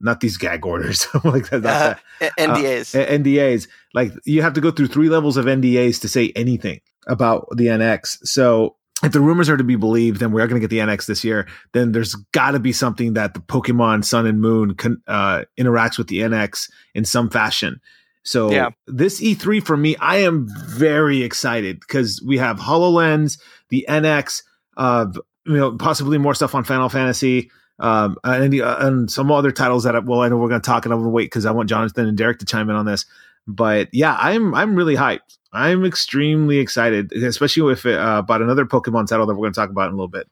not 0.00 0.20
these 0.20 0.36
gag 0.36 0.64
orders 0.64 1.06
like 1.24 1.50
that. 1.50 1.64
Uh, 1.64 1.94
that. 2.20 2.32
NDAs. 2.38 2.94
Uh, 2.94 3.06
NDAs. 3.10 3.68
Like 3.92 4.12
you 4.24 4.42
have 4.42 4.54
to 4.54 4.60
go 4.60 4.70
through 4.70 4.88
three 4.88 5.08
levels 5.08 5.36
of 5.36 5.46
NDAs 5.46 6.00
to 6.02 6.08
say 6.08 6.32
anything 6.36 6.80
about 7.06 7.48
the 7.56 7.66
NX. 7.66 8.18
So 8.26 8.76
if 9.02 9.12
the 9.12 9.20
rumors 9.20 9.48
are 9.48 9.56
to 9.56 9.64
be 9.64 9.76
believed, 9.76 10.20
then 10.20 10.32
we 10.32 10.40
are 10.40 10.46
going 10.46 10.60
to 10.60 10.66
get 10.66 10.70
the 10.70 10.78
NX 10.78 11.06
this 11.06 11.24
year. 11.24 11.46
Then 11.72 11.92
there's 11.92 12.14
got 12.32 12.52
to 12.52 12.60
be 12.60 12.72
something 12.72 13.14
that 13.14 13.34
the 13.34 13.40
Pokemon 13.40 14.04
Sun 14.04 14.26
and 14.26 14.40
Moon 14.40 14.74
con- 14.74 15.02
uh, 15.06 15.44
interacts 15.58 15.98
with 15.98 16.06
the 16.06 16.20
NX 16.20 16.70
in 16.94 17.04
some 17.04 17.28
fashion. 17.28 17.80
So 18.24 18.50
Yeah. 18.50 18.70
this 18.86 19.20
E3 19.20 19.60
for 19.60 19.76
me, 19.76 19.96
I 19.96 20.16
am 20.18 20.48
very 20.68 21.22
excited 21.22 21.80
because 21.80 22.22
we 22.26 22.38
have 22.38 22.58
Hololens, 22.58 23.38
the 23.68 23.84
NX, 23.88 24.42
uh, 24.76 25.06
you 25.46 25.56
know, 25.56 25.76
possibly 25.76 26.16
more 26.18 26.34
stuff 26.34 26.54
on 26.54 26.64
Final 26.64 26.88
Fantasy. 26.88 27.50
um, 27.80 28.16
and 28.22 28.60
uh, 28.60 28.76
and 28.80 29.10
some 29.10 29.32
other 29.32 29.50
titles 29.50 29.82
that 29.82 29.96
I, 29.96 29.98
well 29.98 30.20
I 30.20 30.28
know 30.28 30.36
we're 30.36 30.48
going 30.48 30.60
to 30.60 30.64
talk 30.66 30.84
and 30.84 30.92
I'm 30.94 31.00
going 31.00 31.10
to 31.10 31.14
wait 31.14 31.24
because 31.24 31.44
I 31.44 31.50
want 31.50 31.68
Jonathan 31.68 32.06
and 32.06 32.16
Derek 32.16 32.38
to 32.38 32.46
chime 32.46 32.70
in 32.70 32.76
on 32.76 32.86
this. 32.86 33.04
But 33.48 33.88
yeah, 33.92 34.16
I'm 34.18 34.54
I'm 34.54 34.76
really 34.76 34.94
hyped. 34.94 35.38
I'm 35.52 35.84
extremely 35.84 36.58
excited, 36.58 37.12
especially 37.12 37.72
if 37.72 37.84
it, 37.84 37.98
uh, 37.98 38.18
about 38.20 38.42
another 38.42 38.64
Pokemon 38.64 39.08
title 39.08 39.26
that 39.26 39.34
we're 39.34 39.42
going 39.42 39.52
to 39.52 39.60
talk 39.60 39.70
about 39.70 39.88
in 39.88 39.94
a 39.94 39.96
little 39.96 40.06
bit. 40.08 40.28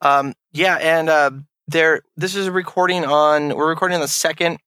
Um, 0.00 0.32
yeah, 0.52 0.76
and 0.76 1.08
uh, 1.10 1.30
there. 1.68 2.02
This 2.16 2.34
is 2.34 2.46
a 2.46 2.52
recording 2.52 3.04
on. 3.04 3.54
We're 3.54 3.68
recording 3.68 3.94
on 3.96 4.00
the 4.00 4.08
second. 4.08 4.58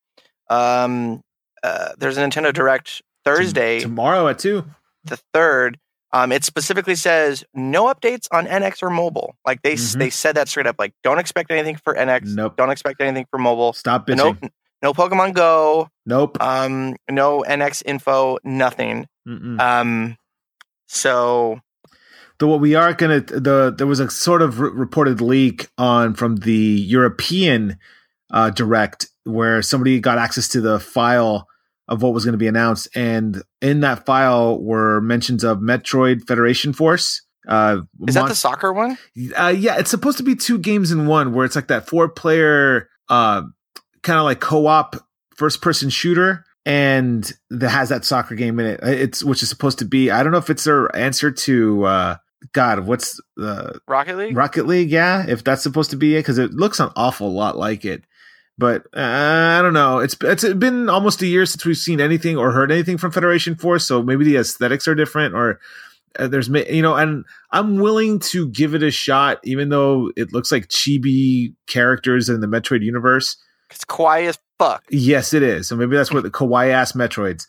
Um, 0.50 1.22
uh, 1.66 1.94
there's 1.98 2.18
a 2.18 2.22
Nintendo 2.22 2.54
Direct 2.54 3.02
Thursday 3.24 3.80
tomorrow 3.80 4.28
at 4.28 4.40
two. 4.40 4.66
The 5.06 5.18
third. 5.34 5.80
Um, 6.12 6.32
it 6.32 6.46
specifically 6.46 6.96
says 6.96 7.44
no 7.54 7.92
updates 7.94 8.28
on 8.32 8.46
NX 8.46 8.84
or 8.84 8.90
mobile. 8.90 9.36
Like 9.46 9.62
they 9.64 9.74
mm-hmm. 9.74 10.00
they 10.00 10.10
said 10.10 10.36
that 10.36 10.48
straight 10.48 10.68
up. 10.68 10.78
Like 10.80 10.94
don't 11.04 11.20
expect 11.20 11.52
anything 11.52 11.76
for 11.76 11.94
NX. 11.94 12.36
Nope. 12.36 12.56
Don't 12.56 12.70
expect 12.70 13.02
anything 13.02 13.26
for 13.30 13.38
mobile. 13.38 13.74
Stop 13.74 14.08
bitching. 14.08 14.42
No, 14.42 14.50
no 14.82 14.94
Pokemon 14.94 15.34
Go. 15.34 15.90
Nope. 16.06 16.38
Um, 16.42 16.96
no 17.10 17.44
NX 17.46 17.84
info. 17.86 18.38
Nothing. 18.44 19.08
Mm-mm. 19.28 19.60
Um, 19.60 20.18
so 20.88 21.60
the 22.38 22.48
what 22.48 22.60
we 22.60 22.76
are 22.76 22.94
gonna 22.94 23.22
the 23.22 23.74
there 23.76 23.88
was 23.88 24.00
a 24.00 24.10
sort 24.10 24.42
of 24.42 24.60
re- 24.60 24.72
reported 24.72 25.20
leak 25.20 25.68
on 25.78 26.14
from 26.14 26.38
the 26.38 26.54
European 26.54 27.78
uh, 28.32 28.52
direct 28.52 29.08
where 29.24 29.62
somebody 29.62 30.00
got 30.00 30.18
access 30.18 30.48
to 30.50 30.62
the 30.62 30.80
file 30.80 31.48
of 31.88 32.02
what 32.02 32.14
was 32.14 32.26
going 32.26 32.34
to 32.34 32.40
be 32.40 32.48
announced, 32.48 32.88
and 32.96 33.42
in 33.62 33.82
that 33.82 34.06
file 34.06 34.62
were 34.62 35.02
mentions 35.02 35.44
of 35.44 35.60
Metroid 35.60 36.28
Federation 36.28 36.74
Force. 36.74 37.22
Uh, 37.48 37.82
Is 38.08 38.16
that 38.16 38.28
the 38.28 38.36
soccer 38.36 38.74
one? 38.74 38.98
Uh, 39.38 39.54
yeah, 39.56 39.78
it's 39.78 39.92
supposed 39.92 40.18
to 40.18 40.24
be 40.24 40.36
two 40.36 40.58
games 40.58 40.92
in 40.92 41.06
one, 41.06 41.34
where 41.34 41.46
it's 41.46 41.56
like 41.56 41.68
that 41.68 41.88
four 41.88 42.10
player, 42.10 42.90
uh, 43.10 43.44
kind 44.02 44.20
of 44.20 44.26
like 44.26 44.40
co 44.40 44.66
op 44.66 44.96
first 45.36 45.62
person 45.62 45.90
shooter 45.90 46.46
and 46.66 47.32
that 47.52 47.70
has 47.70 47.90
that 47.90 48.04
soccer 48.04 48.36
game 48.36 48.60
in 48.60 48.66
it. 48.66 48.80
It's 48.84 49.24
which 49.24 49.44
is 49.44 49.50
supposed 49.50 49.80
to 49.80 49.86
be. 49.86 50.10
I 50.10 50.24
don't 50.24 50.32
know 50.32 50.40
if 50.40 50.50
it's 50.50 50.64
their 50.64 50.94
answer 50.96 51.32
to 51.32 51.86
uh, 51.86 52.18
God. 52.54 52.80
What's 52.88 53.22
the 53.38 53.80
Rocket 53.88 54.18
League? 54.18 54.36
Rocket 54.36 54.66
League, 54.66 54.90
yeah. 54.90 55.26
If 55.28 55.44
that's 55.44 55.62
supposed 55.62 55.92
to 55.92 55.98
be 55.98 56.16
it, 56.16 56.20
because 56.20 56.40
it 56.40 56.54
looks 56.54 56.80
an 56.80 56.90
awful 56.96 57.32
lot 57.32 57.58
like 57.58 57.86
it. 57.86 58.04
But 58.58 58.84
uh, 58.96 59.58
I 59.60 59.62
don't 59.62 59.74
know. 59.74 60.00
It's 60.00 60.16
it's 60.22 60.54
been 60.54 60.90
almost 60.90 61.22
a 61.22 61.28
year 61.28 61.46
since 61.46 61.66
we've 61.66 61.78
seen 61.78 62.00
anything 62.00 62.38
or 62.38 62.52
heard 62.52 62.72
anything 62.72 62.98
from 62.98 63.12
Federation 63.12 63.56
Force. 63.56 63.86
So 63.86 64.02
maybe 64.02 64.24
the 64.24 64.38
aesthetics 64.38 64.88
are 64.88 64.96
different, 64.96 65.36
or 65.36 65.60
uh, 66.18 66.28
there's 66.28 66.48
you 66.48 66.82
know. 66.82 66.96
And 66.96 67.26
I'm 67.52 67.78
willing 67.78 68.20
to 68.20 68.48
give 68.50 68.74
it 68.74 68.82
a 68.82 68.92
shot, 68.92 69.40
even 69.44 69.70
though 69.70 70.10
it 70.16 70.32
looks 70.32 70.52
like 70.52 70.70
chibi 70.70 71.54
characters 71.68 72.30
in 72.30 72.40
the 72.40 72.48
Metroid 72.48 72.82
universe. 72.82 73.36
It's 73.72 73.84
kawaii 73.84 74.28
as 74.28 74.40
fuck. 74.58 74.86
Yes, 74.90 75.34
it 75.34 75.44
is. 75.44 75.68
So 75.68 75.76
maybe 75.76 75.98
that's 75.98 76.14
what 76.14 76.24
the 76.24 76.32
kawaii 76.32 76.70
ass 76.70 76.94
Metroids. 76.94 77.46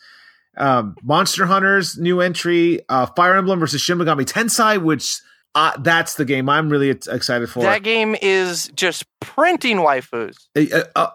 Um, 0.57 0.97
Monster 1.03 1.47
Hunters 1.47 1.99
new 1.99 2.21
entry, 2.21 2.81
uh, 2.89 3.07
Fire 3.15 3.37
Emblem 3.37 3.61
versus 3.61 3.81
Shin 3.81 3.99
Megami 3.99 4.25
Tensei, 4.25 4.83
which 4.83 5.21
uh, 5.57 5.73
that's 5.79 6.15
the 6.15 6.27
game 6.27 6.51
I'm 6.51 6.69
really 6.69 6.91
excited 6.91 7.49
for. 7.49 7.63
That 7.63 7.83
game 7.83 8.15
is 8.21 8.69
just 8.75 9.07
printing 9.21 9.79
waifus. 9.79 10.37
Uh, 10.55 10.85
uh, 10.95 11.11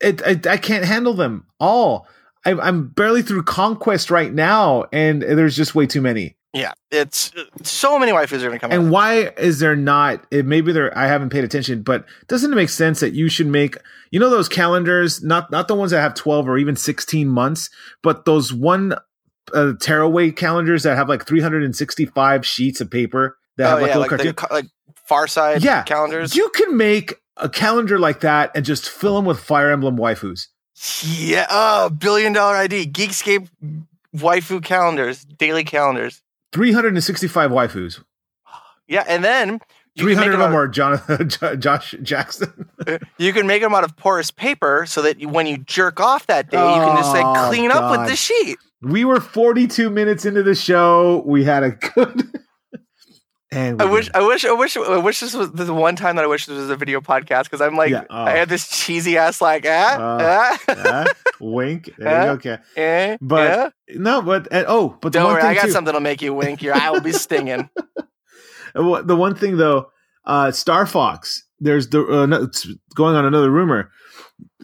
it, 0.00 0.20
it, 0.22 0.46
I 0.48 0.56
can't 0.56 0.84
handle 0.84 1.14
them 1.14 1.46
all. 1.60 2.08
I, 2.44 2.54
I'm 2.54 2.88
barely 2.88 3.22
through 3.22 3.44
Conquest 3.44 4.10
right 4.10 4.34
now, 4.34 4.86
and 4.92 5.22
there's 5.22 5.56
just 5.56 5.76
way 5.76 5.86
too 5.86 6.00
many. 6.00 6.34
Yeah, 6.52 6.72
it's 6.90 7.30
so 7.62 8.00
many 8.00 8.10
waifus 8.10 8.38
are 8.38 8.48
going 8.48 8.52
to 8.54 8.58
come. 8.58 8.72
And 8.72 8.86
out. 8.86 8.92
why 8.92 9.14
is 9.36 9.60
there 9.60 9.76
not? 9.76 10.26
It, 10.32 10.44
maybe 10.44 10.72
there. 10.72 10.96
I 10.98 11.06
haven't 11.06 11.30
paid 11.30 11.44
attention, 11.44 11.82
but 11.82 12.04
doesn't 12.26 12.52
it 12.52 12.56
make 12.56 12.70
sense 12.70 12.98
that 12.98 13.12
you 13.12 13.28
should 13.28 13.46
make 13.46 13.76
you 14.10 14.18
know 14.18 14.28
those 14.28 14.48
calendars, 14.48 15.22
not 15.22 15.52
not 15.52 15.68
the 15.68 15.76
ones 15.76 15.92
that 15.92 16.00
have 16.00 16.14
twelve 16.14 16.48
or 16.48 16.58
even 16.58 16.74
sixteen 16.74 17.28
months, 17.28 17.70
but 18.02 18.24
those 18.24 18.52
one 18.52 18.94
uh, 19.54 19.74
tearaway 19.80 20.32
calendars 20.32 20.82
that 20.82 20.96
have 20.96 21.08
like 21.08 21.24
three 21.24 21.40
hundred 21.40 21.62
and 21.62 21.76
sixty 21.76 22.06
five 22.06 22.44
sheets 22.44 22.80
of 22.80 22.90
paper 22.90 23.38
oh, 23.64 23.68
have 23.68 23.80
like 23.80 23.88
yeah, 23.90 23.96
like, 23.96 24.08
cartoon- 24.10 24.34
the, 24.36 24.48
like 24.50 24.66
Far 25.04 25.26
Side 25.26 25.62
yeah. 25.62 25.82
calendars. 25.82 26.36
You 26.36 26.48
can 26.50 26.76
make 26.76 27.14
a 27.36 27.48
calendar 27.48 27.98
like 27.98 28.20
that 28.20 28.50
and 28.54 28.64
just 28.64 28.88
fill 28.88 29.16
them 29.16 29.24
with 29.24 29.40
Fire 29.40 29.70
Emblem 29.70 29.96
waifus. 29.96 30.48
Yeah, 31.02 31.46
oh, 31.50 31.90
billion 31.90 32.32
dollar 32.32 32.56
ID, 32.56 32.86
Geekscape 32.86 33.48
waifu 34.14 34.62
calendars, 34.62 35.24
daily 35.24 35.64
calendars. 35.64 36.22
365 36.52 37.50
waifus. 37.50 38.02
Yeah, 38.86 39.04
and 39.06 39.22
then 39.22 39.60
300 39.98 40.34
of 40.34 40.40
them 40.40 40.54
are 40.54 40.68
Jonathan, 40.68 41.28
Josh 41.60 41.94
Jackson. 42.02 42.68
you 43.18 43.32
can 43.32 43.46
make 43.46 43.62
them 43.62 43.74
uh, 43.74 43.78
out 43.78 43.84
of 43.84 43.96
porous 43.96 44.30
paper 44.30 44.84
so 44.86 45.02
that 45.02 45.24
when 45.26 45.46
you 45.46 45.58
jerk 45.58 46.00
off 46.00 46.26
that 46.28 46.50
day, 46.50 46.58
oh, 46.58 46.74
you 46.74 46.80
can 46.80 46.96
just 46.96 47.12
like 47.12 47.24
oh, 47.24 47.48
clean 47.48 47.70
God. 47.70 47.82
up 47.82 47.98
with 47.98 48.08
the 48.08 48.16
sheet. 48.16 48.58
We 48.80 49.04
were 49.04 49.20
42 49.20 49.90
minutes 49.90 50.24
into 50.24 50.42
the 50.42 50.54
show. 50.54 51.22
We 51.26 51.44
had 51.44 51.64
a 51.64 51.70
good. 51.70 52.30
and 53.50 53.80
I 53.80 53.86
wish, 53.86 54.10
I 54.12 54.20
wish, 54.20 54.44
I 54.44 54.52
wish, 54.52 54.76
I 54.76 54.98
wish 54.98 55.20
this 55.20 55.34
was 55.34 55.50
the 55.52 55.72
one 55.72 55.96
time 55.96 56.16
that 56.16 56.24
I 56.24 56.28
wish 56.28 56.46
this 56.46 56.58
was 56.58 56.68
a 56.68 56.76
video 56.76 57.00
podcast 57.00 57.44
because 57.44 57.62
I'm 57.62 57.76
like, 57.76 57.90
yeah, 57.90 58.04
oh. 58.10 58.24
I 58.24 58.32
had 58.32 58.50
this 58.50 58.68
cheesy 58.68 59.16
ass 59.16 59.40
like, 59.40 59.64
ah, 59.66 59.96
uh, 59.96 60.56
ah. 60.68 61.06
wink. 61.40 61.90
There 61.96 62.20
you 62.20 62.26
go. 62.26 62.32
Okay. 62.32 62.58
Eh, 62.76 63.16
but 63.22 63.72
no, 63.88 64.20
but 64.20 64.48
oh, 64.52 64.98
but 65.00 65.14
don't 65.14 65.32
worry, 65.32 65.42
I 65.42 65.54
got 65.54 65.66
too, 65.66 65.70
something 65.70 65.94
to 65.94 66.00
make 66.00 66.20
you 66.20 66.34
wink. 66.34 66.60
Your 66.60 66.74
eye 66.74 66.90
will 66.90 67.00
be 67.00 67.12
stinging. 67.12 67.70
the 68.74 69.16
one 69.16 69.34
thing 69.34 69.56
though, 69.56 69.90
uh, 70.24 70.50
Star 70.50 70.84
Fox. 70.86 71.44
There's 71.60 71.88
the 71.88 72.02
uh, 72.02 72.46
going 72.94 73.16
on 73.16 73.24
another 73.24 73.50
rumor. 73.50 73.90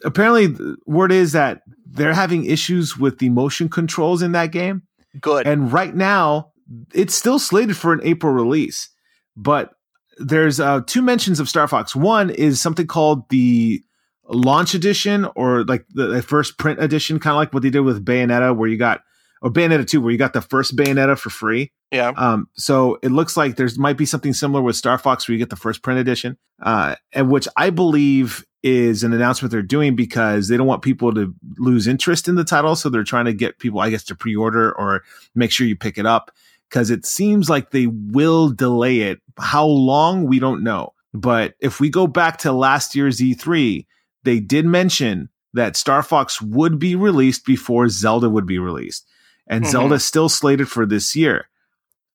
Apparently, 0.04 0.54
word 0.86 1.10
is 1.10 1.32
that 1.32 1.62
they're 1.86 2.14
having 2.14 2.44
issues 2.44 2.98
with 2.98 3.18
the 3.18 3.30
motion 3.30 3.68
controls 3.68 4.20
in 4.20 4.32
that 4.32 4.52
game. 4.52 4.82
Good. 5.20 5.46
And 5.46 5.72
right 5.72 5.94
now, 5.94 6.52
it's 6.92 7.14
still 7.14 7.38
slated 7.38 7.76
for 7.76 7.92
an 7.92 8.00
April 8.02 8.32
release, 8.32 8.88
but 9.36 9.74
there's 10.18 10.60
uh, 10.60 10.80
two 10.86 11.02
mentions 11.02 11.40
of 11.40 11.48
Star 11.48 11.66
Fox. 11.68 11.94
One 11.94 12.30
is 12.30 12.60
something 12.60 12.86
called 12.86 13.28
the 13.30 13.82
launch 14.28 14.74
edition 14.74 15.26
or 15.36 15.64
like 15.64 15.84
the, 15.90 16.06
the 16.06 16.22
first 16.22 16.58
print 16.58 16.82
edition, 16.82 17.18
kind 17.18 17.32
of 17.32 17.36
like 17.36 17.52
what 17.52 17.62
they 17.62 17.70
did 17.70 17.80
with 17.80 18.04
Bayonetta, 18.04 18.56
where 18.56 18.68
you 18.68 18.76
got 18.76 19.02
or 19.42 19.50
Bayonetta 19.50 19.86
2, 19.86 20.00
where 20.00 20.10
you 20.10 20.18
got 20.18 20.32
the 20.32 20.40
first 20.40 20.74
Bayonetta 20.74 21.18
for 21.18 21.28
free. 21.28 21.70
Yeah. 21.92 22.12
Um, 22.16 22.48
so 22.54 22.98
it 23.02 23.10
looks 23.10 23.36
like 23.36 23.56
there's 23.56 23.78
might 23.78 23.98
be 23.98 24.06
something 24.06 24.32
similar 24.32 24.62
with 24.62 24.74
Star 24.74 24.96
Fox 24.96 25.28
where 25.28 25.34
you 25.34 25.38
get 25.38 25.50
the 25.50 25.56
first 25.56 25.82
print 25.82 26.00
edition, 26.00 26.38
uh, 26.62 26.96
and 27.12 27.30
which 27.30 27.46
I 27.56 27.70
believe 27.70 28.44
is 28.62 29.04
an 29.04 29.12
announcement 29.12 29.52
they're 29.52 29.60
doing 29.60 29.94
because 29.94 30.48
they 30.48 30.56
don't 30.56 30.66
want 30.66 30.80
people 30.80 31.12
to 31.12 31.34
lose 31.58 31.86
interest 31.86 32.26
in 32.26 32.36
the 32.36 32.44
title. 32.44 32.74
So 32.74 32.88
they're 32.88 33.04
trying 33.04 33.26
to 33.26 33.34
get 33.34 33.58
people, 33.58 33.80
I 33.80 33.90
guess, 33.90 34.04
to 34.04 34.14
pre 34.14 34.34
order 34.34 34.72
or 34.72 35.02
make 35.34 35.50
sure 35.50 35.66
you 35.66 35.76
pick 35.76 35.98
it 35.98 36.06
up 36.06 36.30
because 36.68 36.90
it 36.90 37.06
seems 37.06 37.48
like 37.48 37.70
they 37.70 37.86
will 37.86 38.50
delay 38.50 39.00
it. 39.00 39.20
How 39.38 39.66
long, 39.66 40.26
we 40.26 40.38
don't 40.38 40.62
know. 40.62 40.92
But 41.12 41.54
if 41.60 41.80
we 41.80 41.90
go 41.90 42.06
back 42.06 42.38
to 42.38 42.52
last 42.52 42.94
year's 42.94 43.18
E3, 43.18 43.86
they 44.24 44.40
did 44.40 44.66
mention 44.66 45.28
that 45.52 45.76
Star 45.76 46.02
Fox 46.02 46.42
would 46.42 46.78
be 46.78 46.96
released 46.96 47.46
before 47.46 47.88
Zelda 47.88 48.28
would 48.28 48.46
be 48.46 48.58
released 48.58 49.06
and 49.46 49.64
mm-hmm. 49.64 49.70
Zelda's 49.70 50.04
still 50.04 50.28
slated 50.28 50.68
for 50.68 50.86
this 50.86 51.14
year. 51.14 51.48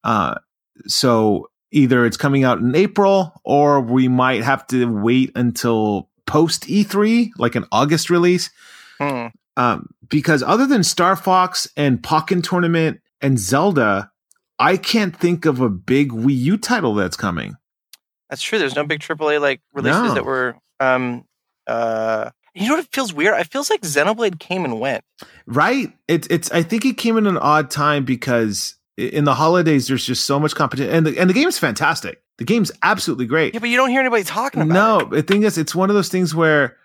Uh, 0.04 0.36
so 0.88 1.50
either 1.72 2.06
it's 2.06 2.18
coming 2.18 2.44
out 2.44 2.60
in 2.60 2.76
April 2.76 3.34
or 3.44 3.82
we 3.82 4.08
might 4.08 4.44
have 4.44 4.66
to 4.68 4.86
wait 4.86 5.32
until 5.36 6.10
post 6.26 6.64
E3, 6.64 7.32
like 7.38 7.56
an 7.56 7.66
August 7.72 8.10
release. 8.10 8.50
Mm. 9.00 9.32
Um, 9.58 9.90
because 10.10 10.42
other 10.42 10.66
than 10.66 10.84
Star 10.84 11.16
Fox 11.16 11.68
and 11.76 12.02
Pokken 12.02 12.44
Tournament 12.44 13.02
and 13.22 13.38
Zelda, 13.38 14.12
I 14.60 14.78
can't 14.78 15.16
think 15.16 15.46
of 15.46 15.62
a 15.62 15.70
big 15.70 16.12
Wii 16.12 16.38
U 16.38 16.58
title 16.58 16.94
that's 16.94 17.18
coming. 17.18 17.56
That's 18.30 18.42
true. 18.42 18.60
There's 18.60 18.76
no 18.76 18.86
big 18.86 19.00
AAA 19.00 19.42
like 19.42 19.62
releases 19.74 20.04
no. 20.04 20.14
that 20.14 20.26
were 20.26 20.58
um, 20.80 21.26
uh, 21.68 22.32
you 22.54 22.68
know 22.68 22.76
what? 22.76 22.86
It 22.86 22.92
feels 22.92 23.14
weird. 23.14 23.40
It 23.40 23.48
feels 23.48 23.70
like 23.70 23.82
Xenoblade 23.82 24.40
came 24.40 24.66
and 24.66 24.80
went. 24.80 25.04
Right. 25.46 25.94
It's 26.08 26.28
it's. 26.30 26.52
I 26.52 26.64
think 26.64 26.86
it 26.86 26.98
came 26.98 27.18
in 27.18 27.28
an 27.28 27.38
odd 27.38 27.72
time 27.72 28.06
because 28.06 28.76
in 28.98 29.24
the 29.24 29.34
holidays 29.34 29.88
there's 29.88 30.06
just 30.06 30.26
so 30.26 30.40
much 30.40 30.56
competition, 30.56 30.94
and 30.94 31.06
the 31.06 31.18
and 31.18 31.30
the 31.30 31.34
game's 31.34 31.58
fantastic. 31.58 32.22
The 32.38 32.46
game's 32.46 32.72
absolutely 32.84 33.26
great. 33.26 33.54
Yeah, 33.54 33.60
but 33.60 33.70
you 33.70 33.78
don't 33.78 33.90
hear 33.90 34.00
anybody 34.00 34.24
talking 34.24 34.62
about 34.62 34.74
no, 34.74 35.00
it. 35.00 35.10
No, 35.10 35.16
the 35.18 35.24
thing 35.24 35.44
is, 35.44 35.58
it's 35.58 35.76
one 35.76 35.90
of 35.90 35.96
those 35.96 36.10
things 36.10 36.34
where 36.34 36.78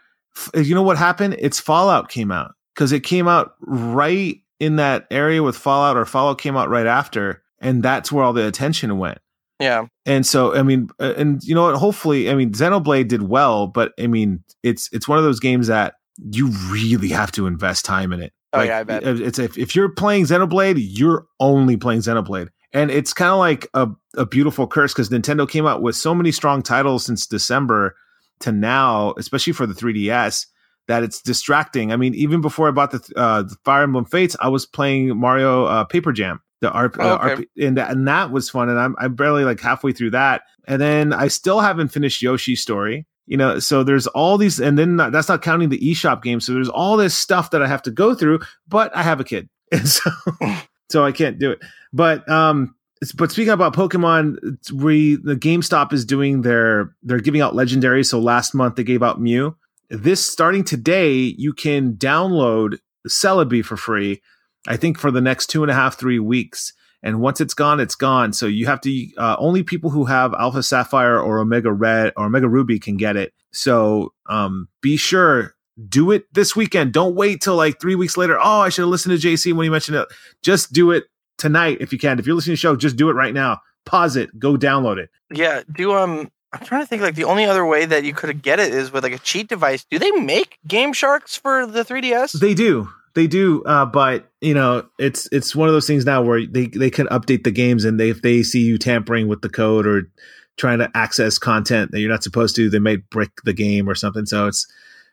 you 0.55 0.75
know 0.75 0.83
what 0.83 0.99
happened? 0.99 1.37
It's 1.39 1.61
Fallout 1.61 2.09
came 2.09 2.31
out 2.31 2.55
because 2.75 2.93
it 2.93 3.01
came 3.01 3.29
out 3.29 3.55
right 3.61 4.41
in 4.61 4.77
that 4.77 5.07
area 5.11 5.43
with 5.43 5.57
Fallout, 5.57 5.97
or 5.97 6.05
Fallout 6.05 6.39
came 6.39 6.57
out 6.57 6.69
right 6.69 6.87
after, 6.87 7.43
and 7.65 7.83
that's 7.83 8.13
where 8.13 8.25
all 8.25 8.33
the 8.33 8.47
attention 8.47 8.97
went. 8.99 9.19
Yeah. 9.61 9.87
And 10.05 10.27
so, 10.27 10.55
I 10.55 10.63
mean, 10.63 10.89
uh, 11.01 11.15
and 11.17 11.43
you 11.43 11.55
know 11.55 11.63
what? 11.63 11.77
Hopefully, 11.77 12.31
I 12.31 12.35
mean, 12.35 12.53
Xenoblade 12.53 13.09
did 13.09 13.23
well, 13.23 13.67
but 13.67 13.93
I 13.99 14.07
mean, 14.07 14.43
it's 14.63 14.89
it's 14.93 15.09
one 15.09 15.19
of 15.19 15.25
those 15.25 15.41
games 15.41 15.69
that 15.69 15.95
you 16.31 16.49
really 16.71 17.09
have 17.09 17.33
to 17.33 17.47
invest 17.47 17.85
time 17.85 18.13
in 18.13 18.21
it. 18.21 18.33
Oh 18.53 18.59
like, 18.59 18.69
yeah, 18.69 18.79
I 18.79 18.85
bet. 18.85 19.03
It's 19.05 19.39
if, 19.39 19.57
if 19.59 19.75
you're 19.75 19.89
playing 19.89 20.25
Xenoblade, 20.25 20.77
you're 20.79 21.27
only 21.41 21.77
playing 21.77 22.01
Xenoblade, 22.01 22.49
and 22.73 22.91
it's 22.91 23.13
kind 23.13 23.31
of 23.31 23.39
like 23.39 23.69
a 23.75 23.89
a 24.17 24.27
beautiful 24.27 24.67
curse 24.67 24.93
because 24.93 25.09
Nintendo 25.09 25.49
came 25.49 25.67
out 25.67 25.83
with 25.83 25.97
so 25.97 26.15
many 26.15 26.33
strong 26.33 26.63
titles 26.63 27.05
since 27.05 27.27
December, 27.27 27.97
to 28.41 28.53
now, 28.53 29.15
especially 29.19 29.53
for 29.53 29.67
the 29.67 29.75
3DS, 29.75 30.47
that 30.89 31.03
it's 31.03 31.23
distracting. 31.23 31.93
I 31.93 31.97
mean, 31.97 32.15
even 32.15 32.41
before 32.41 32.69
I 32.69 32.73
bought 32.73 32.91
the, 32.91 33.13
uh, 33.17 33.43
the 33.43 33.57
Fire 33.65 33.83
Emblem 33.83 34.05
Fates, 34.05 34.37
I 34.41 34.49
was 34.49 34.67
playing 34.67 35.17
Mario 35.17 35.65
uh, 35.65 35.85
Paper 35.85 36.13
Jam. 36.13 36.41
The 36.65 36.71
RP, 36.71 36.97
Oh, 36.99 37.09
uh, 37.11 37.19
okay. 37.33 37.43
RP 37.43 37.67
and, 37.69 37.77
that, 37.77 37.91
and 37.91 38.09
that 38.09 38.31
was 38.31 38.49
fun, 38.49 38.71
and 38.71 38.81
I'm 38.81 38.97
I'm 38.99 39.15
barely 39.15 39.45
like 39.45 39.61
halfway 39.61 39.93
through 39.93 40.13
that, 40.13 40.45
and 40.67 40.81
then 40.81 41.13
I 41.13 41.29
still 41.29 41.61
haven't 41.61 41.89
finished 41.89 42.23
Yoshi's 42.23 42.61
story. 42.63 43.07
You 43.27 43.37
know, 43.37 43.59
so 43.59 43.85
there's 43.85 44.07
all 44.07 44.39
these, 44.39 44.61
and 44.61 44.79
then 44.79 44.97
not, 44.97 45.13
that's 45.13 45.29
not 45.29 45.43
counting 45.43 45.69
the 45.69 45.79
eShop 45.79 46.23
game. 46.23 46.41
So 46.41 46.55
there's 46.55 46.71
all 46.71 46.97
this 46.97 47.15
stuff 47.15 47.51
that 47.51 47.63
I 47.63 47.67
have 47.67 47.83
to 47.83 47.91
go 47.91 48.15
through, 48.15 48.41
but 48.67 48.97
I 48.97 49.03
have 49.03 49.21
a 49.21 49.25
kid, 49.25 49.51
and 49.73 49.87
so 49.87 50.11
so 50.91 51.05
I 51.05 51.13
can't 51.13 51.39
do 51.39 51.51
it. 51.51 51.59
But 51.93 52.27
um, 52.31 52.75
but 53.15 53.31
speaking 53.31 53.53
about 53.53 53.75
Pokemon, 53.75 54.73
we 54.73 55.17
the 55.17 55.37
GameStop 55.37 55.93
is 55.93 56.07
doing 56.07 56.41
their 56.43 56.95
they're 57.03 57.21
giving 57.21 57.43
out 57.43 57.55
legendary. 57.55 58.05
So 58.05 58.19
last 58.19 58.55
month 58.55 58.77
they 58.77 58.85
gave 58.85 59.03
out 59.03 59.21
Mew. 59.21 59.55
This 59.91 60.25
starting 60.25 60.65
today, 60.65 61.13
you 61.37 61.53
can 61.53 61.93
download 61.93 62.79
Celebi 63.07 63.63
for 63.63 63.77
free. 63.77 64.23
I 64.67 64.77
think 64.77 64.99
for 64.99 65.11
the 65.11 65.21
next 65.21 65.49
two 65.49 65.63
and 65.63 65.71
a 65.71 65.75
half 65.75 65.99
three 65.99 66.19
weeks. 66.19 66.73
And 67.03 67.21
once 67.21 67.41
it's 67.41 67.53
gone, 67.53 67.81
it's 67.81 67.95
gone. 67.95 68.33
So 68.33 68.47
you 68.47 68.65
have 68.65 68.81
to 68.81 69.09
uh, 69.19 69.37
only 69.39 69.63
people 69.63 69.91
who 69.91 70.07
have 70.07 70.33
Alpha 70.33 70.63
Sapphire 70.63 71.21
or 71.21 71.39
Omega 71.39 71.71
Red 71.71 72.15
or 72.17 72.27
Omega 72.27 72.49
Ruby 72.49 72.79
can 72.79 72.97
get 72.97 73.17
it. 73.17 73.35
So 73.53 74.15
um, 74.27 74.69
be 74.81 74.97
sure 74.97 75.55
do 75.89 76.11
it 76.11 76.33
this 76.33 76.55
weekend. 76.55 76.93
Don't 76.93 77.15
wait 77.15 77.41
till 77.41 77.57
like 77.57 77.81
three 77.81 77.95
weeks 77.95 78.17
later. 78.17 78.39
Oh, 78.39 78.61
I 78.61 78.69
should 78.69 78.83
have 78.83 78.89
listened 78.89 79.21
to 79.21 79.27
JC 79.27 79.53
when 79.53 79.65
he 79.65 79.71
mentioned 79.71 79.97
it. 79.97 80.09
Just 80.43 80.73
do 80.73 80.93
it 80.93 81.05
tonight 81.37 81.79
if 81.81 81.93
you 81.93 81.99
can. 81.99 82.19
If 82.19 82.27
you're 82.27 82.37
listening 82.37 82.57
to 82.57 82.61
the 82.61 82.61
show, 82.61 82.77
just 82.77 82.97
do 82.97 83.11
it 83.11 83.15
right 83.15 83.35
now. 83.35 83.61
Pause 83.85 84.17
it. 84.17 84.39
Go 84.39 84.57
download 84.57 84.99
it. 84.99 85.11
Yeah, 85.33 85.63
do 85.71 85.93
um 85.93 86.31
I'm 86.53 86.65
trying 86.65 86.83
to 86.83 86.87
think 86.87 87.03
like 87.03 87.17
the 87.17 87.25
only 87.25 87.45
other 87.45 87.67
way 87.67 87.85
that 87.85 88.05
you 88.05 88.15
could 88.15 88.41
get 88.41 88.61
it 88.61 88.73
is 88.73 88.93
with 88.93 89.03
like 89.03 89.13
a 89.13 89.19
cheat 89.19 89.49
device. 89.49 89.85
Do 89.91 89.99
they 89.99 90.13
make 90.13 90.59
Game 90.67 90.93
Sharks 90.93 91.37
for 91.37 91.67
the 91.67 91.85
3DS? 91.85 92.39
They 92.39 92.55
do. 92.55 92.89
They 93.15 93.27
do, 93.29 93.63
uh, 93.65 93.87
but 93.87 94.29
you 94.41 94.55
know, 94.55 94.87
it's 94.99 95.29
it's 95.31 95.55
one 95.55 95.69
of 95.69 95.75
those 95.75 95.87
things 95.87 96.05
now 96.05 96.21
where 96.23 96.45
they, 96.47 96.67
they 96.67 96.91
can 96.91 97.07
update 97.09 97.45
the 97.45 97.53
games, 97.53 97.85
and 97.85 97.99
they 98.01 98.11
if 98.11 98.23
they 98.23 98.43
see 98.43 98.63
you 98.63 98.77
tampering 98.79 99.29
with 99.29 99.41
the 99.43 99.49
code 99.49 99.87
or 99.87 100.11
trying 100.57 100.79
to 100.81 100.91
access 100.95 101.39
content 101.39 101.91
that 101.93 102.01
you're 102.01 102.11
not 102.11 102.23
supposed 102.25 102.57
to, 102.57 102.69
they 102.69 102.79
might 102.81 103.09
brick 103.11 103.31
the 103.45 103.53
game 103.53 103.89
or 103.89 103.95
something. 103.95 104.27
So 104.27 104.47
it's 104.49 104.67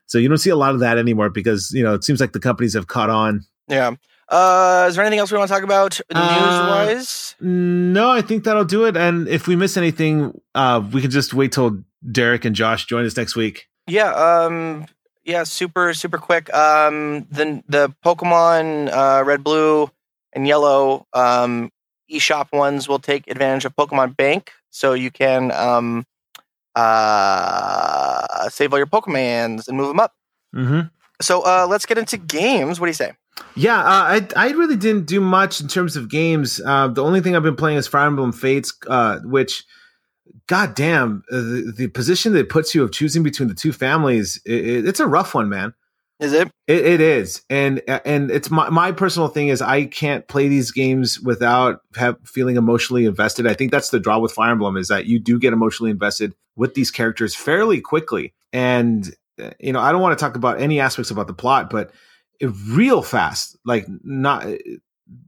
so 0.08 0.18
you 0.18 0.28
don't 0.28 0.38
see 0.40 0.50
a 0.50 0.56
lot 0.56 0.74
of 0.74 0.80
that 0.82 0.98
anymore 0.98 1.30
because 1.30 1.72
you 1.74 1.84
know 1.84 1.94
it 1.94 2.04
seems 2.04 2.20
like 2.20 2.34
the 2.34 2.40
companies 2.40 2.74
have 2.74 2.88
caught 2.88 3.10
on. 3.10 3.46
yeah. 3.68 3.92
Uh 4.30 4.86
is 4.90 4.96
there 4.96 5.04
anything 5.04 5.20
else 5.20 5.32
we 5.32 5.38
want 5.38 5.50
to 5.50 5.54
talk 5.54 5.64
about 5.64 6.00
Uh, 6.10 6.88
news 6.90 6.96
wise? 6.96 7.36
No, 7.42 8.10
I 8.10 8.22
think 8.22 8.46
that'll 8.46 8.66
do 8.66 8.86
it. 8.86 8.96
And 8.98 9.28
if 9.28 9.46
we 9.48 9.56
miss 9.56 9.76
anything, 9.78 10.40
uh, 10.56 10.82
we 10.92 11.02
can 11.02 11.12
just 11.12 11.34
wait 11.34 11.52
till 11.52 11.84
Derek 12.12 12.46
and 12.46 12.56
Josh 12.56 12.86
join 12.86 13.06
us 13.06 13.16
next 13.18 13.36
week. 13.36 13.68
Yeah, 13.88 14.12
um 14.14 14.86
yeah, 15.24 15.44
super 15.44 15.94
super 15.94 16.18
quick. 16.18 16.54
Um 16.54 17.28
the 17.32 17.64
the 17.68 17.94
Pokemon 18.06 18.92
uh 18.92 19.24
red, 19.24 19.44
blue 19.44 19.90
and 20.34 20.48
yellow 20.48 21.06
um 21.14 21.72
eShop 22.12 22.52
ones 22.52 22.88
will 22.88 23.00
take 23.00 23.28
advantage 23.28 23.66
of 23.66 23.76
Pokemon 23.76 24.18
Bank 24.18 24.52
so 24.70 24.94
you 24.94 25.12
can 25.12 25.52
um 25.52 26.06
uh 26.76 28.50
save 28.50 28.74
all 28.74 28.80
your 28.80 28.88
Pokemons 28.88 29.68
and 29.68 29.78
move 29.78 29.88
them 29.88 30.00
up. 30.00 30.14
Mm-hmm. 30.56 30.82
So 31.22 31.42
uh 31.42 31.68
let's 31.70 31.86
get 31.86 31.98
into 31.98 32.18
games. 32.18 32.80
What 32.80 32.88
do 32.88 32.90
you 32.90 32.94
say? 32.94 33.14
Yeah, 33.56 33.80
uh, 33.80 33.84
I 33.86 34.28
I 34.36 34.50
really 34.52 34.76
didn't 34.76 35.06
do 35.08 35.20
much 35.20 35.62
in 35.62 35.68
terms 35.68 35.96
of 35.96 36.10
games. 36.10 36.62
Uh, 36.64 36.88
the 36.90 37.04
only 37.04 37.22
thing 37.22 37.36
I've 37.36 37.44
been 37.44 37.56
playing 37.56 37.78
is 37.78 37.88
Fire 37.88 38.08
Emblem 38.08 38.32
Fates, 38.32 38.74
uh, 38.88 39.20
which, 39.24 39.64
goddamn, 40.52 41.24
uh, 41.32 41.38
the, 41.38 41.74
the 41.78 41.88
position 41.88 42.34
that 42.34 42.50
puts 42.50 42.76
you 42.76 42.84
of 42.84 42.92
choosing 42.92 43.24
between 43.24 43.48
the 43.48 43.56
two 43.56 43.72
families, 43.72 44.42
it, 44.46 44.68
it- 44.68 44.86
it's 44.86 45.00
a 45.00 45.08
rough 45.08 45.34
one, 45.34 45.48
man. 45.48 45.74
Is 46.20 46.34
it? 46.34 46.50
It, 46.68 46.86
it 46.86 47.02
is, 47.02 47.42
and 47.50 47.82
and 48.06 48.30
it's 48.30 48.52
my 48.52 48.70
my 48.70 48.92
personal 48.92 49.28
thing 49.28 49.48
is 49.48 49.60
I 49.60 49.86
can't 49.86 50.28
play 50.28 50.50
these 50.50 50.70
games 50.70 51.20
without 51.20 51.80
have, 51.96 52.18
feeling 52.26 52.58
emotionally 52.58 53.06
invested. 53.06 53.48
I 53.48 53.56
think 53.56 53.72
that's 53.72 53.90
the 53.90 54.00
draw 54.00 54.20
with 54.20 54.32
Fire 54.32 54.52
Emblem 54.52 54.78
is 54.78 54.90
that 54.90 55.08
you 55.08 55.18
do 55.20 55.40
get 55.40 55.52
emotionally 55.52 55.90
invested 55.90 56.36
with 56.56 56.76
these 56.76 56.92
characters 56.92 57.34
fairly 57.34 57.82
quickly, 57.82 58.34
and 58.54 59.10
uh, 59.42 59.50
you 59.60 59.74
know 59.74 59.80
I 59.80 59.92
don't 59.92 60.02
want 60.02 60.16
to 60.20 60.24
talk 60.24 60.36
about 60.36 60.62
any 60.62 60.80
aspects 60.80 61.10
about 61.10 61.26
the 61.26 61.34
plot, 61.34 61.72
but 61.72 61.92
it, 62.40 62.52
real 62.68 63.02
fast, 63.02 63.58
like 63.66 63.88
not 64.04 64.46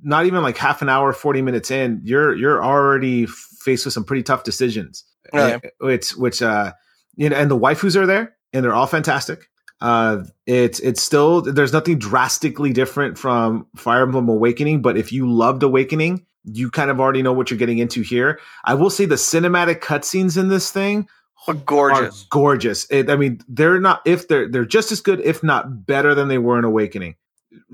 not 0.04 0.28
even 0.28 0.44
like 0.44 0.58
half 0.58 0.84
an 0.84 0.90
hour, 0.90 1.12
forty 1.12 1.42
minutes 1.42 1.72
in, 1.72 2.02
you're 2.04 2.36
you're 2.36 2.64
already 2.64 3.26
faced 3.26 3.86
with 3.86 3.96
some 3.96 4.04
pretty 4.04 4.22
tough 4.22 4.44
decisions. 4.44 5.06
Really? 5.32 5.54
Uh, 5.54 5.60
Which 5.80 6.12
which 6.12 6.42
uh 6.42 6.74
you 7.16 7.30
know, 7.30 7.36
and 7.36 7.50
the 7.50 7.58
waifus 7.58 7.96
are 7.96 8.06
there, 8.06 8.36
and 8.52 8.64
they're 8.66 8.74
all 8.74 8.88
fantastic. 8.88 9.50
Uh, 9.80 10.24
it's 10.46 10.80
it's 10.80 11.02
still 11.04 11.42
there's 11.42 11.74
nothing 11.74 12.00
drastically 12.00 12.74
different 12.74 13.18
from 13.18 13.68
Fire 13.76 14.04
Emblem 14.04 14.30
Awakening, 14.30 14.82
but 14.82 14.98
if 14.98 15.12
you 15.12 15.32
loved 15.32 15.62
Awakening, 15.62 16.26
you 16.46 16.72
kind 16.72 16.90
of 16.90 17.00
already 17.00 17.22
know 17.22 17.34
what 17.34 17.52
you're 17.52 17.58
getting 17.58 17.80
into 17.80 18.02
here. 18.02 18.40
I 18.64 18.76
will 18.76 18.90
say 18.90 19.06
the 19.06 19.16
cinematic 19.16 19.80
cutscenes 19.82 20.38
in 20.38 20.48
this 20.48 20.72
thing 20.72 21.08
Oh, 21.48 21.54
gorgeous. 21.54 22.24
are 22.24 22.28
gorgeous. 22.30 22.88
It, 22.90 23.10
I 23.10 23.18
mean, 23.18 23.42
they're 23.50 23.80
not 23.80 24.02
if 24.06 24.28
they're 24.30 24.48
they're 24.48 24.66
just 24.66 24.92
as 24.94 25.02
good, 25.02 25.20
if 25.20 25.44
not 25.44 25.86
better 25.86 26.16
than 26.16 26.30
they 26.30 26.38
were 26.38 26.58
in 26.58 26.64
Awakening. 26.64 27.16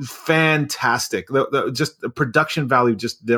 Fantastic. 0.04 1.28
The, 1.28 1.48
the, 1.52 1.72
just 1.72 2.02
the 2.02 2.10
production 2.10 2.68
value, 2.68 2.96
just 2.96 3.30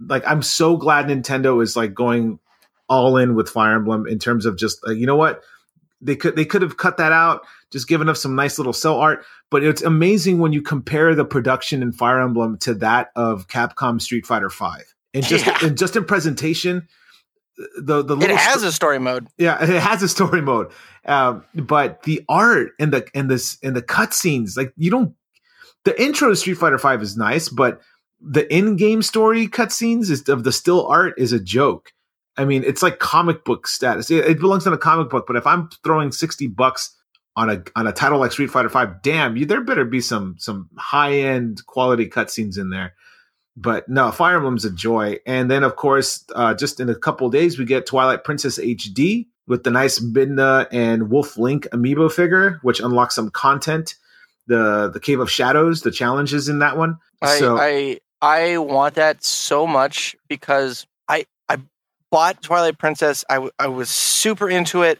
like 0.00 0.26
I'm 0.26 0.42
so 0.42 0.76
glad 0.76 1.06
Nintendo 1.06 1.62
is 1.62 1.76
like 1.76 1.94
going 1.94 2.40
all 2.88 3.16
in 3.16 3.34
with 3.34 3.48
Fire 3.48 3.74
Emblem 3.74 4.06
in 4.06 4.18
terms 4.18 4.46
of 4.46 4.56
just 4.56 4.78
uh, 4.86 4.92
you 4.92 5.06
know 5.06 5.16
what 5.16 5.42
they 6.00 6.16
could 6.16 6.36
they 6.36 6.44
could 6.44 6.62
have 6.62 6.76
cut 6.76 6.96
that 6.98 7.12
out, 7.12 7.42
just 7.72 7.88
given 7.88 8.08
us 8.08 8.20
some 8.22 8.34
nice 8.34 8.58
little 8.58 8.72
cell 8.72 8.98
art. 8.98 9.24
But 9.50 9.62
it's 9.64 9.82
amazing 9.82 10.38
when 10.38 10.52
you 10.52 10.60
compare 10.62 11.14
the 11.14 11.24
production 11.24 11.82
in 11.82 11.92
Fire 11.92 12.20
Emblem 12.20 12.58
to 12.58 12.74
that 12.74 13.08
of 13.16 13.48
Capcom 13.48 14.00
Street 14.00 14.26
Fighter 14.26 14.50
Five, 14.50 14.84
and 15.14 15.24
just 15.24 15.46
Yeah. 15.46 15.58
and 15.62 15.76
just 15.78 15.96
in 15.96 16.04
presentation. 16.04 16.86
The 17.80 18.02
the 18.02 18.14
It 18.16 18.20
little 18.20 18.36
has 18.36 18.58
sto- 18.58 18.68
a 18.68 18.72
story 18.72 18.98
mode. 18.98 19.28
yeah, 19.38 19.56
it 19.62 19.80
has 19.80 20.02
a 20.02 20.08
story 20.08 20.42
mode, 20.42 20.70
um, 21.06 21.42
but 21.54 22.02
the 22.02 22.22
art 22.28 22.72
and 22.78 22.92
the 22.92 23.06
and 23.14 23.30
this 23.30 23.56
and 23.62 23.74
the 23.74 23.80
cutscenes, 23.82 24.56
like 24.56 24.72
you 24.76 24.90
don't. 24.90 25.14
The 25.84 26.00
intro 26.02 26.28
to 26.28 26.36
Street 26.36 26.58
Fighter 26.58 26.76
Five 26.78 27.00
is 27.00 27.16
nice, 27.16 27.48
but 27.48 27.80
the 28.20 28.52
in-game 28.54 29.00
story 29.02 29.46
cutscenes 29.48 30.10
is 30.10 30.28
of 30.28 30.42
the 30.44 30.52
still 30.52 30.86
art 30.86 31.14
is 31.16 31.32
a 31.32 31.40
joke. 31.40 31.92
I 32.36 32.44
mean, 32.44 32.64
it's 32.64 32.82
like 32.82 32.98
comic 32.98 33.44
book 33.44 33.66
status. 33.66 34.10
It, 34.10 34.24
it 34.24 34.40
belongs 34.40 34.66
in 34.66 34.72
a 34.72 34.78
comic 34.78 35.08
book, 35.08 35.26
but 35.26 35.36
if 35.36 35.46
I'm 35.46 35.70
throwing 35.82 36.12
sixty 36.12 36.46
bucks 36.46 36.94
on 37.36 37.50
a 37.50 37.62
on 37.74 37.86
a 37.86 37.92
title 37.92 38.18
like 38.18 38.32
Street 38.32 38.50
Fighter 38.50 38.68
Five, 38.68 39.02
damn, 39.02 39.36
you 39.36 39.46
there 39.46 39.62
better 39.62 39.84
be 39.84 40.00
some 40.00 40.36
some 40.38 40.68
high 40.76 41.12
end 41.14 41.64
quality 41.66 42.08
cutscenes 42.08 42.58
in 42.58 42.70
there. 42.70 42.94
But 43.56 43.88
no, 43.88 44.10
Fire 44.10 44.36
Emblem's 44.36 44.66
a 44.66 44.70
joy. 44.70 45.16
And 45.24 45.50
then, 45.50 45.64
of 45.64 45.76
course, 45.76 46.24
uh, 46.34 46.52
just 46.52 46.78
in 46.78 46.90
a 46.90 46.94
couple 46.94 47.30
days, 47.30 47.58
we 47.58 47.64
get 47.64 47.86
Twilight 47.86 48.22
Princess 48.22 48.58
HD 48.58 49.28
with 49.46 49.64
the 49.64 49.70
nice 49.70 49.98
Midna 49.98 50.66
and 50.70 51.10
Wolf 51.10 51.38
Link 51.38 51.66
amiibo 51.72 52.12
figure, 52.12 52.58
which 52.62 52.80
unlocks 52.80 53.14
some 53.14 53.30
content. 53.30 53.94
The 54.46 54.90
the 54.92 55.00
Cave 55.00 55.20
of 55.20 55.30
Shadows, 55.30 55.82
the 55.82 55.90
challenges 55.90 56.48
in 56.48 56.60
that 56.60 56.76
one. 56.76 56.98
I, 57.22 57.38
so 57.38 57.58
I 57.58 57.98
I 58.22 58.58
want 58.58 58.94
that 58.94 59.24
so 59.24 59.66
much 59.66 60.14
because 60.28 60.86
I 61.08 61.26
I 61.48 61.58
bought 62.10 62.42
Twilight 62.42 62.78
Princess. 62.78 63.24
I, 63.28 63.34
w- 63.34 63.52
I 63.58 63.68
was 63.68 63.88
super 63.90 64.48
into 64.48 64.82
it. 64.82 64.98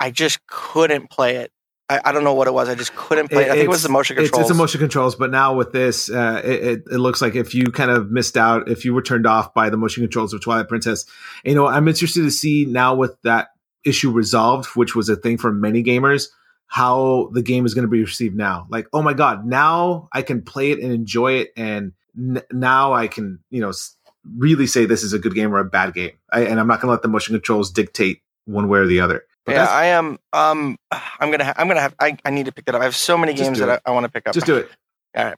I 0.00 0.10
just 0.10 0.44
couldn't 0.46 1.10
play 1.10 1.36
it. 1.36 1.50
I, 1.88 2.00
I 2.06 2.12
don't 2.12 2.24
know 2.24 2.34
what 2.34 2.48
it 2.48 2.54
was. 2.54 2.68
I 2.68 2.74
just 2.74 2.94
couldn't 2.96 3.28
play 3.28 3.44
it. 3.44 3.50
I 3.50 3.54
think 3.54 3.64
it 3.64 3.68
was 3.68 3.82
the 3.82 3.88
motion 3.88 4.16
It's, 4.18 4.30
controls. 4.30 4.50
it's 4.50 4.56
emotion 4.58 4.78
controls, 4.80 5.14
but 5.14 5.30
now 5.30 5.54
with 5.54 5.72
this, 5.72 6.10
uh, 6.10 6.40
it, 6.44 6.50
it, 6.64 6.82
it 6.92 6.98
looks 6.98 7.20
like 7.20 7.34
if 7.34 7.54
you 7.54 7.66
kind 7.70 7.90
of 7.90 8.10
missed 8.10 8.36
out, 8.36 8.68
if 8.68 8.84
you 8.84 8.94
were 8.94 9.02
turned 9.02 9.26
off 9.26 9.52
by 9.54 9.68
the 9.70 9.76
motion 9.76 10.02
controls 10.02 10.32
of 10.32 10.40
Twilight 10.40 10.68
Princess, 10.68 11.04
you 11.44 11.54
know, 11.54 11.66
I'm 11.66 11.88
interested 11.88 12.22
to 12.22 12.30
see 12.30 12.64
now 12.64 12.94
with 12.94 13.16
that 13.22 13.48
issue 13.84 14.10
resolved, 14.10 14.66
which 14.76 14.94
was 14.94 15.08
a 15.08 15.16
thing 15.16 15.38
for 15.38 15.52
many 15.52 15.82
gamers, 15.82 16.28
how 16.66 17.28
the 17.32 17.42
game 17.42 17.66
is 17.66 17.74
going 17.74 17.84
to 17.84 17.90
be 17.90 18.00
received 18.00 18.36
now. 18.36 18.66
Like, 18.70 18.86
oh 18.92 19.02
my 19.02 19.12
god, 19.12 19.44
now 19.44 20.08
I 20.12 20.22
can 20.22 20.42
play 20.42 20.70
it 20.70 20.78
and 20.78 20.92
enjoy 20.92 21.34
it, 21.34 21.50
and 21.56 21.92
n- 22.18 22.42
now 22.52 22.92
I 22.94 23.08
can, 23.08 23.40
you 23.50 23.60
know, 23.60 23.70
s- 23.70 23.96
really 24.36 24.66
say 24.66 24.86
this 24.86 25.02
is 25.02 25.12
a 25.12 25.18
good 25.18 25.34
game 25.34 25.54
or 25.54 25.58
a 25.58 25.64
bad 25.64 25.94
game, 25.94 26.12
I, 26.32 26.42
and 26.42 26.58
I'm 26.60 26.66
not 26.66 26.80
going 26.80 26.88
to 26.88 26.92
let 26.92 27.02
the 27.02 27.08
motion 27.08 27.34
controls 27.34 27.70
dictate 27.70 28.20
one 28.46 28.68
way 28.68 28.78
or 28.80 28.86
the 28.86 29.00
other. 29.00 29.24
But 29.44 29.52
yeah, 29.56 29.66
I 29.66 29.86
am. 29.86 30.18
Um, 30.32 30.76
I'm 31.18 31.30
gonna. 31.32 31.44
Ha- 31.46 31.54
I'm 31.56 31.66
gonna 31.66 31.80
have. 31.80 31.94
I, 31.98 32.16
I 32.24 32.30
need 32.30 32.46
to 32.46 32.52
pick 32.52 32.64
that 32.66 32.74
up. 32.76 32.80
I 32.80 32.84
have 32.84 32.94
so 32.94 33.18
many 33.18 33.34
games 33.34 33.58
that 33.58 33.68
it. 33.68 33.82
I, 33.84 33.90
I 33.90 33.92
want 33.94 34.04
to 34.04 34.12
pick 34.12 34.28
up. 34.28 34.34
just 34.34 34.46
do 34.46 34.56
it. 34.56 34.70
All 35.16 35.24
right. 35.24 35.34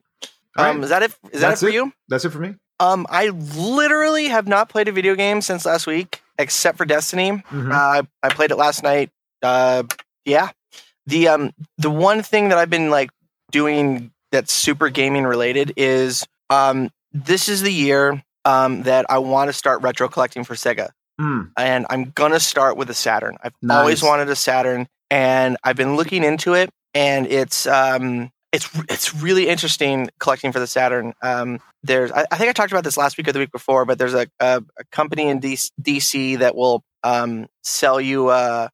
All 0.58 0.64
Um, 0.66 0.76
right. 0.76 0.84
is 0.84 0.90
that 0.90 1.02
it? 1.02 1.14
Is 1.32 1.40
that 1.40 1.54
it 1.54 1.58
for 1.58 1.70
you? 1.70 1.90
That's 2.08 2.24
it 2.26 2.30
for 2.30 2.38
me. 2.38 2.54
Um, 2.80 3.06
I 3.08 3.28
literally 3.28 4.26
have 4.28 4.46
not 4.46 4.68
played 4.68 4.88
a 4.88 4.92
video 4.92 5.14
game 5.14 5.40
since 5.40 5.64
last 5.64 5.86
week, 5.86 6.20
except 6.38 6.76
for 6.76 6.84
Destiny. 6.84 7.30
Mhm. 7.50 7.70
Uh, 7.72 8.02
I 8.02 8.02
I 8.22 8.28
played 8.28 8.50
it 8.50 8.56
last 8.56 8.82
night. 8.82 9.10
Uh, 9.42 9.84
yeah. 10.26 10.50
The 11.06 11.28
um 11.28 11.52
the 11.78 11.90
one 11.90 12.22
thing 12.22 12.50
that 12.50 12.58
I've 12.58 12.70
been 12.70 12.90
like 12.90 13.10
doing 13.52 14.10
that's 14.32 14.52
super 14.52 14.90
gaming 14.90 15.24
related 15.24 15.72
is 15.78 16.26
um 16.50 16.90
this 17.12 17.48
is 17.48 17.62
the 17.62 17.72
year 17.72 18.22
um 18.44 18.82
that 18.82 19.06
I 19.08 19.18
want 19.18 19.48
to 19.48 19.52
start 19.52 19.82
retro 19.82 20.08
collecting 20.08 20.44
for 20.44 20.54
Sega, 20.54 20.90
Mm. 21.20 21.50
and 21.56 21.86
I'm 21.90 22.10
gonna 22.14 22.40
start 22.40 22.76
with 22.76 22.90
a 22.90 22.94
Saturn. 22.94 23.36
I've 23.42 23.52
Nice. 23.62 23.78
always 23.78 24.02
wanted 24.02 24.28
a 24.28 24.36
Saturn. 24.36 24.86
and 25.10 25.56
I've 25.62 25.76
been 25.76 25.94
looking 25.96 26.24
into 26.24 26.54
it, 26.54 26.70
and 26.92 27.26
it's 27.26 27.66
um, 27.66 28.30
it's 28.52 28.68
it's 28.88 29.14
really 29.14 29.48
interesting 29.48 30.08
collecting 30.18 30.50
for 30.50 30.58
the 30.60 30.66
Saturn. 30.66 31.12
Um, 31.22 31.60
there's 31.82 32.10
I, 32.10 32.24
I, 32.32 32.36
think 32.38 32.48
I 32.48 32.52
talked 32.52 32.72
about 32.72 32.82
this 32.84 32.96
last 32.96 33.16
week 33.16 33.28
or 33.28 33.32
the 33.32 33.38
week 33.38 33.52
before, 33.52 33.84
but 33.84 33.98
there's 33.98 34.14
a, 34.14 34.26
a, 34.40 34.62
a 34.78 34.84
company 34.90 35.28
in 35.28 35.40
DC 35.40 36.38
that 36.38 36.56
will 36.56 36.82
um, 37.04 37.46
sell 37.62 38.00
you 38.00 38.28
uh, 38.28 38.68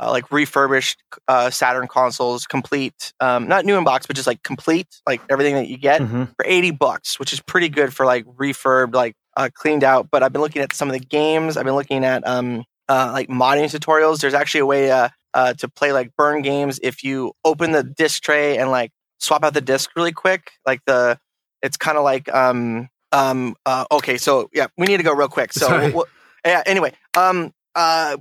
uh, 0.00 0.10
like 0.10 0.30
refurbished 0.32 1.02
uh, 1.28 1.50
Saturn 1.50 1.86
consoles, 1.86 2.46
complete, 2.46 3.12
um, 3.20 3.48
not 3.48 3.64
new 3.64 3.76
in 3.76 3.84
box, 3.84 4.06
but 4.06 4.16
just 4.16 4.26
like 4.26 4.42
complete, 4.42 4.88
like 5.06 5.20
everything 5.30 5.54
that 5.54 5.68
you 5.68 5.76
get 5.76 6.00
mm-hmm. 6.00 6.24
for 6.24 6.44
eighty 6.44 6.70
bucks, 6.70 7.18
which 7.18 7.32
is 7.32 7.40
pretty 7.40 7.68
good 7.68 7.94
for 7.94 8.04
like 8.04 8.24
refurbed, 8.24 8.94
like 8.94 9.14
uh, 9.36 9.48
cleaned 9.54 9.84
out. 9.84 10.08
But 10.10 10.22
I've 10.22 10.32
been 10.32 10.42
looking 10.42 10.62
at 10.62 10.72
some 10.72 10.88
of 10.88 10.92
the 10.92 11.04
games. 11.04 11.56
I've 11.56 11.64
been 11.64 11.74
looking 11.74 12.04
at 12.04 12.26
um, 12.26 12.64
uh, 12.88 13.10
like 13.12 13.28
modding 13.28 13.64
tutorials. 13.64 14.20
There's 14.20 14.34
actually 14.34 14.60
a 14.60 14.66
way 14.66 14.90
uh, 14.90 15.08
uh, 15.32 15.54
to 15.54 15.68
play 15.68 15.92
like 15.92 16.14
burn 16.16 16.42
games 16.42 16.80
if 16.82 17.04
you 17.04 17.32
open 17.44 17.72
the 17.72 17.82
disc 17.82 18.22
tray 18.22 18.58
and 18.58 18.70
like 18.70 18.92
swap 19.20 19.44
out 19.44 19.54
the 19.54 19.60
disc 19.60 19.90
really 19.96 20.12
quick. 20.12 20.52
Like 20.66 20.80
the, 20.86 21.18
it's 21.62 21.76
kind 21.76 21.96
of 21.96 22.04
like 22.04 22.32
um 22.34 22.88
um 23.12 23.56
uh, 23.64 23.84
okay, 23.90 24.18
so 24.18 24.48
yeah, 24.52 24.66
we 24.76 24.86
need 24.86 24.98
to 24.98 25.02
go 25.02 25.14
real 25.14 25.28
quick. 25.28 25.52
So 25.54 25.90
we'll, 25.90 26.06
yeah. 26.44 26.62
Anyway, 26.66 26.92
um 27.16 27.52
uh 27.74 28.16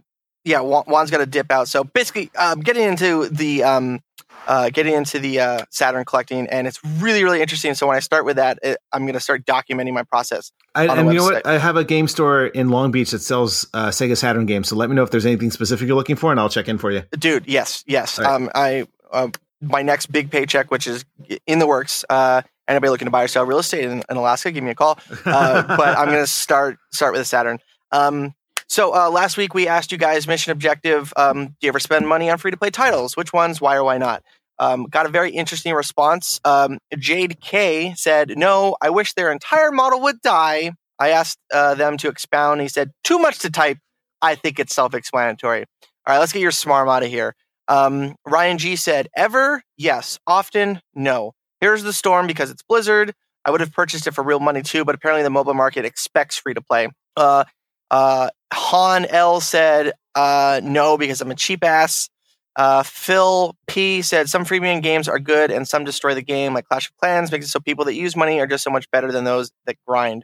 yeah, 0.45 0.59
Juan's 0.59 1.11
got 1.11 1.19
to 1.19 1.25
dip 1.25 1.51
out. 1.51 1.67
So 1.67 1.83
basically, 1.83 2.31
um, 2.37 2.59
getting 2.59 2.83
into 2.83 3.29
the 3.29 3.63
um, 3.63 4.01
uh, 4.47 4.69
getting 4.69 4.93
into 4.93 5.19
the 5.19 5.39
uh, 5.39 5.65
Saturn 5.69 6.03
collecting, 6.05 6.47
and 6.47 6.67
it's 6.67 6.83
really 6.83 7.23
really 7.23 7.41
interesting. 7.41 7.73
So 7.75 7.87
when 7.87 7.95
I 7.95 7.99
start 7.99 8.25
with 8.25 8.35
that, 8.35 8.59
it, 8.61 8.77
I'm 8.91 9.03
going 9.03 9.13
to 9.13 9.19
start 9.19 9.45
documenting 9.45 9.93
my 9.93 10.03
process. 10.03 10.51
I, 10.75 10.87
and 10.87 11.07
you 11.09 11.19
know 11.19 11.23
what? 11.23 11.47
I 11.47 11.57
have 11.57 11.77
a 11.77 11.83
game 11.83 12.07
store 12.07 12.47
in 12.47 12.69
Long 12.69 12.91
Beach 12.91 13.11
that 13.11 13.19
sells 13.19 13.67
uh, 13.73 13.89
Sega 13.89 14.17
Saturn 14.17 14.45
games. 14.45 14.67
So 14.67 14.75
let 14.75 14.89
me 14.89 14.95
know 14.95 15.03
if 15.03 15.11
there's 15.11 15.25
anything 15.25 15.51
specific 15.51 15.87
you're 15.87 15.95
looking 15.95 16.15
for, 16.15 16.31
and 16.31 16.39
I'll 16.39 16.49
check 16.49 16.67
in 16.67 16.77
for 16.77 16.91
you. 16.91 17.03
Dude, 17.17 17.47
yes, 17.47 17.83
yes. 17.87 18.19
Right. 18.19 18.29
Um, 18.29 18.49
I 18.53 18.85
uh, 19.11 19.29
my 19.61 19.81
next 19.81 20.07
big 20.07 20.29
paycheck, 20.29 20.71
which 20.71 20.87
is 20.87 21.05
in 21.47 21.59
the 21.59 21.67
works. 21.67 22.03
Uh, 22.09 22.41
anybody 22.67 22.89
looking 22.89 23.05
to 23.05 23.11
buy 23.11 23.23
or 23.23 23.27
sell 23.27 23.45
real 23.45 23.59
estate 23.59 23.85
in, 23.85 24.03
in 24.09 24.17
Alaska, 24.17 24.51
give 24.51 24.63
me 24.63 24.71
a 24.71 24.75
call. 24.75 24.99
Uh, 25.25 25.63
but 25.77 25.97
I'm 25.97 26.07
going 26.07 26.23
to 26.23 26.27
start 26.27 26.77
start 26.91 27.13
with 27.13 27.21
a 27.21 27.25
Saturn. 27.25 27.59
Um, 27.91 28.33
so 28.73 28.95
uh, 28.95 29.07
last 29.11 29.37
week 29.37 29.53
we 29.53 29.67
asked 29.67 29.91
you 29.91 29.99
guys 29.99 30.27
mission 30.27 30.51
objective. 30.51 31.13
Um, 31.15 31.45
do 31.45 31.53
you 31.61 31.67
ever 31.67 31.79
spend 31.79 32.07
money 32.07 32.31
on 32.31 32.39
free 32.39 32.49
to 32.49 32.57
play 32.57 32.71
titles? 32.71 33.15
Which 33.15 33.31
ones? 33.31 33.61
Why 33.61 33.75
or 33.75 33.83
why 33.83 33.99
not? 33.99 34.23
Um, 34.57 34.85
got 34.85 35.05
a 35.05 35.09
very 35.09 35.29
interesting 35.29 35.75
response. 35.75 36.39
Um, 36.43 36.79
Jade 36.97 37.39
K 37.39 37.93
said, 37.95 38.33
"No, 38.35 38.75
I 38.81 38.89
wish 38.89 39.13
their 39.13 39.31
entire 39.31 39.71
model 39.71 40.01
would 40.01 40.21
die." 40.21 40.71
I 40.97 41.09
asked 41.09 41.37
uh, 41.53 41.75
them 41.75 41.97
to 41.97 42.07
expound. 42.07 42.61
He 42.61 42.67
said, 42.67 42.89
"Too 43.03 43.19
much 43.19 43.39
to 43.39 43.51
type. 43.51 43.77
I 44.23 44.33
think 44.33 44.59
it's 44.59 44.73
self-explanatory." 44.73 45.59
All 45.61 46.13
right, 46.15 46.19
let's 46.19 46.33
get 46.33 46.41
your 46.41 46.51
smarm 46.51 46.91
out 46.91 47.03
of 47.03 47.09
here. 47.09 47.35
Um, 47.67 48.15
Ryan 48.25 48.57
G 48.57 48.75
said, 48.75 49.07
"Ever? 49.15 49.61
Yes. 49.77 50.17
Often? 50.25 50.81
No. 50.95 51.33
Here's 51.61 51.83
the 51.83 51.93
storm 51.93 52.25
because 52.25 52.49
it's 52.49 52.63
Blizzard. 52.63 53.13
I 53.45 53.51
would 53.51 53.61
have 53.61 53.71
purchased 53.71 54.07
it 54.07 54.15
for 54.15 54.23
real 54.23 54.39
money 54.39 54.63
too, 54.63 54.83
but 54.83 54.95
apparently 54.95 55.21
the 55.21 55.29
mobile 55.29 55.53
market 55.53 55.85
expects 55.85 56.37
free 56.37 56.55
to 56.55 56.61
play." 56.61 56.87
Uh, 57.15 57.43
uh, 57.91 58.29
Han 58.53 59.05
L 59.05 59.41
said 59.41 59.93
uh, 60.15 60.61
no 60.63 60.97
because 60.97 61.21
I'm 61.21 61.31
a 61.31 61.35
cheap 61.35 61.63
ass. 61.63 62.09
Uh, 62.55 62.83
Phil 62.83 63.55
P 63.67 64.01
said 64.03 64.29
some 64.29 64.45
freemium 64.45 64.81
games 64.83 65.07
are 65.07 65.19
good 65.19 65.49
and 65.49 65.67
some 65.67 65.83
destroy 65.83 66.13
the 66.13 66.21
game, 66.21 66.53
like 66.53 66.65
Clash 66.65 66.87
of 66.87 66.95
Clans, 66.97 67.31
makes 67.31 67.45
it 67.45 67.49
so 67.49 67.59
people 67.59 67.85
that 67.85 67.95
use 67.95 68.15
money 68.15 68.39
are 68.39 68.47
just 68.47 68.63
so 68.63 68.69
much 68.69 68.89
better 68.91 69.11
than 69.11 69.23
those 69.23 69.51
that 69.65 69.75
grind. 69.87 70.23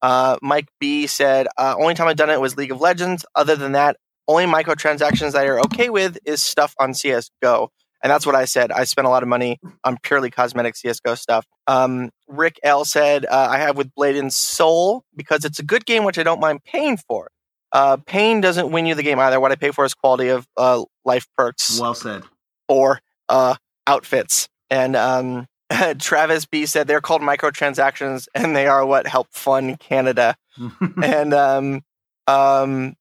Uh, 0.00 0.36
Mike 0.42 0.68
B 0.78 1.06
said 1.08 1.48
uh, 1.58 1.74
only 1.78 1.94
time 1.94 2.06
I've 2.06 2.16
done 2.16 2.30
it 2.30 2.40
was 2.40 2.56
League 2.56 2.70
of 2.70 2.80
Legends. 2.80 3.24
Other 3.34 3.56
than 3.56 3.72
that, 3.72 3.96
only 4.28 4.44
microtransactions 4.46 5.32
that 5.32 5.46
are 5.46 5.60
okay 5.60 5.90
with 5.90 6.18
is 6.24 6.42
stuff 6.42 6.74
on 6.78 6.94
CS:GO. 6.94 7.70
And 8.02 8.10
that's 8.10 8.26
what 8.26 8.34
I 8.34 8.44
said. 8.44 8.70
I 8.70 8.84
spent 8.84 9.06
a 9.06 9.10
lot 9.10 9.24
of 9.24 9.28
money 9.28 9.58
on 9.82 9.98
purely 10.02 10.30
cosmetic 10.30 10.74
CSGO 10.74 11.18
stuff. 11.18 11.46
Um, 11.66 12.10
Rick 12.28 12.60
L 12.62 12.84
said, 12.84 13.24
uh, 13.26 13.48
I 13.50 13.58
have 13.58 13.76
with 13.76 13.92
Blade 13.94 14.16
and 14.16 14.32
Soul 14.32 15.02
because 15.16 15.44
it's 15.44 15.58
a 15.58 15.64
good 15.64 15.86
game, 15.86 16.04
which 16.04 16.18
I 16.18 16.22
don't 16.22 16.38
mind 16.38 16.62
paying 16.62 16.98
for. 16.98 17.28
Uh, 17.76 17.98
pain 17.98 18.40
doesn't 18.40 18.70
win 18.70 18.86
you 18.86 18.94
the 18.94 19.02
game 19.02 19.18
either. 19.18 19.38
What 19.38 19.52
I 19.52 19.54
pay 19.54 19.70
for 19.70 19.84
is 19.84 19.92
quality 19.92 20.28
of 20.28 20.48
uh, 20.56 20.82
life 21.04 21.28
perks. 21.36 21.78
Well 21.78 21.92
said. 21.92 22.22
Or 22.68 23.00
uh, 23.28 23.56
outfits. 23.86 24.48
And 24.70 24.96
um, 24.96 25.46
Travis 25.98 26.46
B 26.46 26.64
said 26.64 26.86
they're 26.86 27.02
called 27.02 27.20
microtransactions 27.20 28.28
and 28.34 28.56
they 28.56 28.66
are 28.66 28.86
what 28.86 29.06
help 29.06 29.28
fund 29.30 29.78
Canada. 29.78 30.36
and 31.02 31.34
um, 31.34 31.82
um, 32.26 32.94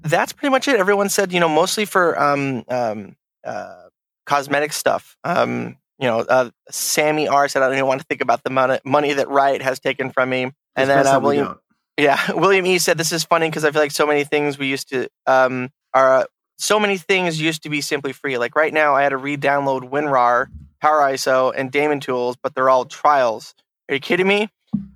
that's 0.00 0.32
pretty 0.32 0.50
much 0.50 0.68
it. 0.68 0.76
Everyone 0.80 1.10
said, 1.10 1.30
you 1.30 1.38
know, 1.38 1.48
mostly 1.48 1.84
for 1.84 2.18
um, 2.18 2.64
um, 2.70 3.16
uh, 3.44 3.88
cosmetic 4.24 4.72
stuff. 4.72 5.18
Um, 5.24 5.76
you 5.98 6.08
know, 6.08 6.20
uh, 6.20 6.48
Sammy 6.70 7.28
R 7.28 7.46
said, 7.46 7.62
I 7.62 7.66
don't 7.66 7.74
even 7.74 7.88
want 7.88 8.00
to 8.00 8.06
think 8.06 8.22
about 8.22 8.42
the 8.42 8.48
money, 8.48 8.78
money 8.86 9.12
that 9.12 9.28
Riot 9.28 9.60
has 9.60 9.80
taken 9.80 10.08
from 10.08 10.30
me. 10.30 10.50
And 10.76 10.88
then 10.88 11.06
uh, 11.06 11.20
William, 11.20 11.60
yeah, 11.98 12.32
William 12.32 12.66
E 12.66 12.78
said, 12.78 12.98
this 12.98 13.12
is 13.12 13.24
funny 13.24 13.48
because 13.48 13.64
I 13.64 13.70
feel 13.70 13.82
like 13.82 13.90
so 13.90 14.06
many 14.06 14.24
things 14.24 14.58
we 14.58 14.66
used 14.66 14.88
to, 14.90 15.08
um, 15.26 15.70
are, 15.92 16.26
so 16.58 16.78
many 16.78 16.98
things 16.98 17.40
used 17.40 17.62
to 17.64 17.68
be 17.68 17.80
simply 17.80 18.12
free. 18.12 18.38
Like 18.38 18.56
right 18.56 18.72
now, 18.72 18.94
I 18.94 19.02
had 19.02 19.10
to 19.10 19.16
re-download 19.16 19.90
WinRAR, 19.90 20.46
Power 20.80 21.00
ISO, 21.00 21.52
and 21.54 21.70
Daemon 21.70 22.00
Tools, 22.00 22.36
but 22.40 22.54
they're 22.54 22.70
all 22.70 22.84
trials. 22.84 23.54
Are 23.88 23.94
you 23.94 24.00
kidding 24.00 24.26
me? 24.26 24.48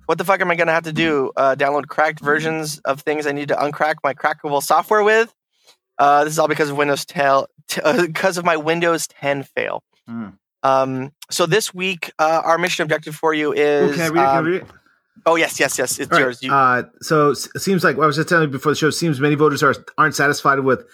What 0.05 0.17
the 0.17 0.25
fuck 0.25 0.41
am 0.41 0.49
I 0.49 0.55
going 0.55 0.67
to 0.67 0.73
have 0.73 0.85
to 0.85 0.93
do? 0.93 1.31
Uh, 1.35 1.55
download 1.55 1.87
cracked 1.87 2.19
versions 2.19 2.79
of 2.79 3.01
things 3.01 3.27
I 3.27 3.31
need 3.31 3.49
to 3.49 3.55
uncrack 3.55 3.95
my 4.03 4.13
crackable 4.13 4.63
software 4.63 5.03
with? 5.03 5.33
Uh, 5.97 6.23
this 6.23 6.33
is 6.33 6.39
all 6.39 6.47
because 6.47 6.69
of 6.69 6.77
Windows 6.77 7.05
10, 7.05 7.43
t- 7.67 7.81
uh, 7.81 8.01
because 8.07 8.37
of 8.37 8.45
my 8.45 8.57
Windows 8.57 9.07
10 9.07 9.43
fail. 9.43 9.83
Mm. 10.09 10.33
Um, 10.63 11.11
so 11.29 11.45
this 11.45 11.73
week, 11.73 12.11
uh, 12.19 12.41
our 12.43 12.57
mission 12.57 12.83
objective 12.83 13.15
for 13.15 13.33
you 13.33 13.53
is. 13.53 13.91
Ooh, 13.91 13.95
can 13.95 14.01
I 14.01 14.07
read 14.07 14.09
it? 14.09 14.13
Can 14.15 14.25
I 14.25 14.39
read 14.39 14.61
it? 14.61 14.67
Oh 15.25 15.35
yes, 15.35 15.59
yes, 15.59 15.77
yes. 15.77 15.99
It's 15.99 16.11
All 16.11 16.19
yours. 16.19 16.39
Right. 16.43 16.47
You- 16.47 16.53
uh, 16.53 16.83
so 17.01 17.31
it 17.31 17.59
seems 17.59 17.83
like 17.83 17.97
well, 17.97 18.05
I 18.05 18.07
was 18.07 18.15
just 18.15 18.29
telling 18.29 18.47
you 18.47 18.51
before 18.51 18.71
the 18.71 18.75
show. 18.75 18.89
Seems 18.89 19.19
many 19.19 19.35
voters 19.35 19.63
are 19.63 19.75
aren't 19.97 20.15
satisfied 20.15 20.59
with 20.59 20.85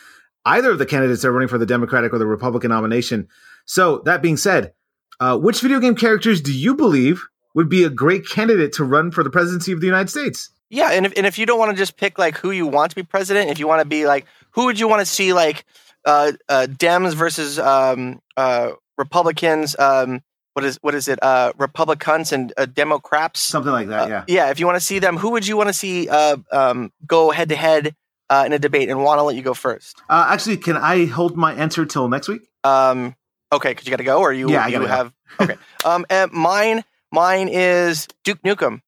either 0.45 0.71
of 0.71 0.79
the 0.79 0.85
candidates 0.85 1.21
that 1.21 1.29
are 1.29 1.31
running 1.31 1.47
for 1.47 1.57
the 1.57 1.65
Democratic 1.65 2.13
or 2.13 2.19
the 2.19 2.25
Republican 2.25 2.69
nomination. 2.69 3.27
So 3.65 3.99
that 4.05 4.21
being 4.21 4.37
said, 4.37 4.73
uh, 5.19 5.37
which 5.37 5.61
video 5.61 5.79
game 5.79 5.95
characters 5.95 6.41
do 6.41 6.53
you 6.53 6.75
believe 6.75 7.23
would 7.55 7.69
be 7.69 7.83
a 7.83 7.89
great 7.89 8.27
candidate 8.27 8.73
to 8.73 8.83
run 8.83 9.11
for 9.11 9.23
the 9.23 9.29
presidency 9.29 9.71
of 9.71 9.79
the 9.79 9.87
United 9.87 10.09
States? 10.09 10.49
Yeah, 10.69 10.91
and 10.91 11.05
if 11.05 11.13
and 11.15 11.25
if 11.25 11.37
you 11.37 11.45
don't 11.45 11.59
want 11.59 11.71
to 11.71 11.77
just 11.77 11.97
pick 11.97 12.17
like 12.17 12.37
who 12.37 12.51
you 12.51 12.67
want 12.67 12.89
to 12.91 12.95
be 12.95 13.03
president, 13.03 13.49
if 13.49 13.59
you 13.59 13.67
want 13.67 13.81
to 13.81 13.87
be 13.87 14.05
like 14.05 14.25
who 14.51 14.65
would 14.65 14.79
you 14.79 14.87
want 14.87 15.01
to 15.01 15.05
see 15.05 15.33
like 15.33 15.65
uh, 16.05 16.31
uh, 16.49 16.67
Dems 16.69 17.13
versus 17.13 17.59
um, 17.59 18.21
uh, 18.37 18.71
Republicans, 18.97 19.77
um, 19.79 20.21
what 20.55 20.63
is 20.63 20.79
what 20.81 20.95
is 20.95 21.09
it? 21.09 21.21
Uh, 21.21 21.51
Republicans 21.57 22.31
and 22.31 22.53
uh, 22.55 22.65
Democrats, 22.65 23.41
something 23.41 23.73
like 23.73 23.89
that. 23.89 24.03
Uh, 24.03 24.07
yeah, 24.07 24.23
yeah. 24.27 24.49
If 24.51 24.59
you 24.59 24.65
want 24.65 24.77
to 24.77 24.85
see 24.85 24.99
them, 24.99 25.17
who 25.17 25.31
would 25.31 25.45
you 25.45 25.57
want 25.57 25.67
to 25.67 25.73
see 25.73 26.07
uh, 26.07 26.37
um, 26.49 26.93
go 27.05 27.29
head 27.29 27.49
to 27.49 27.57
head 27.57 27.93
uh, 28.29 28.43
in 28.45 28.53
a 28.53 28.59
debate? 28.59 28.87
And 28.87 29.03
want 29.03 29.19
to 29.19 29.23
let 29.23 29.35
you 29.35 29.41
go 29.41 29.53
first. 29.53 30.01
Uh, 30.09 30.27
actually, 30.29 30.55
can 30.55 30.77
I 30.77 31.07
hold 31.07 31.35
my 31.35 31.53
answer 31.53 31.85
till 31.85 32.07
next 32.07 32.29
week? 32.29 32.47
Um, 32.63 33.15
okay, 33.51 33.71
because 33.71 33.85
you 33.85 33.89
got 33.89 33.97
to 33.97 34.05
go, 34.05 34.21
or 34.21 34.31
you 34.31 34.49
yeah, 34.49 34.67
you 34.67 34.79
have 34.79 35.13
okay. 35.41 35.57
um, 35.85 36.05
and 36.09 36.31
mine 36.31 36.85
mine 37.11 37.49
is 37.49 38.07
Duke 38.23 38.41
Nukem. 38.43 38.79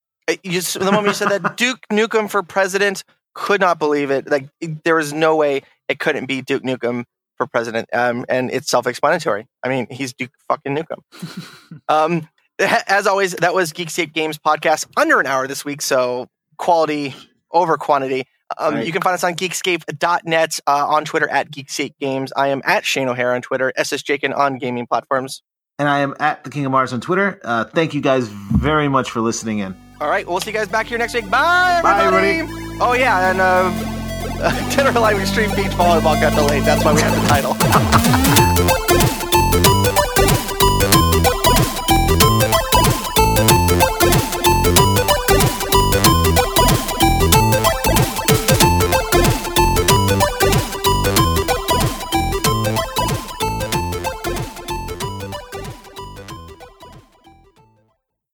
You 0.44 0.52
just, 0.52 0.80
the 0.80 0.86
moment 0.86 1.08
you 1.08 1.14
said 1.14 1.30
that 1.30 1.58
Duke 1.58 1.82
Nukem 1.92 2.30
for 2.30 2.44
president, 2.44 3.04
could 3.34 3.60
not 3.60 3.78
believe 3.78 4.10
it. 4.10 4.32
Like 4.32 4.48
there 4.86 4.96
was 4.96 5.12
no 5.12 5.36
way 5.36 5.64
it 5.90 6.00
couldn't 6.00 6.28
be 6.28 6.42
Duke 6.42 6.64
Nukem 6.64 7.04
for 7.38 7.48
president. 7.48 7.88
Um, 7.94 8.26
and 8.28 8.52
it's 8.52 8.70
self-explanatory. 8.70 9.48
I 9.64 9.70
mean, 9.70 9.88
he's 9.90 10.14
Duke 10.14 10.32
fucking 10.48 10.76
Nukem. 10.76 11.82
um, 11.88 12.28
as 12.88 13.08
always, 13.08 13.34
that 13.36 13.54
was 13.54 13.72
Geekscape 13.72 14.14
Games 14.14 14.38
podcast 14.38 14.88
under 14.98 15.20
an 15.20 15.28
hour 15.28 15.48
this 15.48 15.64
week. 15.64 15.82
So 15.82 16.28
quality 16.58 17.16
over 17.52 17.78
quantity. 17.78 18.26
Um, 18.58 18.76
right. 18.76 18.86
You 18.86 18.92
can 18.92 19.02
find 19.02 19.14
us 19.14 19.24
on 19.24 19.36
geekscape.net, 19.36 20.60
uh, 20.68 20.88
on 20.88 21.06
Twitter 21.06 21.30
at 21.30 21.52
Geekscape 21.52 21.94
Games. 22.00 22.32
I 22.36 22.48
am 22.48 22.62
at 22.66 22.86
Shane 22.86 23.10
O'Hara 23.10 23.36
on 23.36 23.42
Twitter, 23.42 23.74
SS 23.76 24.04
Jakin 24.04 24.34
on 24.34 24.58
gaming 24.58 24.88
platforms. 24.88 25.44
And 25.80 25.88
I 25.88 26.00
am 26.00 26.16
at 26.20 26.44
the 26.44 26.50
King 26.50 26.66
of 26.66 26.72
Mars 26.72 26.94
on 26.94 27.02
Twitter. 27.02 27.40
Uh, 27.44 27.66
thank 27.66 27.94
you 27.94 28.02
guys 28.02 28.28
very 28.28 28.88
much 28.88 29.12
for 29.12 29.20
listening 29.22 29.60
in. 29.60 29.76
All 30.00 30.10
right, 30.10 30.28
we'll 30.28 30.40
see 30.40 30.52
you 30.52 30.58
guys 30.58 30.68
back 30.68 30.88
here 30.88 30.98
next 30.98 31.14
week. 31.14 31.30
Bye, 31.30 31.82
everybody. 31.84 32.42
Bye, 32.42 32.44
everybody. 32.44 32.78
Oh, 32.82 32.94
yeah, 32.94 33.32
and 33.32 33.42
uh, 33.42 33.97
Dead 34.38 34.86
or 34.86 34.98
Alive 34.98 35.20
Extreme 35.20 35.56
Beach 35.56 35.72
Volleyball 35.72 36.20
got 36.22 36.34
delayed. 36.36 36.64
That's 36.64 36.84
why 36.84 36.94
we 36.94 37.02
had 37.02 37.14
the 37.14 37.28
title. 37.28 38.24